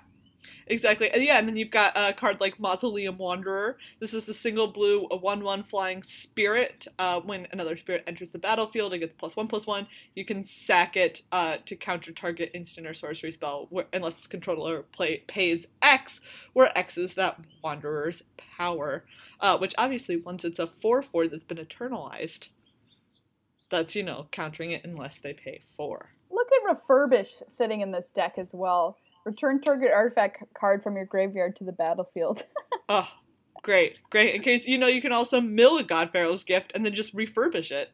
exactly. 0.68 1.10
And 1.12 1.24
yeah, 1.24 1.38
and 1.38 1.48
then 1.48 1.56
you've 1.56 1.72
got 1.72 1.94
a 1.96 2.14
card 2.14 2.40
like 2.40 2.60
Mausoleum 2.60 3.18
Wanderer. 3.18 3.78
This 4.00 4.14
is 4.14 4.26
the 4.26 4.34
single 4.34 4.68
blue, 4.68 5.08
a 5.12 5.16
one-one 5.16 5.64
flying 5.64 6.04
spirit. 6.04 6.88
Uh, 6.98 7.22
when 7.22 7.48
another 7.52 7.78
spirit 7.78 8.04
enters 8.08 8.30
the 8.30 8.40
battlefield, 8.40 8.94
it 8.94 9.00
gets 9.00 9.14
plus 9.14 9.36
one 9.36 9.48
plus 9.48 9.68
one. 9.68 9.88
You 10.16 10.26
can 10.26 10.44
sack 10.44 10.98
it 10.98 11.22
uh, 11.32 11.58
to 11.66 11.76
counter 11.76 12.12
target 12.12 12.52
instant 12.54 12.88
or 12.88 12.94
sorcery 12.94 13.32
spell, 13.32 13.68
where, 13.70 13.88
unless 13.94 14.20
its 14.20 14.28
controller 14.28 14.84
play, 14.84 15.24
pays 15.28 15.66
X, 15.82 16.22
where 16.54 16.78
X 16.78 16.98
is 16.98 17.14
that 17.16 17.40
Wanderer's 17.64 18.24
power. 18.58 19.06
Uh, 19.40 19.58
which 19.58 19.74
obviously, 19.78 20.18
once 20.18 20.44
it's 20.44 20.60
a 20.60 20.68
four-four 20.68 21.28
that's 21.28 21.46
been 21.46 21.58
eternalized, 21.58 22.50
that's 23.70 23.96
you 23.96 24.04
know 24.04 24.28
countering 24.32 24.72
it 24.72 24.84
unless 24.84 25.18
they 25.18 25.34
pay 25.34 25.62
four. 25.78 26.10
Look 26.32 26.48
at 26.52 26.78
refurbish 26.78 27.30
sitting 27.58 27.82
in 27.82 27.92
this 27.92 28.10
deck 28.14 28.34
as 28.38 28.50
well. 28.52 28.98
Return 29.26 29.62
target 29.62 29.92
artifact 29.94 30.44
card 30.60 30.82
from 30.84 30.96
your 30.96 31.06
graveyard 31.06 31.56
to 31.58 31.64
the 31.64 31.72
battlefield. 31.72 32.44
Oh, 32.92 33.08
great, 33.62 34.00
great. 34.10 34.34
In 34.34 34.42
case 34.42 34.66
you 34.66 34.80
know, 34.80 34.88
you 34.88 35.00
can 35.00 35.12
also 35.12 35.40
mill 35.40 35.78
a 35.78 35.84
God 35.84 36.12
Pharaoh's 36.12 36.44
gift 36.44 36.72
and 36.74 36.84
then 36.84 36.96
just 36.96 37.16
refurbish 37.16 37.70
it. 37.70 37.92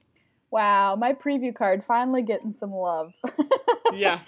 wow, 0.51 0.95
my 0.95 1.11
preview 1.11 1.53
card 1.53 1.83
finally 1.85 2.21
getting 2.21 2.53
some 2.53 2.71
love. 2.71 3.11
Yeah, 3.93 4.21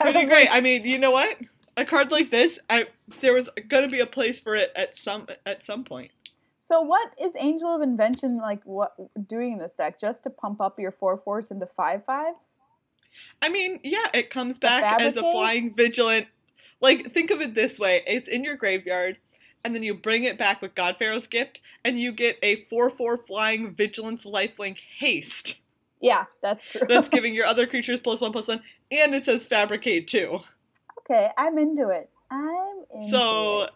pretty 0.00 0.24
great. 0.26 0.48
I 0.50 0.60
mean, 0.60 0.84
you 0.86 0.98
know 0.98 1.10
what? 1.10 1.36
A 1.76 1.84
card 1.84 2.10
like 2.12 2.30
this, 2.30 2.58
I 2.68 2.86
there 3.20 3.32
was 3.32 3.48
gonna 3.68 3.88
be 3.88 4.00
a 4.00 4.06
place 4.06 4.38
for 4.38 4.54
it 4.56 4.70
at 4.76 4.96
some 4.96 5.26
at 5.46 5.64
some 5.64 5.84
point. 5.84 6.10
So 6.60 6.80
what 6.82 7.12
is 7.20 7.32
Angel 7.38 7.74
of 7.74 7.82
Invention 7.82 8.36
like? 8.36 8.60
What 8.64 8.92
doing 9.26 9.54
in 9.54 9.58
this 9.58 9.72
deck 9.72 10.00
just 10.00 10.22
to 10.24 10.30
pump 10.30 10.60
up 10.60 10.78
your 10.78 10.92
four 10.92 11.20
fours 11.24 11.50
into 11.50 11.66
five 11.76 12.04
fives? 12.04 12.49
I 13.42 13.48
mean, 13.48 13.80
yeah, 13.82 14.06
it 14.14 14.30
comes 14.30 14.58
back 14.58 15.00
as 15.00 15.16
a 15.16 15.20
flying 15.20 15.74
vigilant. 15.74 16.26
Like, 16.80 17.12
think 17.12 17.30
of 17.30 17.40
it 17.40 17.54
this 17.54 17.78
way: 17.78 18.02
it's 18.06 18.28
in 18.28 18.44
your 18.44 18.56
graveyard, 18.56 19.18
and 19.64 19.74
then 19.74 19.82
you 19.82 19.94
bring 19.94 20.24
it 20.24 20.38
back 20.38 20.62
with 20.62 20.74
God 20.74 20.96
Pharaoh's 20.98 21.26
gift, 21.26 21.60
and 21.84 22.00
you 22.00 22.12
get 22.12 22.38
a 22.42 22.64
four-four 22.66 23.18
flying 23.18 23.74
vigilance 23.74 24.24
lifelink 24.24 24.78
haste. 24.98 25.56
Yeah, 26.00 26.24
that's 26.42 26.64
true. 26.66 26.82
That's 26.88 27.08
giving 27.10 27.34
your 27.34 27.46
other 27.46 27.66
creatures 27.66 28.00
plus 28.00 28.20
one 28.20 28.32
plus 28.32 28.48
one, 28.48 28.62
and 28.90 29.14
it 29.14 29.24
says 29.26 29.44
fabricate 29.44 30.08
too. 30.08 30.40
okay, 31.00 31.30
I'm 31.36 31.58
into 31.58 31.88
it. 31.90 32.08
I'm 32.30 32.84
into 32.94 33.10
So 33.10 33.62
it. 33.62 33.70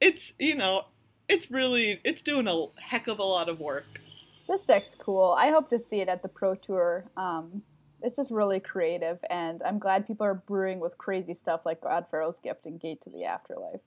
it's 0.00 0.32
you 0.38 0.54
know 0.56 0.86
it's 1.28 1.50
really 1.50 2.00
it's 2.04 2.22
doing 2.22 2.48
a 2.48 2.66
heck 2.80 3.06
of 3.06 3.18
a 3.18 3.24
lot 3.24 3.48
of 3.48 3.60
work. 3.60 4.00
This 4.48 4.62
deck's 4.62 4.90
cool. 4.98 5.34
I 5.38 5.50
hope 5.50 5.70
to 5.70 5.78
see 5.88 6.00
it 6.00 6.08
at 6.08 6.22
the 6.22 6.28
Pro 6.28 6.54
Tour. 6.54 7.04
Um, 7.16 7.62
it's 8.04 8.16
just 8.16 8.30
really 8.30 8.60
creative, 8.60 9.18
and 9.30 9.62
I'm 9.62 9.78
glad 9.78 10.06
people 10.06 10.26
are 10.26 10.34
brewing 10.34 10.78
with 10.78 10.96
crazy 10.98 11.34
stuff 11.34 11.62
like 11.64 11.80
God 11.80 12.06
Pharaoh's 12.10 12.38
Gift 12.38 12.66
and 12.66 12.78
Gate 12.78 13.00
to 13.02 13.10
the 13.10 13.24
Afterlife. 13.24 13.80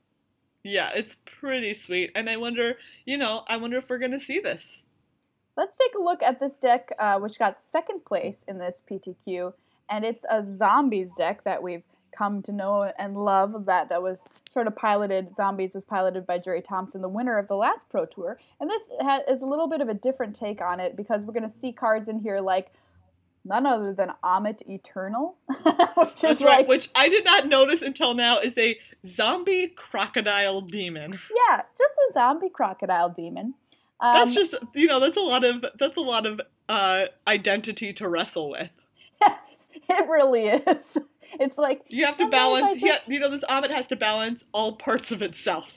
Yeah, 0.64 0.90
it's 0.96 1.18
pretty 1.26 1.74
sweet, 1.74 2.12
and 2.16 2.30
I 2.30 2.38
wonder 2.38 2.78
you 3.06 3.18
know 3.18 3.44
I 3.48 3.58
wonder 3.58 3.78
if 3.78 3.90
we're 3.90 4.00
gonna 4.00 4.20
see 4.20 4.40
this. 4.40 4.84
Let's 5.56 5.76
take 5.76 5.96
a 5.98 6.04
look 6.04 6.22
at 6.22 6.40
this 6.40 6.56
deck, 6.56 6.90
uh, 7.00 7.20
which 7.20 7.40
got 7.40 7.58
second 7.72 8.06
place 8.06 8.44
in 8.48 8.58
this 8.58 8.82
PTQ, 8.90 9.54
and 9.90 10.04
it's 10.04 10.26
a 10.30 10.44
zombies 10.58 11.12
deck 11.18 11.44
that 11.46 11.62
we've 11.62 11.84
come 12.16 12.42
to 12.44 12.52
know 12.52 12.92
and 12.98 13.24
love. 13.24 13.66
That 13.66 13.90
that 13.90 14.02
was 14.02 14.18
sort 14.52 14.68
of 14.68 14.76
piloted. 14.76 15.36
Zombies 15.36 15.76
was 15.76 15.84
piloted 15.84 16.26
by 16.26 16.40
Gerry 16.40 16.62
Thompson, 16.62 17.02
the 17.02 17.10
winner 17.10 17.38
of 17.38 17.48
the 17.48 17.56
last 17.56 17.88
Pro 17.90 18.06
Tour, 18.06 18.40
and 18.60 18.70
this 18.70 18.82
ha- 19.02 19.22
is 19.30 19.44
a 19.44 19.46
little 19.46 19.68
bit 19.68 19.82
of 19.82 19.90
a 19.90 19.94
different 19.94 20.36
take 20.36 20.62
on 20.62 20.80
it 20.80 20.96
because 20.96 21.22
we're 21.22 21.34
going 21.34 21.50
to 21.50 21.60
see 21.60 21.72
cards 21.72 22.10
in 22.10 22.20
here 22.20 22.40
like 22.40 22.74
none 23.46 23.66
other 23.66 23.94
than 23.94 24.12
Ammit 24.24 24.62
Eternal, 24.68 25.38
which 25.48 26.14
is 26.16 26.22
That's 26.22 26.44
right, 26.44 26.60
like 26.60 26.68
which 26.68 26.90
I 26.96 27.10
did 27.10 27.26
not 27.26 27.48
notice 27.48 27.82
until 27.82 28.14
now 28.14 28.40
is 28.40 28.58
a 28.58 28.78
zombie 29.08 29.68
crocodile 29.76 30.62
demon. 30.62 31.12
yeah, 31.12 31.58
just 31.78 31.94
a 32.10 32.14
zombie 32.14 32.50
crocodile 32.50 33.10
demon. 33.10 33.54
Um, 34.00 34.14
That's 34.14 34.34
just 34.36 34.54
you 34.76 34.88
know 34.88 35.00
that's 35.00 35.18
a 35.18 35.22
lot 35.22 35.44
of 35.44 35.66
that's 35.80 35.98
a 35.98 36.02
lot 36.02 36.26
of 36.28 36.40
uh 36.70 37.06
identity 37.28 37.94
to 37.94 38.08
wrestle 38.08 38.52
with. 38.52 38.70
it 39.90 40.08
really 40.08 40.48
is. 40.48 40.84
It's 41.42 41.58
like 41.58 41.82
You 41.90 42.06
have 42.06 42.18
to 42.20 42.30
balance. 42.30 42.80
just- 42.80 42.86
yeah, 42.86 42.98
you 43.14 43.20
know 43.20 43.30
this 43.30 43.44
Amit 43.50 43.72
has 43.74 43.88
to 43.90 43.96
balance 43.98 44.46
all 44.54 44.78
parts 44.78 45.12
of 45.12 45.22
itself. 45.22 45.68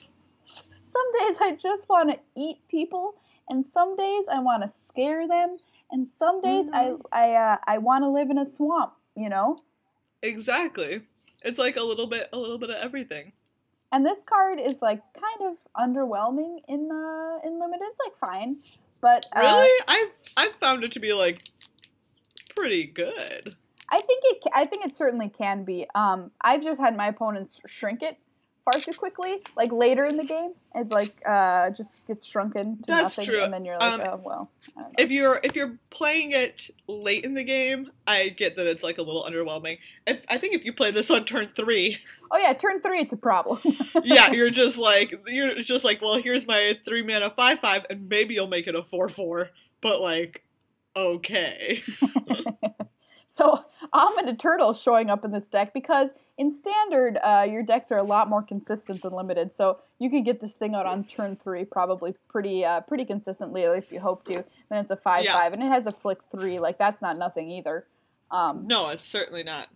some 0.45 1.27
days 1.27 1.37
I 1.41 1.57
just 1.61 1.87
want 1.89 2.09
to 2.11 2.19
eat 2.37 2.59
people, 2.69 3.15
and 3.49 3.65
some 3.73 3.97
days 3.97 4.25
I 4.31 4.39
want 4.39 4.63
to 4.63 4.71
scare 4.87 5.27
them, 5.27 5.57
and 5.91 6.07
some 6.19 6.41
days 6.41 6.65
Mhm. 6.67 7.01
I 7.13 7.21
I 7.23 7.35
uh, 7.53 7.57
I 7.65 7.77
want 7.79 8.03
to 8.03 8.09
live 8.09 8.29
in 8.29 8.37
a 8.37 8.45
swamp. 8.45 8.93
You 9.15 9.29
know. 9.29 9.61
Exactly. 10.23 11.01
It's 11.43 11.57
like 11.57 11.75
a 11.77 11.83
little 11.83 12.07
bit 12.07 12.29
a 12.33 12.37
little 12.37 12.57
bit 12.57 12.69
of 12.69 12.75
everything. 12.77 13.33
And 13.91 14.05
this 14.05 14.19
card 14.25 14.59
is 14.59 14.81
like 14.81 15.01
kind 15.13 15.51
of 15.51 15.57
underwhelming 15.75 16.59
in 16.67 16.87
the 16.87 17.39
in 17.43 17.59
limited. 17.59 17.83
It's 17.89 17.99
like 17.99 18.17
fine, 18.19 18.57
But 19.01 19.25
uh, 19.35 19.39
Really? 19.41 19.83
I've 19.87 20.11
I've 20.37 20.55
found 20.55 20.83
it 20.83 20.91
to 20.93 20.99
be 20.99 21.13
like 21.13 21.43
pretty 22.55 22.85
good. 22.85 23.55
I 23.89 23.99
think 23.99 24.23
it. 24.25 24.43
I 24.53 24.63
think 24.65 24.85
it 24.85 24.95
certainly 24.95 25.27
can 25.29 25.63
be. 25.65 25.87
Um, 25.95 26.31
I've 26.39 26.63
just 26.63 26.79
had 26.79 26.95
my 26.95 27.07
opponents 27.07 27.59
shrink 27.65 28.01
it 28.01 28.17
far 28.63 28.79
too 28.81 28.91
quickly. 28.93 29.41
Like 29.55 29.71
later 29.71 30.05
in 30.05 30.17
the 30.17 30.23
game, 30.23 30.53
it 30.75 30.89
like 30.89 31.13
uh 31.27 31.71
just 31.71 32.05
gets 32.07 32.27
shrunken 32.27 32.77
to 32.83 32.83
That's 32.87 33.17
nothing, 33.17 33.25
true. 33.25 33.43
and 33.43 33.53
then 33.53 33.65
you're 33.65 33.77
like, 33.77 33.93
Um, 33.93 34.01
oh 34.05 34.21
well. 34.23 34.51
I 34.77 34.81
don't 34.81 34.89
know. 34.89 34.95
If 35.03 35.11
you're 35.11 35.39
if 35.43 35.55
you're 35.55 35.77
playing 35.89 36.31
it 36.31 36.69
late 36.87 37.23
in 37.23 37.33
the 37.33 37.43
game, 37.43 37.91
I 38.07 38.29
get 38.29 38.55
that 38.57 38.67
it's 38.67 38.83
like 38.83 38.97
a 38.97 39.01
little 39.01 39.23
underwhelming. 39.23 39.79
If, 40.05 40.21
I 40.29 40.37
think 40.37 40.53
if 40.53 40.65
you 40.65 40.73
play 40.73 40.91
this 40.91 41.09
on 41.09 41.25
turn 41.25 41.47
three, 41.47 41.97
oh 42.31 42.37
yeah, 42.37 42.53
turn 42.53 42.81
three, 42.81 42.99
it's 43.01 43.13
a 43.13 43.17
problem. 43.17 43.59
yeah, 44.03 44.31
you're 44.31 44.49
just 44.51 44.77
like 44.77 45.13
you're 45.27 45.55
just 45.61 45.83
like, 45.83 46.01
well, 46.01 46.21
here's 46.21 46.45
my 46.47 46.77
three 46.85 47.01
mana 47.03 47.29
five 47.29 47.59
five, 47.59 47.85
and 47.89 48.07
maybe 48.09 48.33
you'll 48.35 48.47
make 48.47 48.67
it 48.67 48.75
a 48.75 48.83
four 48.83 49.09
four, 49.09 49.49
but 49.81 50.01
like, 50.01 50.43
okay, 50.95 51.81
So 53.35 53.63
Ammit 53.93 54.27
Eternal 54.27 54.73
showing 54.73 55.09
up 55.09 55.25
in 55.25 55.31
this 55.31 55.45
deck 55.51 55.73
because 55.73 56.09
in 56.37 56.53
standard, 56.53 57.17
uh, 57.23 57.45
your 57.47 57.61
decks 57.61 57.91
are 57.91 57.97
a 57.97 58.03
lot 58.03 58.29
more 58.29 58.41
consistent 58.41 59.01
than 59.03 59.13
limited. 59.13 59.53
So 59.53 59.79
you 59.99 60.09
could 60.09 60.23
get 60.25 60.39
this 60.41 60.53
thing 60.53 60.73
out 60.75 60.85
on 60.85 61.03
turn 61.03 61.37
three 61.43 61.65
probably 61.65 62.15
pretty 62.29 62.63
uh, 62.65 62.81
pretty 62.81 63.05
consistently. 63.05 63.63
At 63.65 63.71
least 63.73 63.91
you 63.91 63.99
hope 63.99 64.23
to. 64.25 64.33
Then 64.69 64.79
it's 64.79 64.91
a 64.91 64.95
five 64.95 65.25
Yeah. 65.25 65.33
five, 65.33 65.53
and 65.53 65.61
it 65.61 65.67
has 65.67 65.85
afflict 65.85 66.23
three. 66.31 66.57
Like 66.59 66.77
that's 66.77 67.01
not 67.01 67.17
nothing 67.17 67.51
either. 67.51 67.85
Um, 68.31 68.65
no, 68.65 68.89
it's 68.89 69.03
certainly 69.05 69.43
not. 69.43 69.67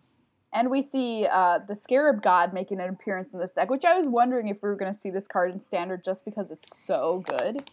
and 0.53 0.72
we 0.72 0.82
see 0.82 1.28
uh, 1.30 1.59
the 1.68 1.76
Scarab 1.76 2.22
God 2.24 2.53
making 2.53 2.80
an 2.80 2.88
appearance 2.89 3.34
in 3.34 3.39
this 3.39 3.51
deck, 3.51 3.70
which 3.70 3.84
I 3.84 3.97
was 3.97 4.07
wondering 4.07 4.47
if 4.47 4.63
we 4.63 4.70
were 4.70 4.78
going 4.78 4.93
to 4.93 4.97
see 4.97 5.09
this 5.09 5.28
card 5.28 5.51
in 5.51 5.59
standard 5.59 6.05
just 6.05 6.24
because 6.24 6.49
it's 6.49 6.86
so 6.86 7.26
good. 7.28 7.70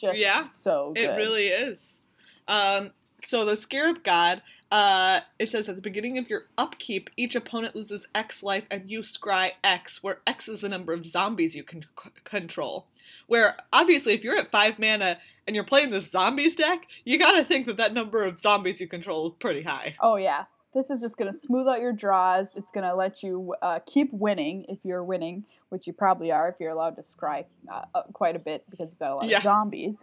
Just 0.00 0.18
Yeah, 0.18 0.46
so 0.58 0.92
good. 0.96 1.04
It 1.10 1.16
really 1.18 1.48
is. 1.48 2.00
Um, 2.48 2.92
so 3.26 3.44
the 3.44 3.56
Scarab 3.56 4.02
God, 4.04 4.42
uh, 4.70 5.20
it 5.38 5.50
says 5.50 5.68
at 5.68 5.76
the 5.76 5.82
beginning 5.82 6.18
of 6.18 6.28
your 6.28 6.46
upkeep, 6.58 7.10
each 7.16 7.34
opponent 7.34 7.74
loses 7.76 8.06
X 8.14 8.42
life, 8.42 8.64
and 8.70 8.90
you 8.90 9.00
scry 9.00 9.52
X, 9.62 10.02
where 10.02 10.20
X 10.26 10.48
is 10.48 10.60
the 10.62 10.68
number 10.68 10.92
of 10.92 11.06
zombies 11.06 11.54
you 11.54 11.62
can 11.62 11.82
c- 11.82 12.10
control. 12.24 12.86
Where 13.26 13.56
obviously, 13.72 14.12
if 14.14 14.22
you're 14.24 14.36
at 14.36 14.50
five 14.50 14.78
mana 14.78 15.18
and 15.46 15.54
you're 15.54 15.64
playing 15.64 15.90
this 15.90 16.10
zombies 16.10 16.56
deck, 16.56 16.86
you 17.04 17.18
gotta 17.18 17.44
think 17.44 17.66
that 17.66 17.76
that 17.78 17.94
number 17.94 18.24
of 18.24 18.40
zombies 18.40 18.80
you 18.80 18.88
control 18.88 19.28
is 19.28 19.32
pretty 19.38 19.62
high. 19.62 19.94
Oh 20.00 20.16
yeah, 20.16 20.44
this 20.74 20.90
is 20.90 21.00
just 21.00 21.16
gonna 21.16 21.34
smooth 21.34 21.66
out 21.68 21.80
your 21.80 21.92
draws. 21.92 22.48
It's 22.56 22.70
gonna 22.70 22.94
let 22.94 23.22
you 23.22 23.54
uh, 23.62 23.78
keep 23.86 24.12
winning 24.12 24.66
if 24.68 24.78
you're 24.84 25.04
winning, 25.04 25.44
which 25.70 25.86
you 25.86 25.92
probably 25.92 26.32
are 26.32 26.48
if 26.48 26.56
you're 26.60 26.70
allowed 26.72 26.96
to 26.96 27.02
scry 27.02 27.44
uh, 27.72 28.02
quite 28.12 28.36
a 28.36 28.40
bit 28.40 28.64
because 28.70 28.90
you've 28.90 28.98
got 28.98 29.12
a 29.12 29.14
lot 29.16 29.28
Yeah. 29.28 29.38
of 29.38 29.42
zombies. 29.44 29.96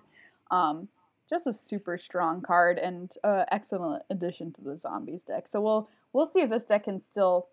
Um, 0.50 0.88
just 1.32 1.48
a 1.48 1.54
super 1.54 1.98
strong 1.98 2.42
card 2.42 2.78
and 2.78 3.14
uh, 3.24 3.46
excellent 3.52 4.04
addition 4.12 4.54
to 4.54 4.62
the 4.62 4.78
zombies 4.78 5.24
deck. 5.24 5.48
So 5.48 5.62
we'll 5.62 5.90
we'll 6.14 6.28
see 6.28 6.42
if 6.42 6.50
this 6.50 6.64
deck 6.64 6.84
can 6.84 7.02
still 7.02 7.48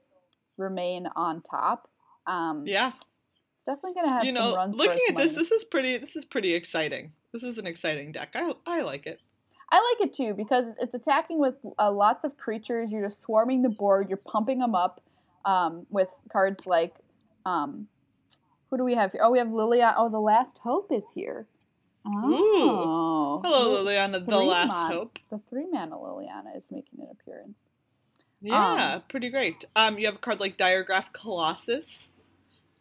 remain 0.59 1.09
on 1.17 1.41
top. 1.41 1.89
Um, 2.27 2.65
Yeah, 2.67 2.93
it's 3.55 3.65
definitely 3.65 3.95
gonna 3.95 4.13
have 4.13 4.25
you 4.25 4.33
know, 4.33 4.55
runs. 4.57 4.77
looking 4.77 5.01
at 5.09 5.17
this, 5.17 5.35
this 5.35 5.53
is 5.53 5.65
pretty. 5.65 5.97
This 5.97 6.17
is 6.17 6.25
pretty 6.25 6.53
exciting. 6.55 7.13
This 7.33 7.43
is 7.43 7.57
an 7.57 7.67
exciting 7.67 8.13
deck. 8.13 8.31
I 8.35 8.53
I 8.67 8.83
like 8.83 9.07
it. 9.07 9.21
I 9.71 9.77
like 9.77 10.09
it 10.09 10.15
too 10.15 10.35
because 10.35 10.67
it's 10.81 10.95
attacking 10.95 11.39
with 11.39 11.55
uh, 11.79 11.91
lots 11.93 12.25
of 12.25 12.37
creatures. 12.37 12.91
You're 12.91 13.07
just 13.07 13.21
swarming 13.21 13.63
the 13.63 13.69
board. 13.69 14.09
You're 14.09 14.17
pumping 14.17 14.59
them 14.59 14.75
up 14.75 15.03
um, 15.45 15.87
with 15.91 16.09
cards 16.33 16.67
like, 16.67 16.95
um, 17.45 17.87
who 18.71 18.79
do 18.79 18.85
we 18.85 18.95
have 18.95 19.13
here? 19.13 19.21
Oh, 19.23 19.31
we 19.31 19.39
have 19.39 19.53
Lilia. 19.53 19.95
Oh, 19.97 20.09
the 20.09 20.21
Last 20.21 20.59
Hope 20.59 20.91
is 20.91 21.05
here. 21.15 21.47
Oh, 22.07 23.41
Hello, 23.45 23.85
Liliana, 23.85 24.25
the 24.25 24.39
last 24.39 24.69
mon- 24.69 24.93
hope. 24.93 25.19
The 25.31 25.41
three 25.51 25.67
mana 25.71 25.97
Liliana 25.97 26.57
is 26.57 26.65
making 26.71 27.01
an 27.01 27.09
appearance. 27.11 27.57
Yeah, 28.41 28.95
Um, 28.95 29.03
pretty 29.09 29.31
great. 29.31 29.65
Um, 29.75 29.99
you 29.99 30.07
have 30.07 30.15
a 30.17 30.19
card 30.19 30.41
like 30.41 30.57
Diregraf 30.57 31.13
Colossus, 31.13 32.11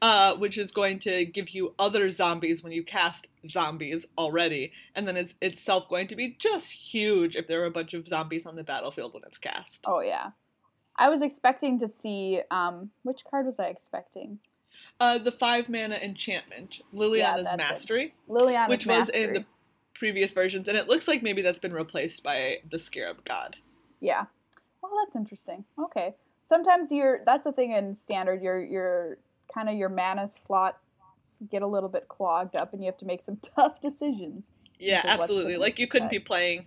uh, 0.02 0.36
which 0.36 0.58
is 0.58 0.72
going 0.72 1.00
to 1.00 1.26
give 1.26 1.50
you 1.50 1.74
other 1.80 2.12
zombies 2.12 2.62
when 2.64 2.72
you 2.72 2.84
cast 2.84 3.28
zombies 3.48 4.06
already, 4.18 4.72
and 4.94 5.08
then 5.08 5.18
it's 5.18 5.34
itself 5.42 5.90
going 5.90 6.08
to 6.08 6.16
be 6.16 6.36
just 6.40 6.72
huge 6.72 7.36
if 7.36 7.48
there 7.48 7.64
are 7.64 7.66
a 7.66 7.72
bunch 7.72 7.94
of 7.96 8.08
zombies 8.08 8.46
on 8.46 8.56
the 8.56 8.64
battlefield 8.64 9.14
when 9.16 9.24
it's 9.26 9.40
cast. 9.40 9.82
Oh 9.86 10.00
yeah, 10.02 10.30
I 10.96 11.10
was 11.10 11.22
expecting 11.24 11.80
to 11.80 11.90
see. 11.90 12.42
Um, 12.52 12.92
which 13.04 13.22
card 13.30 13.48
was 13.48 13.60
I 13.60 13.66
expecting? 13.68 14.40
Uh, 15.00 15.18
the 15.18 15.32
five 15.32 15.70
mana 15.70 15.96
enchantment, 15.96 16.82
Liliana's 16.94 17.48
it. 17.52 17.58
Mastery, 17.58 18.16
Liliana's 18.28 18.70
which 18.70 18.88
was 18.88 19.10
in 19.10 19.34
the 19.34 19.46
previous 19.94 20.32
versions, 20.32 20.68
and 20.68 20.78
it 20.78 20.88
looks 20.88 21.08
like 21.08 21.22
maybe 21.22 21.42
that's 21.42 21.60
been 21.60 21.74
replaced 21.74 22.24
by 22.24 22.58
the 22.70 22.80
Scarab 22.80 23.24
God. 23.24 23.58
Yeah. 24.00 24.26
Well, 24.82 24.92
that's 25.04 25.16
interesting. 25.16 25.66
Okay. 25.80 26.16
Sometimes 26.50 26.92
you're 26.92 27.22
that's 27.26 27.44
the 27.44 27.52
thing 27.52 27.72
in 27.72 27.96
standard, 27.96 28.42
your 28.42 28.64
your 28.64 29.18
kind 29.54 29.70
of 29.70 29.76
your 29.76 29.90
mana 29.90 30.30
slots 30.46 30.80
get 31.52 31.62
a 31.62 31.68
little 31.68 31.90
bit 31.90 32.08
clogged 32.08 32.56
up 32.56 32.74
and 32.74 32.82
you 32.82 32.88
have 32.88 32.98
to 32.98 33.06
make 33.06 33.22
some 33.22 33.38
tough 33.56 33.80
decisions. 33.82 34.42
Yeah, 34.80 35.02
absolutely. 35.04 35.58
Like 35.58 35.80
you 35.80 35.88
couldn't 35.88 36.12
be 36.12 36.20
playing 36.20 36.66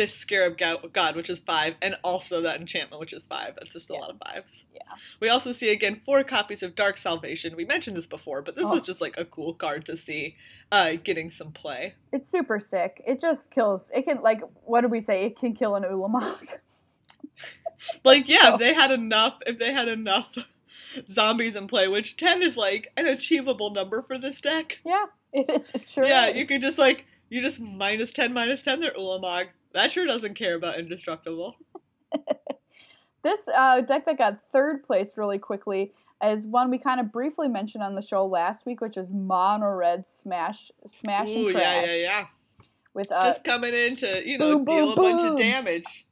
this 0.00 0.14
Scarab 0.14 0.56
Go- 0.56 0.88
God, 0.94 1.14
which 1.14 1.28
is 1.28 1.38
five, 1.40 1.74
and 1.82 1.94
also 2.02 2.40
that 2.40 2.58
enchantment, 2.58 3.00
which 3.00 3.12
is 3.12 3.24
five. 3.24 3.54
That's 3.58 3.74
just 3.74 3.90
a 3.90 3.92
Yeah. 3.92 4.00
lot 4.00 4.10
of 4.10 4.18
fives. 4.18 4.62
Yeah. 4.74 4.80
We 5.20 5.28
also 5.28 5.52
see 5.52 5.68
again 5.68 6.00
four 6.06 6.24
copies 6.24 6.62
of 6.62 6.74
Dark 6.74 6.96
Salvation. 6.96 7.54
We 7.54 7.66
mentioned 7.66 7.98
this 7.98 8.06
before, 8.06 8.40
but 8.40 8.54
this 8.56 8.64
Oh. 8.64 8.74
is 8.76 8.82
just 8.82 9.02
like 9.02 9.18
a 9.18 9.26
cool 9.26 9.52
card 9.52 9.84
to 9.86 9.96
see 9.98 10.36
uh, 10.72 10.94
getting 11.04 11.30
some 11.30 11.52
play. 11.52 11.94
It's 12.12 12.30
super 12.30 12.60
sick. 12.60 13.02
It 13.06 13.20
just 13.20 13.50
kills. 13.50 13.90
It 13.94 14.04
can 14.06 14.22
like 14.22 14.40
what 14.64 14.80
did 14.80 14.90
we 14.90 15.00
say? 15.02 15.26
It 15.26 15.38
can 15.38 15.54
kill 15.54 15.74
an 15.76 15.82
Ulamog. 15.84 16.46
Like, 18.04 18.28
yeah, 18.28 18.40
Oh. 18.50 18.54
if 18.54 18.60
they 18.60 18.74
had 18.74 18.90
enough, 18.90 19.38
if 19.46 19.58
they 19.58 19.72
had 19.72 19.88
enough 19.88 20.34
zombies 21.12 21.56
in 21.56 21.66
play, 21.66 21.88
which 21.88 22.16
ten 22.16 22.42
is 22.42 22.56
like 22.56 22.92
an 22.96 23.06
achievable 23.06 23.70
number 23.70 24.02
for 24.02 24.18
this 24.18 24.40
deck. 24.40 24.78
yeah, 24.84 25.06
it 25.32 25.48
is. 25.48 25.70
It 25.74 25.88
sure 25.88 26.04
yeah, 26.04 26.26
is. 26.26 26.36
you 26.38 26.46
could 26.46 26.60
just 26.60 26.76
like 26.78 27.06
you 27.30 27.40
just 27.40 27.58
minus 27.60 28.12
ten, 28.12 28.32
minus 28.34 28.62
ten 28.62 28.80
their 28.80 28.92
Ulamog. 28.92 29.46
That 29.72 29.92
sure 29.92 30.06
doesn't 30.06 30.34
care 30.34 30.56
about 30.56 30.78
indestructible. 30.78 31.56
This 33.22 33.40
uh, 33.54 33.82
deck 33.82 34.06
that 34.06 34.18
got 34.18 34.38
third 34.52 34.82
place 34.84 35.12
really 35.16 35.38
quickly 35.38 35.92
is 36.22 36.46
one 36.46 36.70
we 36.70 36.78
kind 36.78 37.00
of 37.00 37.12
briefly 37.12 37.48
mentioned 37.48 37.84
on 37.84 37.94
the 37.94 38.02
show 38.02 38.26
last 38.26 38.64
week, 38.64 38.80
which 38.80 38.96
is 38.96 39.08
Mono 39.10 39.68
Red 39.70 40.04
Smash 40.08 40.70
Smash 41.00 41.28
and 41.28 41.48
Ooh, 41.48 41.52
Crash. 41.52 41.62
yeah, 41.62 41.84
yeah, 41.84 41.94
yeah. 41.94 42.26
With 42.94 43.12
uh, 43.12 43.22
just 43.22 43.44
coming 43.44 43.74
in 43.74 43.96
to 43.96 44.26
you 44.26 44.38
know 44.38 44.56
boom, 44.56 44.64
boom, 44.64 44.76
deal 44.76 44.92
a 44.92 44.96
bunch 44.96 45.22
of 45.22 45.36
damage. 45.36 46.06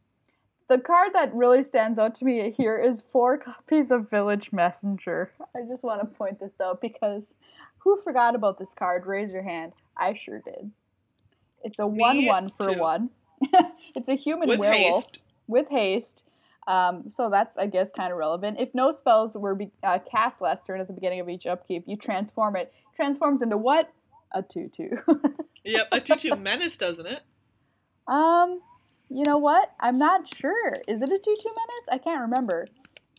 The 0.69 0.79
card 0.79 1.15
that 1.15 1.35
really 1.35 1.65
stands 1.65 1.99
out 1.99 2.15
to 2.17 2.27
me 2.27 2.55
here 2.55 2.79
is 2.79 3.03
four 3.11 3.39
copies 3.39 3.91
of 3.91 4.11
Village 4.11 4.51
Messenger. 4.53 5.33
I 5.57 5.61
just 5.67 5.83
want 5.83 6.01
to 6.03 6.07
point 6.07 6.39
this 6.39 6.53
out 6.63 6.83
because 6.83 7.33
who 7.79 8.01
forgot 8.03 8.35
about 8.35 8.59
this 8.59 8.69
card? 8.79 9.07
Raise 9.07 9.31
your 9.31 9.43
hand. 9.43 9.73
I 9.97 10.13
sure 10.13 10.41
did. 10.41 10.71
It's 11.65 11.79
a 11.79 11.89
Me 11.89 11.99
1 11.99 12.27
1 12.27 12.49
for 12.51 12.75
too. 12.75 12.79
1. 12.79 13.11
it's 13.95 14.09
a 14.09 14.14
human 14.14 14.49
with 14.49 14.59
werewolf 14.59 15.05
haste. 15.05 15.18
with 15.47 15.68
haste. 15.68 16.24
Um, 16.66 17.11
so 17.14 17.30
that's, 17.30 17.57
I 17.57 17.66
guess, 17.66 17.89
kind 17.97 18.12
of 18.12 18.18
relevant. 18.18 18.61
If 18.61 18.74
no 18.74 18.93
spells 18.93 19.34
were 19.34 19.55
be- 19.55 19.70
uh, 19.82 19.99
cast 20.11 20.41
last 20.43 20.66
turn 20.66 20.80
at 20.80 20.86
the 20.86 20.93
beginning 20.93 21.20
of 21.20 21.28
each 21.28 21.47
upkeep, 21.47 21.84
you 21.86 21.97
transform 21.97 22.57
it. 22.57 22.72
Transforms 22.95 23.41
into 23.41 23.57
what? 23.57 23.91
A 24.34 24.43
2 24.43 24.70
2. 24.76 24.91
Yep, 25.64 25.89
a 25.93 26.01
two-two 26.01 26.36
menace, 26.36 26.76
doesn't 26.76 27.07
it? 27.07 27.20
Um, 28.07 28.61
you 29.11 29.24
know 29.26 29.39
what? 29.39 29.72
I'm 29.80 29.99
not 29.99 30.32
sure. 30.32 30.74
Is 30.86 31.03
it 31.03 31.09
a 31.11 31.18
2 31.18 31.18
2 31.18 31.49
menace? 31.49 31.89
I 31.91 31.99
can't 31.99 32.22
remember. 32.22 32.68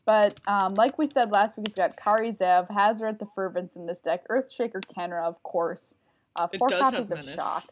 But 0.06 0.40
um, 0.48 0.74
like 0.76 0.98
we 0.98 1.08
said 1.08 1.32
last 1.32 1.58
week, 1.58 1.68
it's 1.68 1.76
got 1.76 1.96
Kari 1.96 2.32
Zev, 2.32 2.68
Hazoret, 2.70 3.20
the 3.20 3.28
Fervent 3.36 3.76
in 3.76 3.86
this 3.86 4.00
deck, 4.00 4.28
Earthshaker 4.30 4.82
Khenra, 4.96 5.24
of 5.26 5.42
course. 5.44 5.94
Uh, 6.36 6.48
four 6.58 6.70
copies 6.70 7.02
of 7.02 7.10
menace. 7.10 7.36
Shock. 7.36 7.66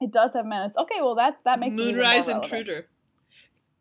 It 0.00 0.12
does 0.12 0.32
have 0.34 0.44
menace. 0.44 0.74
Okay, 0.76 1.00
well 1.00 1.14
that 1.14 1.38
that 1.44 1.58
makes 1.58 1.74
Moonrise. 1.74 2.28
Intruder. 2.28 2.86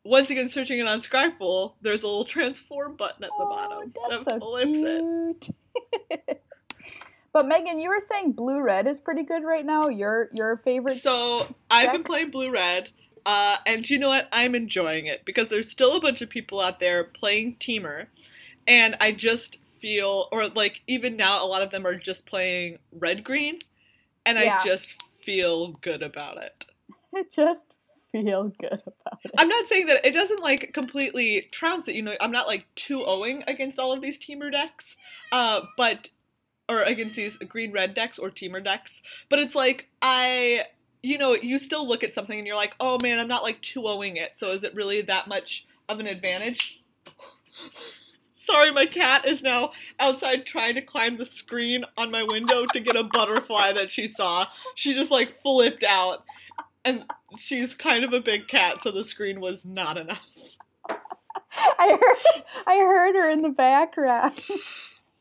Once 0.03 0.29
again, 0.29 0.47
searching 0.47 0.77
it 0.79 0.87
on 0.87 1.01
Scryfall, 1.01 1.73
there's 1.81 2.03
a 2.03 2.07
little 2.07 2.25
transform 2.25 2.95
button 2.95 3.23
at 3.23 3.31
the 3.37 3.43
Oh, 3.43 3.49
bottom 3.49 3.93
that 4.09 4.29
so 4.29 4.39
flips 4.39 5.49
it. 5.49 6.41
but 7.33 7.47
Megan, 7.47 7.79
you 7.79 7.89
were 7.89 8.01
saying 8.07 8.33
blue 8.33 8.61
red 8.61 8.85
is 8.85 8.99
pretty 8.99 9.23
good 9.23 9.43
right 9.43 9.65
now. 9.65 9.87
Your 9.89 10.29
your 10.31 10.57
favorite? 10.57 11.01
So 11.01 11.53
I've 11.71 11.91
been 11.91 12.03
playing 12.03 12.29
Blue 12.31 12.51
Red, 12.51 12.91
uh, 13.25 13.57
and 13.65 13.89
you 13.89 13.97
know 13.97 14.09
what? 14.09 14.27
I'm 14.31 14.53
enjoying 14.55 15.07
it 15.07 15.25
because 15.25 15.47
there's 15.49 15.69
still 15.69 15.95
a 15.95 15.99
bunch 15.99 16.21
of 16.21 16.29
people 16.29 16.59
out 16.59 16.79
there 16.79 17.03
playing 17.03 17.55
Temur, 17.59 18.05
and 18.67 18.95
I 19.01 19.11
just 19.11 19.57
feel, 19.81 20.29
or 20.31 20.47
like 20.49 20.81
even 20.87 21.17
now, 21.17 21.43
a 21.43 21.47
lot 21.47 21.61
of 21.63 21.71
them 21.71 21.85
are 21.85 21.95
just 21.95 22.25
playing 22.27 22.77
Red 22.91 23.23
Green, 23.23 23.57
and 24.25 24.37
Yeah. 24.37 24.59
I 24.61 24.65
just 24.65 24.95
feel 25.25 25.71
good 25.81 26.03
about 26.03 26.37
it. 26.37 26.65
I 27.15 27.23
just 27.33 27.61
feel 28.11 28.51
good 28.59 28.71
about 28.71 29.19
it. 29.23 29.31
I'm 29.37 29.47
not 29.47 29.67
saying 29.67 29.87
that 29.87 30.05
it 30.05 30.11
doesn't 30.11 30.41
like 30.41 30.73
completely 30.73 31.47
trounce 31.51 31.87
it. 31.87 31.95
You 31.95 32.03
know, 32.03 32.15
I'm 32.21 32.31
not 32.31 32.47
like 32.47 32.65
2 32.75 32.99
0 32.99 33.43
against 33.47 33.79
all 33.79 33.91
of 33.91 34.01
these 34.01 34.19
Temur 34.19 34.51
decks, 34.51 34.95
uh, 35.31 35.61
but 35.77 36.09
or 36.67 36.81
against 36.81 37.15
these 37.15 37.37
green 37.37 37.71
red 37.71 37.93
decks 37.93 38.17
or 38.17 38.29
Temur 38.29 38.63
decks. 38.63 39.01
But 39.29 39.39
it's 39.39 39.55
like 39.55 39.89
I, 40.01 40.65
you 41.03 41.17
know, 41.17 41.33
you 41.33 41.59
still 41.59 41.87
look 41.87 42.03
at 42.03 42.13
something 42.13 42.37
and 42.37 42.47
you're 42.47 42.55
like, 42.55 42.75
oh 42.79 42.97
man, 43.01 43.19
I'm 43.19 43.27
not 43.27 43.43
like 43.43 43.61
2 43.61 43.87
owing 43.87 44.17
it. 44.17 44.37
So 44.37 44.51
is 44.51 44.63
it 44.63 44.75
really 44.75 45.01
that 45.01 45.27
much 45.27 45.65
of 45.89 45.99
an 45.99 46.07
advantage? 46.07 46.81
Sorry, 48.45 48.71
my 48.71 48.85
cat 48.85 49.27
is 49.27 49.41
now 49.41 49.71
outside 49.99 50.45
trying 50.45 50.75
to 50.75 50.81
climb 50.81 51.17
the 51.17 51.25
screen 51.25 51.83
on 51.97 52.11
my 52.11 52.23
window 52.23 52.65
to 52.67 52.79
get 52.79 52.95
a 52.95 53.03
butterfly 53.03 53.73
that 53.73 53.91
she 53.91 54.07
saw. 54.07 54.47
She 54.75 54.93
just 54.93 55.11
like 55.11 55.41
flipped 55.41 55.83
out. 55.83 56.23
And 56.83 57.05
she's 57.37 57.73
kind 57.73 58.05
of 58.05 58.13
a 58.13 58.21
big 58.21 58.47
cat, 58.47 58.77
so 58.83 58.91
the 58.91 59.03
screen 59.03 59.41
was 59.41 59.65
not 59.65 59.97
enough. 59.97 60.21
I 61.57 61.97
heard 61.99 62.43
I 62.67 62.77
heard 62.77 63.15
her 63.15 63.29
in 63.31 63.41
the 63.41 63.49
background. 63.49 64.39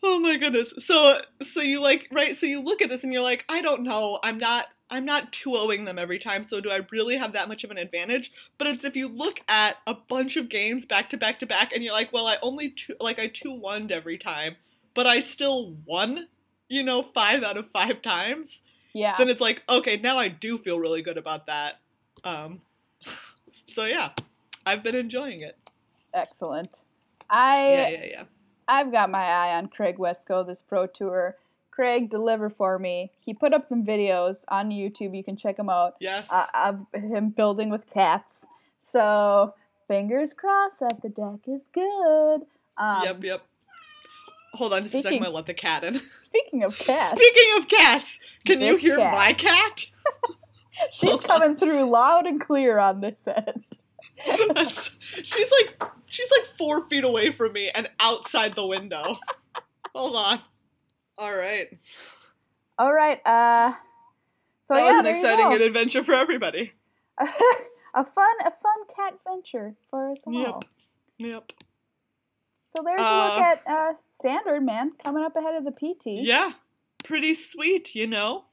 Oh 0.07 0.19
my 0.19 0.37
goodness. 0.37 0.75
So 0.81 1.23
so 1.41 1.63
you 1.63 1.81
like 1.81 2.09
right, 2.13 2.37
so 2.37 2.45
you 2.45 2.61
look 2.61 2.83
at 2.83 2.91
this 2.91 3.05
and 3.05 3.13
you're 3.13 3.23
like, 3.23 3.45
I 3.49 3.63
don't 3.63 3.85
know, 3.85 4.19
I'm 4.23 4.37
not 4.37 4.67
I'm 4.91 5.05
not 5.05 5.33
2 5.33 5.57
owing 5.57 5.85
them 5.85 5.99
every 5.99 6.19
time, 6.19 6.45
so 6.45 6.61
do 6.61 6.71
I 6.71 6.81
really 6.91 7.17
have 7.17 7.33
that 7.33 7.49
much 7.49 7.65
of 7.65 7.71
an 7.71 7.79
advantage? 7.79 8.33
But 8.59 8.67
it's 8.67 8.85
if 8.85 8.95
you 8.95 9.09
look 9.09 9.41
at 9.49 9.77
a 9.87 9.95
bunch 9.95 10.37
of 10.37 10.49
games 10.49 10.85
back 10.85 11.11
to 11.11 11.17
back 11.17 11.39
to 11.41 11.47
back 11.47 11.73
and 11.73 11.83
you're 11.83 11.93
like, 11.93 12.13
well, 12.13 12.27
I 12.27 12.37
only 12.43 12.71
two 12.71 12.95
like 13.01 13.19
I 13.19 13.29
2 13.29 13.53
1 13.53 13.91
every 13.91 14.19
time, 14.19 14.57
but 14.95 15.07
I 15.07 15.21
still 15.21 15.75
won, 15.87 16.29
you 16.69 16.83
know, 16.83 17.03
5 17.03 17.43
out 17.43 17.57
of 17.57 17.71
5 17.71 18.03
times. 18.03 18.61
Yeah. 18.93 19.17
Then 19.19 19.29
it's 19.29 19.41
like, 19.41 19.63
okay, 19.69 19.97
now 19.97 20.19
I 20.19 20.29
do 20.29 20.59
feel 20.59 20.79
really 20.79 21.03
good 21.03 21.19
about 21.19 21.47
that. 21.47 21.81
Um 22.23 22.61
so 23.67 23.85
yeah, 23.85 24.11
I've 24.67 24.83
been 24.83 24.95
enjoying 24.95 25.41
it. 25.41 25.59
Excellent. 26.13 26.81
I 27.31 27.73
Yeah, 27.73 27.89
yeah, 27.89 28.05
yeah. 28.05 28.23
I've 28.69 28.93
got 28.93 29.11
my 29.11 29.25
eye 29.25 29.57
on 29.57 29.69
Craig 29.69 29.99
Wescoe 29.99 30.45
this 30.45 30.63
pro 30.63 30.87
tour. 30.87 31.37
Craig, 31.75 32.09
deliver 32.11 32.51
for 32.51 32.79
me. 32.79 33.11
He 33.21 33.35
put 33.35 33.53
up 33.53 33.67
some 33.67 33.85
videos 33.85 34.37
on 34.49 34.71
YouTube. 34.71 35.17
You 35.17 35.25
can 35.25 35.37
check 35.37 35.57
them 35.57 35.69
out 35.69 35.95
Yes. 36.01 36.27
uh, 36.31 36.47
of 36.55 36.87
him 36.95 37.31
building 37.31 37.69
with 37.71 37.89
cats. 37.93 38.37
So 38.83 39.55
fingers 39.89 40.35
crossed 40.35 40.79
that 40.81 41.03
the 41.03 41.09
deck 41.09 41.41
is 41.49 41.63
good. 41.73 42.43
Um, 42.79 43.03
yep, 43.05 43.25
yep. 43.25 43.43
Hold 44.53 44.73
on 44.73 44.83
just 44.83 44.95
a 44.95 45.03
second, 45.03 45.17
I'm 45.19 45.23
gonna 45.25 45.35
let 45.35 45.47
the 45.47 45.55
cat 45.55 45.83
in. 45.83 46.01
Speaking 46.23 46.63
of 46.63 46.79
cats, 46.79 47.11
Speaking 47.21 47.59
of 47.59 47.69
cats, 47.69 48.19
can 48.47 48.61
you 48.61 48.77
hear 48.77 48.99
cat. 48.99 49.13
my 49.13 49.33
cat? 49.35 49.87
she's 50.93 51.11
hold 51.11 51.25
on. 51.25 51.29
coming 51.41 51.57
through 51.57 51.83
loud 51.91 52.27
and 52.27 52.41
clear 52.41 52.79
on 52.79 53.01
this 53.01 53.17
end. 53.27 53.65
she's 55.01 55.51
like 55.51 55.83
she's 56.07 56.31
like 56.31 56.47
four 56.57 56.89
feet 56.89 57.03
away 57.05 57.33
from 57.33 57.53
me 57.53 57.69
and 57.69 57.89
outside 57.99 58.55
the 58.55 58.65
window. 58.65 59.17
Hold 59.93 60.15
on. 60.15 60.41
All 61.19 61.37
right. 61.37 61.69
All 62.79 62.93
right. 62.93 63.21
Uh, 63.27 63.73
so 64.63 64.75
that 64.75 64.85
yeah, 64.85 64.97
was 64.99 65.07
an 65.07 65.17
exciting 65.17 65.63
adventure 65.63 66.05
for 66.05 66.15
everybody. 66.15 66.73
a 67.21 67.27
fun, 68.05 68.35
a 68.45 68.51
fun 68.51 68.97
cat 68.97 69.15
venture 69.29 69.75
for 69.91 70.11
us 70.11 70.19
all. 70.27 70.33
Yep. 70.33 70.65
Yep. 71.19 71.53
So 72.75 72.83
there's 72.85 73.01
a 73.01 73.05
look 73.05 73.39
Uh, 73.39 73.41
at 73.43 73.63
uh, 73.69 73.93
standard 74.19 74.63
man 74.63 74.93
coming 75.03 75.23
up 75.23 75.37
ahead 75.37 75.55
of 75.55 75.65
the 75.65 75.71
PT. 75.71 76.25
Yeah. 76.25 76.53
Pretty 77.05 77.35
sweet, 77.35 77.95
you 77.95 78.07
know. 78.07 78.45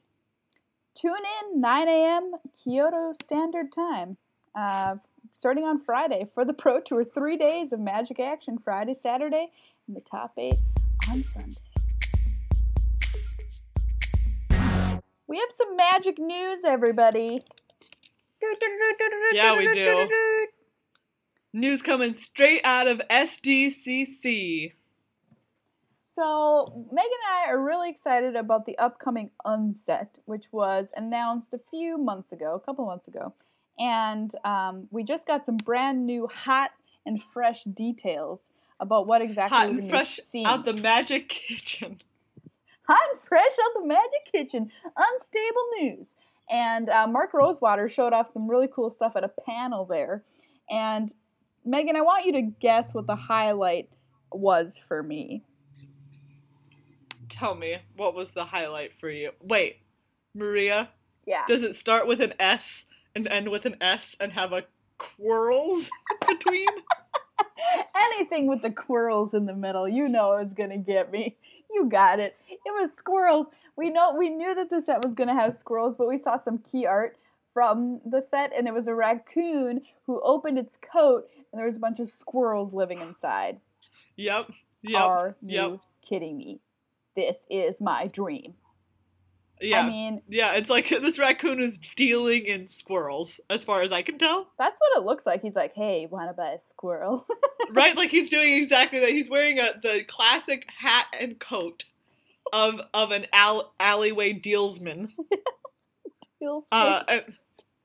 Tune 0.94 1.14
in 1.52 1.60
9 1.60 1.88
a.m. 1.88 2.32
Kyoto 2.62 3.12
Standard 3.24 3.72
Time, 3.72 4.18
uh, 4.54 4.96
starting 5.32 5.64
on 5.64 5.80
Friday 5.82 6.28
for 6.34 6.44
the 6.44 6.52
Pro 6.52 6.80
Tour. 6.80 7.04
Three 7.04 7.38
days 7.38 7.72
of 7.72 7.80
magic 7.80 8.20
action 8.20 8.58
Friday, 8.62 8.94
Saturday, 9.00 9.50
and 9.88 9.96
the 9.96 10.02
top 10.02 10.32
eight 10.36 10.56
on 11.10 11.24
Sunday. 11.24 11.56
We 15.32 15.38
have 15.38 15.48
some 15.56 15.76
magic 15.78 16.18
news, 16.18 16.58
everybody. 16.62 17.42
Yeah, 19.32 19.56
we 19.56 19.72
do. 19.72 20.46
News 21.54 21.80
coming 21.80 22.18
straight 22.18 22.60
out 22.64 22.86
of 22.86 23.00
SDCC. 23.08 24.72
So, 26.04 26.86
Megan 26.92 27.10
and 27.30 27.48
I 27.48 27.50
are 27.50 27.58
really 27.58 27.88
excited 27.88 28.36
about 28.36 28.66
the 28.66 28.76
upcoming 28.76 29.30
Unset, 29.46 30.18
which 30.26 30.52
was 30.52 30.88
announced 30.94 31.54
a 31.54 31.60
few 31.70 31.96
months 31.96 32.32
ago, 32.32 32.54
a 32.54 32.60
couple 32.60 32.84
months 32.84 33.08
ago. 33.08 33.32
And 33.78 34.34
um, 34.44 34.86
we 34.90 35.02
just 35.02 35.26
got 35.26 35.46
some 35.46 35.56
brand 35.56 36.04
new 36.04 36.28
hot 36.30 36.72
and 37.06 37.22
fresh 37.32 37.64
details 37.64 38.50
about 38.80 39.06
what 39.06 39.22
exactly 39.22 39.56
Hot 39.56 39.70
we're 39.70 39.76
going 39.76 39.88
fresh 39.88 40.16
to 40.16 40.22
be 40.24 40.28
seeing. 40.30 40.44
out 40.44 40.66
the 40.66 40.74
magic 40.74 41.30
kitchen. 41.30 42.02
And 43.10 43.20
fresh 43.28 43.42
out 43.64 43.80
the 43.82 43.86
magic 43.86 44.32
kitchen. 44.32 44.70
Unstable 44.84 45.66
news. 45.80 46.06
And 46.50 46.88
uh, 46.88 47.06
Mark 47.06 47.32
Rosewater 47.34 47.88
showed 47.88 48.12
off 48.12 48.32
some 48.32 48.48
really 48.48 48.68
cool 48.74 48.90
stuff 48.90 49.12
at 49.16 49.24
a 49.24 49.28
panel 49.46 49.84
there. 49.86 50.22
And 50.70 51.12
Megan, 51.64 51.96
I 51.96 52.02
want 52.02 52.26
you 52.26 52.32
to 52.32 52.42
guess 52.42 52.92
what 52.92 53.06
the 53.06 53.16
highlight 53.16 53.88
was 54.32 54.78
for 54.88 55.02
me. 55.02 55.42
Tell 57.28 57.54
me, 57.54 57.76
what 57.96 58.14
was 58.14 58.30
the 58.32 58.44
highlight 58.44 58.92
for 58.98 59.08
you? 59.08 59.30
Wait, 59.40 59.78
Maria, 60.34 60.90
Yeah. 61.24 61.44
does 61.46 61.62
it 61.62 61.76
start 61.76 62.06
with 62.06 62.20
an 62.20 62.34
S 62.38 62.84
and 63.14 63.26
end 63.28 63.48
with 63.48 63.64
an 63.64 63.76
S 63.80 64.14
and 64.20 64.32
have 64.32 64.52
a 64.52 64.64
quirls 64.98 65.88
in 66.20 66.28
between? 66.36 66.66
Anything 67.94 68.48
with 68.48 68.62
the 68.62 68.70
squirrels 68.76 69.32
in 69.34 69.46
the 69.46 69.54
middle, 69.54 69.88
you 69.88 70.08
know 70.08 70.36
is 70.38 70.52
gonna 70.52 70.78
get 70.78 71.10
me. 71.10 71.36
You 71.74 71.88
got 71.88 72.20
it. 72.20 72.36
It 72.50 72.60
was 72.66 72.92
squirrels. 72.92 73.46
We 73.76 73.88
know 73.88 74.14
we 74.16 74.28
knew 74.28 74.54
that 74.54 74.68
the 74.68 74.82
set 74.82 75.04
was 75.04 75.14
gonna 75.14 75.34
have 75.34 75.58
squirrels, 75.58 75.94
but 75.96 76.06
we 76.06 76.18
saw 76.18 76.38
some 76.38 76.58
key 76.58 76.84
art 76.84 77.16
from 77.54 78.00
the 78.04 78.24
set, 78.30 78.52
and 78.56 78.68
it 78.68 78.74
was 78.74 78.88
a 78.88 78.94
raccoon 78.94 79.80
who 80.06 80.20
opened 80.22 80.58
its 80.58 80.76
coat, 80.92 81.30
and 81.34 81.58
there 81.58 81.66
was 81.66 81.76
a 81.76 81.80
bunch 81.80 81.98
of 81.98 82.10
squirrels 82.10 82.72
living 82.72 83.00
inside. 83.00 83.58
Yep. 84.16 84.50
Yep. 84.82 85.00
Are 85.00 85.36
you 85.40 85.48
yep. 85.54 85.80
kidding 86.06 86.36
me? 86.36 86.60
This 87.16 87.36
is 87.50 87.80
my 87.80 88.06
dream. 88.06 88.54
Yeah. 89.62 89.82
I 89.82 89.88
mean, 89.88 90.22
yeah, 90.28 90.54
it's 90.54 90.68
like 90.70 90.88
this 91.02 91.18
raccoon 91.18 91.60
is 91.60 91.78
dealing 91.96 92.44
in 92.46 92.66
squirrels, 92.68 93.40
as 93.48 93.64
far 93.64 93.82
as 93.82 93.92
I 93.92 94.02
can 94.02 94.18
tell. 94.18 94.48
that's 94.58 94.78
what 94.80 95.00
it 95.00 95.06
looks 95.06 95.24
like. 95.26 95.42
He's 95.42 95.54
like, 95.54 95.74
"Hey, 95.74 96.06
wanna 96.10 96.32
buy 96.32 96.52
a 96.52 96.58
squirrel?" 96.70 97.26
right? 97.70 97.96
Like 97.96 98.10
he's 98.10 98.28
doing 98.30 98.54
exactly 98.54 98.98
that. 99.00 99.10
He's 99.10 99.30
wearing 99.30 99.58
a 99.58 99.72
the 99.82 100.04
classic 100.04 100.68
hat 100.76 101.06
and 101.18 101.38
coat 101.38 101.84
of 102.52 102.80
of 102.92 103.12
an 103.12 103.26
al- 103.32 103.72
alleyway 103.80 104.32
dealsman. 104.32 105.08
Feels 106.38 106.64
Uh, 106.72 107.04
and- 107.08 107.34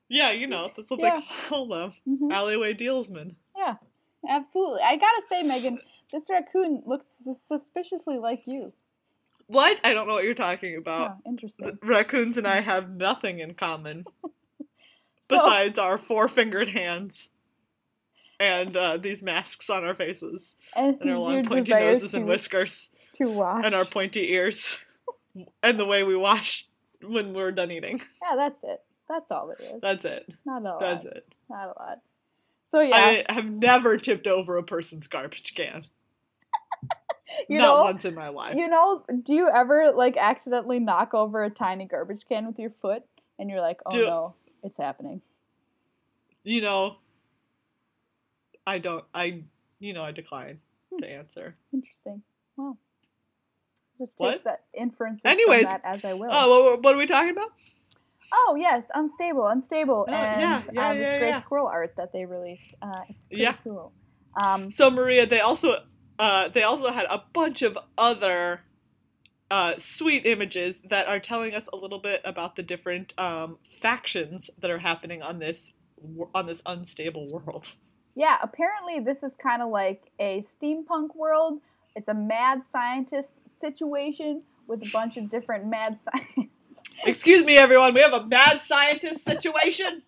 yeah, 0.10 0.32
you 0.32 0.48
know 0.48 0.72
that's 0.76 0.90
Yeah. 0.98 1.22
call 1.48 1.68
them, 1.68 1.94
Mhm. 2.08 2.32
alleyway 2.32 2.74
dealsman. 2.74 3.36
Yeah, 3.58 3.76
absolutely. 4.28 4.82
I 4.82 4.96
gotta 4.96 5.22
say, 5.30 5.44
Megan, 5.44 5.80
this 6.14 6.24
raccoon 6.30 6.82
looks 6.86 7.06
suspiciously 7.48 8.18
like 8.18 8.44
you. 8.48 8.72
What? 9.48 9.80
I 9.84 9.93
don't 9.93 10.08
know 10.08 10.14
what 10.14 10.24
you're 10.24 10.34
talking 10.34 10.76
about. 10.78 11.18
Oh, 11.26 11.30
interesting. 11.30 11.78
Raccoons 11.84 12.38
and 12.38 12.48
I 12.48 12.60
have 12.62 12.89
nothing 12.89 13.39
in 13.39 13.54
common 13.54 14.04
besides 15.28 15.80
our 15.80 15.98
four 15.98 16.28
fingered 16.28 16.68
hands 16.70 17.30
and 18.39 18.76
uh, 18.78 18.98
these 18.98 19.22
masks 19.22 19.70
on 19.70 19.84
our 19.84 19.95
faces 19.95 20.41
And 20.76 20.98
and 21.02 21.10
our 21.10 21.18
long 21.18 21.43
pointy 21.45 21.72
noses 21.72 22.14
and 22.14 22.26
whiskers 22.28 22.89
to 23.14 23.26
wash. 23.30 23.64
and 23.66 23.74
our 23.74 23.86
pointy 23.86 24.32
ears 24.34 24.78
and 25.64 25.80
the 25.80 25.86
way 25.86 26.04
we 26.04 26.16
wash 26.16 26.68
when 27.02 27.34
we're 27.34 27.52
done 27.52 27.72
eating. 27.72 28.02
yeah, 28.22 28.36
that's 28.36 28.64
it. 28.64 28.82
That's 29.10 29.26
all 29.32 29.52
it 29.52 29.62
is. 29.64 29.82
That's 29.82 30.04
it. 30.06 30.34
Not 30.45 30.62
a 30.62 30.66
lot. 30.66 30.80
That's 30.82 31.06
it. 31.06 31.28
Not 31.50 31.66
a 31.76 31.80
lot. 31.80 32.00
So 32.68 32.82
yeah, 32.82 33.24
I 33.30 33.34
have 33.34 33.45
never 33.45 33.98
tipped 33.98 34.28
over 34.28 34.58
a 34.58 34.64
person's 34.64 35.08
garbage 35.08 35.54
can. 35.56 35.84
you 37.50 37.58
Not 37.58 37.78
know, 37.78 37.84
once 37.84 38.06
in 38.06 38.16
my 38.16 38.30
life. 38.30 38.56
you 38.56 38.68
know, 38.68 39.04
do 39.24 39.34
you 39.34 39.50
ever 39.50 39.92
like 39.96 40.18
accidentally 40.18 40.80
knock 40.80 41.14
over 41.14 41.44
a 41.44 41.50
tiny 41.50 41.86
garbage 41.86 42.24
can 42.28 42.46
with 42.48 42.60
your 42.60 42.72
foot, 42.82 43.04
and 43.40 43.50
you're 43.50 43.62
like, 43.62 43.80
oh 43.86 43.92
Do- 43.92 44.06
no, 44.06 44.36
it's 44.64 44.78
happening. 44.78 45.22
you 46.44 46.62
know, 46.62 46.96
I 48.66 48.80
don't. 48.80 49.04
I 49.14 49.44
you 49.80 49.94
know 49.94 50.04
I 50.04 50.12
decline 50.12 50.60
Hmm. 50.94 51.00
to 51.02 51.10
answer. 51.10 51.56
Interesting. 51.74 52.22
Well, 52.56 52.78
just 54.00 54.12
take 54.18 54.26
What? 54.26 54.44
that 54.46 54.64
inference 54.74 55.24
Anyways, 55.26 55.66
from 55.66 55.74
that 55.74 55.82
as 55.84 56.06
I 56.06 56.14
will. 56.14 56.30
Oh, 56.32 56.64
what, 56.72 56.82
what 56.84 56.96
are 56.96 56.98
we 56.98 57.06
talking 57.06 57.32
about? 57.32 57.50
Oh 58.34 58.56
yes, 58.60 58.84
unstable, 58.94 59.48
unstable, 59.48 60.06
Oh, 60.10 60.14
and 60.14 60.42
yeah, 60.42 60.62
yeah, 60.74 60.90
uh, 60.90 60.94
this 60.94 61.12
yeah, 61.14 61.20
great 61.20 61.42
squirrel 61.42 61.68
art 61.68 61.94
that 61.98 62.12
they 62.12 62.26
released. 62.26 62.62
Uh, 62.82 63.02
it's 63.10 63.20
pretty 63.30 63.44
Yeah. 63.44 63.54
cool. 63.64 63.94
Um, 64.36 64.70
So 64.72 64.90
Maria, 64.92 65.26
they 65.26 65.40
also 65.40 65.78
uh, 66.20 66.49
they 66.49 66.63
also 66.63 66.91
had 66.91 67.05
a 67.09 67.24
bunch 67.34 67.61
of 67.61 67.78
other 67.97 68.61
uh, 69.49 69.74
sweet 69.78 70.26
images 70.26 70.80
that 70.89 71.07
are 71.07 71.20
telling 71.20 71.53
us 71.53 71.68
a 71.72 71.76
little 71.76 71.99
bit 71.99 72.22
about 72.26 72.55
the 72.55 72.63
different 72.63 73.13
um, 73.18 73.57
factions 73.82 74.49
that 74.59 74.70
are 74.70 74.80
happening 74.80 75.22
on 75.22 75.39
this 75.39 75.74
on 76.36 76.45
this 76.45 76.61
unstable 76.65 77.28
world. 77.32 77.74
yeah, 78.15 78.38
apparently 78.41 78.99
this 78.99 79.18
is 79.24 79.32
kind 79.41 79.61
of 79.61 79.70
like 79.70 80.11
a 80.20 80.43
steampunk 80.43 81.15
world. 81.15 81.59
It's 81.95 82.07
a 82.07 82.13
mad 82.13 82.61
scientist 82.72 83.30
situation 83.59 84.43
with 84.68 84.84
a 84.84 84.89
bunch 84.91 85.18
of 85.18 85.30
different 85.30 85.65
mad 85.65 85.97
science. 86.05 86.51
Excuse 87.05 87.43
me, 87.43 87.57
everyone. 87.57 87.93
We 87.93 88.01
have 88.01 88.13
a 88.13 88.26
mad 88.26 88.61
scientist 88.63 89.24
situation. 89.24 90.03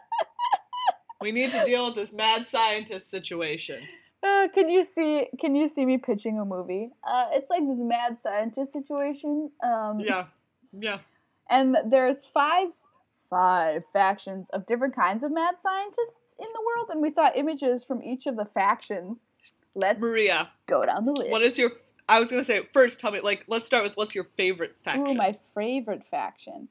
we 1.20 1.32
need 1.32 1.52
to 1.52 1.64
deal 1.64 1.86
with 1.86 1.96
this 1.96 2.12
mad 2.12 2.46
scientist 2.46 3.10
situation. 3.10 3.82
Uh, 4.22 4.48
can 4.52 4.68
you 4.68 4.86
see? 4.94 5.28
Can 5.40 5.54
you 5.54 5.68
see 5.68 5.86
me 5.86 5.98
pitching 5.98 6.38
a 6.38 6.44
movie? 6.44 6.90
Uh, 7.04 7.26
it's 7.32 7.48
like 7.48 7.66
this 7.66 7.78
mad 7.78 8.18
scientist 8.22 8.72
situation. 8.72 9.50
Um, 9.64 10.00
Yeah, 10.00 10.26
yeah. 10.78 10.98
And 11.48 11.76
there's 11.88 12.16
five, 12.34 12.68
five 13.30 13.82
factions 13.92 14.46
of 14.52 14.66
different 14.66 14.94
kinds 14.94 15.24
of 15.24 15.32
mad 15.32 15.54
scientists 15.62 16.34
in 16.38 16.46
the 16.52 16.60
world, 16.66 16.90
and 16.90 17.00
we 17.00 17.10
saw 17.10 17.30
images 17.34 17.82
from 17.82 18.02
each 18.02 18.26
of 18.26 18.36
the 18.36 18.46
factions. 18.52 19.18
Let's 19.74 20.00
Maria, 20.00 20.50
go 20.66 20.84
down 20.84 21.04
the 21.04 21.12
list. 21.12 21.30
what 21.30 21.42
is 21.42 21.56
your? 21.56 21.72
I 22.08 22.20
was 22.20 22.28
gonna 22.28 22.44
say 22.44 22.62
first. 22.74 23.00
Tell 23.00 23.12
me, 23.12 23.20
like, 23.20 23.44
let's 23.48 23.64
start 23.64 23.84
with 23.84 23.96
what's 23.96 24.14
your 24.14 24.24
favorite 24.36 24.76
faction? 24.84 25.08
Ooh, 25.08 25.14
my 25.14 25.38
favorite 25.54 26.02
faction. 26.10 26.68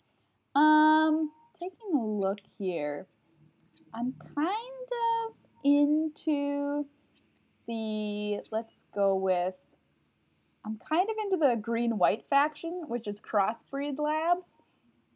Um, 0.53 1.31
taking 1.59 1.95
a 1.95 2.05
look 2.05 2.39
here, 2.57 3.07
I'm 3.93 4.13
kind 4.35 4.89
of 5.27 5.35
into 5.63 6.85
the. 7.69 8.39
Let's 8.51 8.83
go 8.93 9.15
with. 9.15 9.53
I'm 10.65 10.77
kind 10.89 11.07
of 11.09 11.15
into 11.23 11.37
the 11.37 11.55
green 11.55 11.97
white 11.97 12.25
faction, 12.29 12.83
which 12.87 13.07
is 13.07 13.21
Crossbreed 13.21 13.97
Labs. 13.97 14.47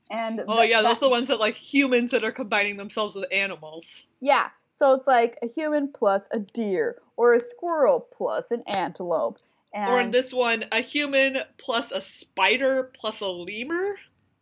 And 0.09 0.41
oh 0.47 0.57
that- 0.57 0.69
yeah, 0.69 0.81
those 0.81 0.91
that- 0.91 0.97
are 0.97 1.07
the 1.07 1.09
ones 1.09 1.27
that 1.27 1.39
like 1.39 1.55
humans 1.55 2.11
that 2.11 2.23
are 2.23 2.31
combining 2.31 2.77
themselves 2.77 3.15
with 3.15 3.25
animals. 3.31 3.85
Yeah, 4.21 4.49
so 4.75 4.93
it's 4.93 5.07
like 5.07 5.37
a 5.41 5.47
human 5.47 5.91
plus 5.91 6.27
a 6.31 6.39
deer, 6.39 7.01
or 7.17 7.33
a 7.33 7.41
squirrel 7.41 8.07
plus 8.15 8.51
an 8.51 8.63
antelope. 8.67 9.39
And 9.73 9.91
Or 9.91 9.99
in 9.99 10.11
this 10.11 10.31
one, 10.31 10.65
a 10.71 10.81
human 10.81 11.39
plus 11.57 11.91
a 11.91 11.99
spider 12.01 12.91
plus 12.93 13.19
a 13.21 13.27
lemur. 13.27 13.97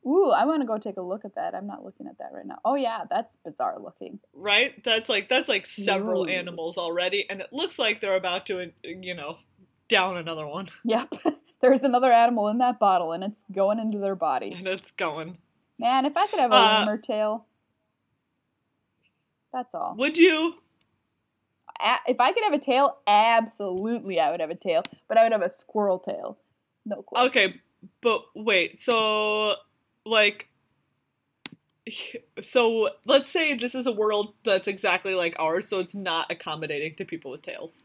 Ooh, 0.05 0.29
I 0.31 0.45
want 0.45 0.61
to 0.61 0.67
go 0.67 0.77
take 0.77 0.97
a 0.97 1.01
look 1.01 1.25
at 1.25 1.35
that. 1.35 1.53
I'm 1.55 1.67
not 1.67 1.83
looking 1.83 2.07
at 2.07 2.17
that 2.19 2.31
right 2.33 2.45
now. 2.45 2.59
Oh 2.65 2.75
yeah, 2.75 3.03
that's 3.09 3.37
bizarre 3.45 3.77
looking. 3.81 4.19
right? 4.33 4.81
That's 4.83 5.09
like 5.09 5.27
that's 5.27 5.47
like 5.49 5.65
several 5.67 6.23
Ooh. 6.23 6.29
animals 6.29 6.77
already, 6.77 7.29
and 7.29 7.41
it 7.41 7.51
looks 7.51 7.77
like 7.79 8.01
they're 8.01 8.15
about 8.15 8.45
to, 8.47 8.71
you 8.83 9.13
know, 9.15 9.37
down 9.89 10.17
another 10.17 10.47
one, 10.47 10.69
Yep, 10.85 11.13
there's 11.61 11.83
another 11.83 12.11
animal 12.11 12.47
in 12.47 12.57
that 12.59 12.79
bottle, 12.79 13.11
and 13.11 13.23
it's 13.23 13.43
going 13.51 13.79
into 13.79 13.97
their 13.97 14.15
body. 14.15 14.53
and 14.57 14.67
it's 14.67 14.91
going. 14.91 15.37
Man, 15.79 16.05
if 16.05 16.15
I 16.15 16.27
could 16.27 16.39
have 16.39 16.51
a 16.51 16.55
Uh, 16.55 16.79
lemur 16.79 16.97
tail, 16.97 17.45
that's 19.53 19.73
all. 19.73 19.95
Would 19.97 20.17
you? 20.17 20.53
If 22.07 22.19
I 22.19 22.31
could 22.31 22.43
have 22.43 22.53
a 22.53 22.59
tail, 22.59 22.97
absolutely, 23.07 24.19
I 24.19 24.29
would 24.31 24.39
have 24.39 24.51
a 24.51 24.55
tail. 24.55 24.83
But 25.07 25.17
I 25.17 25.23
would 25.23 25.31
have 25.31 25.41
a 25.41 25.49
squirrel 25.49 25.97
tail. 25.99 26.37
No 26.85 27.01
question. 27.01 27.27
Okay, 27.29 27.61
but 28.01 28.21
wait. 28.35 28.79
So, 28.79 29.55
like, 30.05 30.49
so 32.41 32.89
let's 33.05 33.29
say 33.29 33.53
this 33.55 33.75
is 33.75 33.87
a 33.87 33.91
world 33.91 34.33
that's 34.43 34.67
exactly 34.67 35.13
like 35.13 35.35
ours, 35.39 35.67
so 35.67 35.79
it's 35.79 35.95
not 35.95 36.31
accommodating 36.31 36.95
to 36.95 37.05
people 37.05 37.31
with 37.31 37.41
tails. 37.41 37.83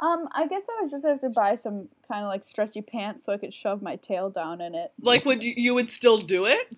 Um, 0.00 0.28
I 0.32 0.46
guess 0.46 0.62
I 0.68 0.82
would 0.82 0.90
just 0.90 1.04
have 1.04 1.20
to 1.20 1.28
buy 1.28 1.56
some 1.56 1.88
kind 2.06 2.24
of 2.24 2.28
like 2.28 2.44
stretchy 2.44 2.82
pants 2.82 3.24
so 3.24 3.32
I 3.32 3.36
could 3.36 3.52
shove 3.52 3.82
my 3.82 3.96
tail 3.96 4.30
down 4.30 4.60
in 4.60 4.74
it. 4.74 4.92
Like, 5.00 5.24
would 5.24 5.42
you? 5.42 5.54
You 5.56 5.74
would 5.74 5.90
still 5.90 6.18
do 6.18 6.44
it? 6.44 6.76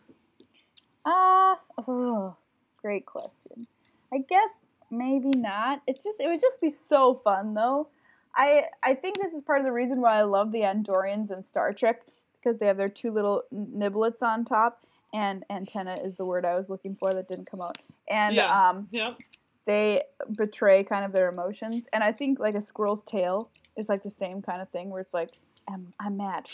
Ah, 1.04 1.58
oh, 1.86 2.36
great 2.80 3.04
question. 3.04 3.66
I 4.12 4.18
guess 4.18 4.50
maybe 4.90 5.30
not. 5.30 5.82
It's 5.86 6.02
just 6.02 6.18
it 6.20 6.28
would 6.28 6.40
just 6.40 6.60
be 6.60 6.72
so 6.88 7.20
fun 7.22 7.54
though. 7.54 7.88
I 8.34 8.64
I 8.82 8.94
think 8.94 9.20
this 9.20 9.32
is 9.32 9.42
part 9.42 9.60
of 9.60 9.66
the 9.66 9.72
reason 9.72 10.00
why 10.00 10.18
I 10.18 10.22
love 10.22 10.52
the 10.52 10.60
Andorians 10.60 11.30
in 11.30 11.44
Star 11.44 11.72
Trek 11.72 12.02
because 12.42 12.58
they 12.58 12.66
have 12.66 12.76
their 12.76 12.88
two 12.88 13.10
little 13.10 13.42
niblets 13.54 14.22
on 14.22 14.44
top 14.44 14.84
and 15.12 15.44
antenna 15.50 15.94
is 16.04 16.16
the 16.16 16.24
word 16.24 16.44
I 16.44 16.56
was 16.56 16.68
looking 16.68 16.96
for 16.96 17.12
that 17.14 17.28
didn't 17.28 17.50
come 17.50 17.60
out. 17.60 17.78
And 18.08 18.36
Yeah. 18.36 18.68
um 18.68 18.88
Yep. 18.90 19.18
they 19.66 20.02
betray 20.36 20.84
kind 20.84 21.04
of 21.04 21.12
their 21.12 21.28
emotions 21.28 21.84
and 21.92 22.02
I 22.02 22.12
think 22.12 22.38
like 22.38 22.54
a 22.54 22.62
squirrel's 22.62 23.02
tail 23.02 23.50
is 23.76 23.88
like 23.88 24.02
the 24.02 24.10
same 24.10 24.42
kind 24.42 24.60
of 24.62 24.68
thing 24.70 24.90
where 24.90 25.00
it's 25.00 25.14
like 25.14 25.30
I'm 25.68 25.88
I'm 26.00 26.16
mad 26.16 26.48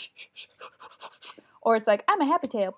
or 1.61 1.75
it's 1.75 1.87
like 1.87 2.03
I'm 2.07 2.21
a 2.21 2.25
happy 2.25 2.47
tail 2.47 2.75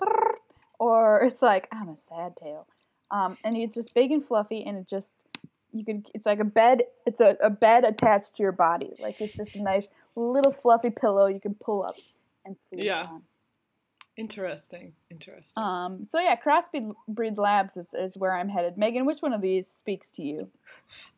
or 0.79 1.21
it's 1.21 1.41
like 1.41 1.67
I'm 1.71 1.89
a 1.89 1.97
sad 1.97 2.35
tail. 2.37 2.65
Um, 3.11 3.37
and 3.43 3.57
it's 3.57 3.75
just 3.75 3.93
big 3.93 4.11
and 4.11 4.25
fluffy, 4.25 4.63
and 4.65 4.77
it 4.77 4.87
just 4.87 5.07
you 5.73 5.83
can. 5.83 6.05
It's 6.13 6.25
like 6.25 6.39
a 6.39 6.43
bed. 6.45 6.83
It's 7.05 7.19
a, 7.19 7.37
a 7.43 7.49
bed 7.49 7.83
attached 7.83 8.35
to 8.37 8.43
your 8.43 8.51
body. 8.51 8.91
Like 8.99 9.19
it's 9.19 9.35
just 9.35 9.55
a 9.55 9.61
nice 9.63 9.87
little 10.15 10.51
fluffy 10.51 10.89
pillow 10.91 11.25
you 11.27 11.39
can 11.39 11.55
pull 11.55 11.83
up 11.83 11.95
and 12.45 12.55
sleep 12.69 12.83
Yeah. 12.83 13.03
on. 13.03 13.23
Interesting. 14.17 14.91
Interesting. 15.09 15.63
Um, 15.63 16.05
so 16.09 16.19
yeah, 16.19 16.35
Crossbreed 16.35 16.91
Breed 17.07 17.37
Labs 17.37 17.77
is, 17.77 17.87
is 17.93 18.17
where 18.17 18.33
I'm 18.33 18.49
headed. 18.49 18.77
Megan, 18.77 19.05
which 19.05 19.21
one 19.21 19.31
of 19.31 19.41
these 19.41 19.67
speaks 19.67 20.09
to 20.11 20.23
you? 20.23 20.49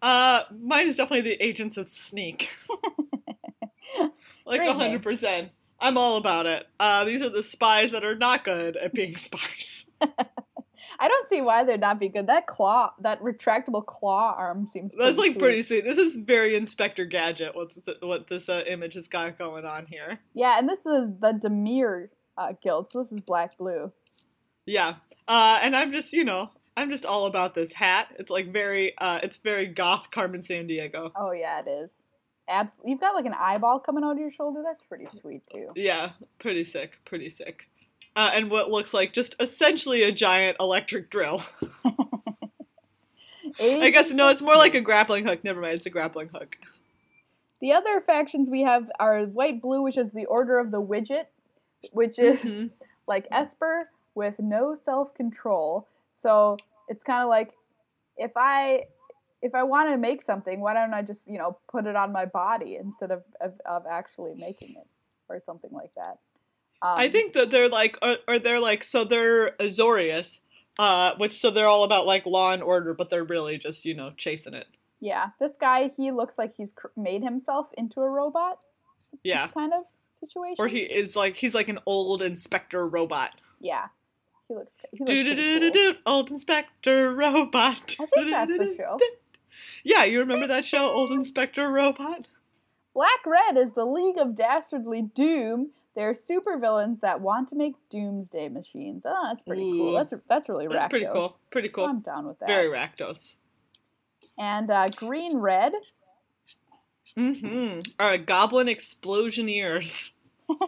Uh, 0.01 0.43
mine 0.59 0.87
is 0.87 0.95
definitely 0.97 1.21
the 1.29 1.43
Agents 1.43 1.77
of 1.77 1.87
Sneak. 1.87 2.49
like 4.45 4.61
hundred 4.61 5.01
percent. 5.03 5.49
I'm 5.79 5.97
all 5.97 6.17
about 6.17 6.45
it. 6.45 6.67
Uh, 6.79 7.05
these 7.05 7.21
are 7.21 7.29
the 7.29 7.43
spies 7.43 7.91
that 7.91 8.03
are 8.03 8.15
not 8.15 8.43
good 8.43 8.75
at 8.77 8.93
being 8.93 9.15
spies. 9.17 9.85
I 11.01 11.07
don't 11.07 11.27
see 11.27 11.41
why 11.41 11.63
they'd 11.63 11.81
not 11.81 11.99
be 11.99 12.09
good. 12.09 12.27
That 12.27 12.45
claw, 12.45 12.93
that 13.01 13.19
retractable 13.21 13.83
claw 13.83 14.35
arm 14.37 14.69
seems. 14.71 14.91
That's 14.95 15.17
like 15.17 15.31
sweet. 15.31 15.39
pretty 15.39 15.63
sweet. 15.63 15.83
This 15.83 15.97
is 15.97 16.15
very 16.15 16.55
Inspector 16.55 17.03
Gadget. 17.05 17.55
What's 17.55 17.73
the, 17.75 17.97
what 18.01 18.27
this 18.29 18.47
uh, 18.47 18.63
image 18.67 18.93
has 18.93 19.07
got 19.07 19.39
going 19.39 19.65
on 19.65 19.87
here? 19.87 20.19
Yeah, 20.35 20.59
and 20.59 20.69
this 20.69 20.79
is 20.79 21.09
the 21.19 21.39
Dimir 21.43 22.09
uh, 22.37 22.53
Guild. 22.61 22.91
So 22.91 23.01
this 23.01 23.11
is 23.11 23.19
black 23.21 23.57
blue. 23.57 23.91
Yeah. 24.67 24.95
Uh, 25.27 25.59
and 25.63 25.75
I'm 25.75 25.91
just 25.91 26.13
you 26.13 26.23
know 26.23 26.51
I'm 26.77 26.91
just 26.91 27.05
all 27.05 27.25
about 27.25 27.55
this 27.55 27.73
hat. 27.73 28.09
It's 28.19 28.29
like 28.29 28.53
very 28.53 28.95
uh, 28.99 29.21
it's 29.23 29.37
very 29.37 29.65
goth 29.65 30.11
Carmen 30.11 30.41
Sandiego. 30.41 31.11
Oh 31.15 31.31
yeah, 31.31 31.61
it 31.65 31.67
is. 31.67 31.89
Abs- 32.47 32.77
You've 32.85 32.99
got 32.99 33.15
like 33.15 33.25
an 33.25 33.35
eyeball 33.37 33.79
coming 33.79 34.03
out 34.03 34.11
of 34.11 34.19
your 34.19 34.31
shoulder. 34.31 34.61
That's 34.63 34.83
pretty 34.83 35.07
sweet 35.19 35.41
too. 35.51 35.69
Yeah, 35.75 36.11
pretty 36.37 36.63
sick, 36.63 36.99
pretty 37.05 37.31
sick. 37.31 37.69
Uh, 38.15 38.31
and 38.33 38.51
what 38.51 38.69
looks 38.69 38.93
like 38.93 39.13
just 39.13 39.35
essentially 39.39 40.03
a 40.03 40.11
giant 40.11 40.57
electric 40.59 41.09
drill. 41.09 41.41
I 43.59 43.89
guess 43.89 44.09
no, 44.11 44.29
it's 44.29 44.41
more 44.41 44.55
like 44.55 44.75
a 44.75 44.81
grappling 44.81 45.25
hook. 45.25 45.43
Never 45.43 45.61
mind, 45.61 45.75
it's 45.75 45.85
a 45.85 45.89
grappling 45.89 46.29
hook. 46.29 46.57
The 47.59 47.73
other 47.73 48.01
factions 48.01 48.49
we 48.49 48.61
have 48.61 48.89
are 48.99 49.25
white 49.25 49.61
blue, 49.61 49.81
which 49.81 49.97
is 49.97 50.11
the 50.11 50.25
Order 50.25 50.59
of 50.59 50.71
the 50.71 50.81
Widget, 50.81 51.25
which 51.91 52.19
is 52.19 52.39
Mhm. 52.41 52.71
like 53.07 53.27
Esper 53.31 53.89
with 54.15 54.39
no 54.39 54.75
self 54.83 55.13
control. 55.13 55.87
So 56.13 56.57
it's 56.87 57.03
kind 57.03 57.23
of 57.23 57.29
like 57.29 57.53
if 58.17 58.31
I 58.35 58.85
if 59.41 59.55
I 59.55 59.63
want 59.63 59.89
to 59.89 59.97
make 59.97 60.21
something, 60.21 60.59
why 60.59 60.73
don't 60.73 60.93
I 60.93 61.01
just 61.01 61.23
you 61.27 61.37
know 61.37 61.57
put 61.69 61.85
it 61.85 61.95
on 61.95 62.11
my 62.11 62.25
body 62.25 62.77
instead 62.77 63.11
of 63.11 63.23
of, 63.39 63.59
of 63.65 63.85
actually 63.89 64.35
making 64.35 64.71
it 64.71 64.87
or 65.29 65.39
something 65.39 65.71
like 65.71 65.93
that. 65.95 66.17
Um, 66.83 66.97
I 66.97 67.09
think 67.09 67.33
that 67.33 67.51
they're 67.51 67.69
like, 67.69 67.97
or, 68.01 68.17
or 68.27 68.39
they're 68.39 68.59
like, 68.59 68.83
so 68.83 69.03
they're 69.03 69.51
Azorius, 69.59 70.39
uh, 70.79 71.13
which 71.17 71.39
so 71.39 71.51
they're 71.51 71.67
all 71.67 71.83
about 71.83 72.05
like 72.07 72.25
law 72.25 72.51
and 72.51 72.63
order, 72.63 72.93
but 72.93 73.09
they're 73.09 73.23
really 73.23 73.57
just 73.57 73.85
you 73.85 73.93
know 73.93 74.11
chasing 74.17 74.53
it. 74.53 74.67
yeah, 74.99 75.29
this 75.39 75.53
guy 75.59 75.91
he 75.97 76.11
looks 76.11 76.37
like 76.37 76.55
he's 76.55 76.71
cr- 76.71 76.87
made 76.97 77.21
himself 77.23 77.67
into 77.77 78.01
a 78.01 78.09
robot. 78.09 78.59
Yeah. 79.23 79.47
kind 79.49 79.73
of 79.73 79.83
situation. 80.19 80.55
Or 80.57 80.67
he 80.67 80.79
is 80.79 81.15
like 81.15 81.35
he's 81.35 81.53
like 81.53 81.67
an 81.67 81.79
old 81.85 82.21
inspector 82.21 82.87
robot. 82.87 83.31
Yeah, 83.59 83.87
he 84.47 84.55
looks. 84.55 84.73
He 84.91 84.99
looks 84.99 85.11
Do 85.11 85.23
do 85.23 85.35
do 85.35 85.59
do 85.59 85.71
do, 85.71 85.95
old 86.05 86.31
inspector 86.31 87.13
robot. 87.13 87.95
I 87.99 88.05
think 88.05 88.29
that's 88.31 88.51
the 88.57 88.75
show. 88.75 88.97
Yeah, 89.83 90.05
you 90.05 90.19
remember 90.19 90.47
that 90.47 90.63
show, 90.63 90.89
Old 90.89 91.11
Inspector 91.11 91.69
Robot? 91.69 92.29
Black 92.93 93.19
Red 93.25 93.57
is 93.57 93.73
the 93.75 93.83
League 93.83 94.17
of 94.17 94.33
Dastardly 94.33 95.01
Doom. 95.13 95.71
They're 95.95 96.13
supervillains 96.13 97.01
that 97.01 97.19
want 97.21 97.49
to 97.49 97.55
make 97.55 97.73
doomsday 97.89 98.47
machines. 98.49 99.01
Oh, 99.05 99.27
that's 99.27 99.43
pretty 99.45 99.63
cool. 99.63 99.89
Ooh. 99.89 99.97
That's 99.97 100.13
that's 100.29 100.47
really 100.49 100.67
That's 100.67 100.89
pretty 100.89 101.07
cool. 101.11 101.37
Pretty 101.51 101.69
cool. 101.69 101.85
I'm 101.85 101.99
down 101.99 102.25
with 102.27 102.39
that. 102.39 102.47
Very 102.47 102.69
Rakdos. 102.69 103.35
and 104.37 104.71
uh, 104.71 104.87
Green 104.95 105.37
Red. 105.37 105.73
Mm-hmm. 107.17 107.79
Uh, 107.99 108.17
Goblin 108.17 108.67
Explosioneers. 108.67 110.11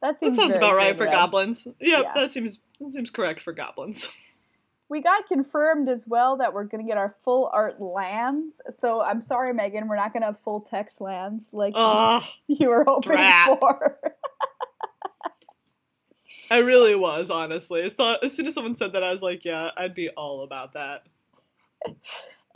That 0.00 0.20
That 0.20 0.36
sounds 0.36 0.54
about 0.54 0.76
right 0.76 0.96
Green 0.96 0.98
for 0.98 1.04
Red. 1.06 1.12
goblins. 1.12 1.64
Yep, 1.66 1.76
Yeah. 1.80 2.12
that 2.14 2.32
seems 2.32 2.60
that 2.80 2.92
seems 2.92 3.10
correct 3.10 3.40
for 3.42 3.52
goblins. 3.52 4.06
We 4.88 5.02
got 5.02 5.26
confirmed 5.28 5.88
as 5.88 6.06
well 6.06 6.36
that 6.38 6.54
we're 6.54 6.64
gonna 6.64 6.84
get 6.84 6.96
our 6.96 7.14
full 7.24 7.50
art 7.52 7.80
lands. 7.80 8.60
So 8.80 9.02
I'm 9.02 9.20
sorry, 9.22 9.52
Megan, 9.52 9.88
we're 9.88 9.96
not 9.96 10.12
gonna 10.12 10.26
have 10.26 10.38
full 10.40 10.60
text 10.60 11.00
lands 11.00 11.48
like 11.52 11.74
Ugh, 11.76 12.22
you 12.46 12.68
were 12.68 12.84
hoping 12.86 13.12
drat. 13.12 13.58
for. 13.60 13.98
I 16.50 16.58
really 16.58 16.94
was, 16.94 17.28
honestly. 17.28 17.92
So 17.94 18.16
as 18.22 18.32
soon 18.32 18.46
as 18.46 18.54
someone 18.54 18.76
said 18.76 18.94
that, 18.94 19.02
I 19.04 19.12
was 19.12 19.20
like, 19.20 19.44
yeah, 19.44 19.70
I'd 19.76 19.94
be 19.94 20.08
all 20.10 20.42
about 20.42 20.72
that. 20.72 21.04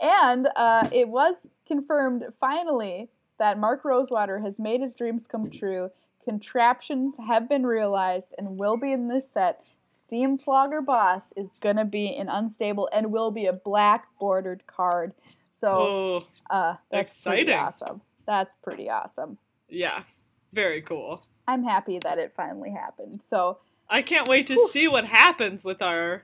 And 0.01 0.49
uh, 0.55 0.89
it 0.91 1.07
was 1.07 1.35
confirmed 1.67 2.25
finally 2.39 3.09
that 3.37 3.59
Mark 3.59 3.85
Rosewater 3.85 4.39
has 4.39 4.57
made 4.57 4.81
his 4.81 4.95
dreams 4.95 5.27
come 5.27 5.51
true 5.51 5.91
contraptions 6.23 7.15
have 7.27 7.49
been 7.49 7.65
realized 7.65 8.33
and 8.37 8.57
will 8.57 8.77
be 8.77 8.91
in 8.91 9.07
this 9.07 9.25
set. 9.33 9.65
Steamflogger 10.11 10.85
Boss 10.85 11.23
is 11.35 11.49
gonna 11.61 11.85
be 11.85 12.15
an 12.15 12.29
unstable 12.29 12.89
and 12.93 13.11
will 13.11 13.31
be 13.31 13.45
a 13.45 13.53
black 13.53 14.07
bordered 14.19 14.65
card. 14.67 15.13
So 15.53 15.67
Oh, 15.69 16.25
uh, 16.49 16.75
that's 16.91 17.19
pretty 17.21 17.41
exciting. 17.43 17.55
awesome. 17.59 18.01
That's 18.25 18.55
pretty 18.63 18.89
awesome. 18.89 19.37
yeah. 19.69 20.03
Very 20.51 20.81
cool. 20.83 21.25
I'm 21.47 21.63
happy 21.63 21.97
that 22.03 22.19
it 22.19 22.31
finally 22.37 22.69
happened. 22.69 23.21
So 23.27 23.57
I 23.89 24.01
can't 24.03 24.27
wait 24.27 24.47
to 24.47 24.53
Whew. 24.53 24.69
see 24.71 24.87
what 24.87 25.05
happens 25.05 25.63
with 25.63 25.81
our 25.81 26.23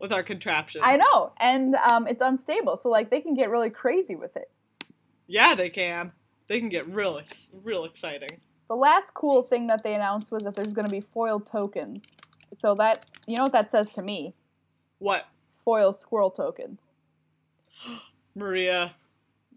with 0.00 0.12
our 0.12 0.24
contraptions. 0.24 0.82
I 0.84 0.96
know, 0.96 1.32
and 1.38 1.76
um, 1.76 2.08
it's 2.08 2.20
unstable, 2.20 2.76
so 2.76 2.88
like 2.88 3.08
they 3.08 3.20
can 3.20 3.34
get 3.34 3.50
really 3.50 3.70
crazy 3.70 4.16
with 4.16 4.36
it. 4.36 4.50
Yeah, 5.28 5.54
they 5.54 5.70
can. 5.70 6.10
They 6.48 6.58
can 6.58 6.68
get 6.70 6.88
real 6.88 7.20
real 7.62 7.84
exciting. 7.84 8.40
The 8.68 8.74
last 8.74 9.14
cool 9.14 9.42
thing 9.42 9.68
that 9.68 9.84
they 9.84 9.94
announced 9.94 10.32
was 10.32 10.42
that 10.42 10.54
there's 10.56 10.72
going 10.72 10.86
to 10.86 10.90
be 10.90 11.00
foil 11.00 11.38
tokens. 11.38 12.02
So 12.58 12.74
that 12.76 13.06
you 13.26 13.36
know 13.36 13.44
what 13.44 13.52
that 13.52 13.70
says 13.70 13.92
to 13.92 14.02
me? 14.02 14.34
What, 14.98 15.24
Foil 15.64 15.92
squirrel 15.92 16.30
tokens. 16.30 16.78
Maria? 18.34 18.94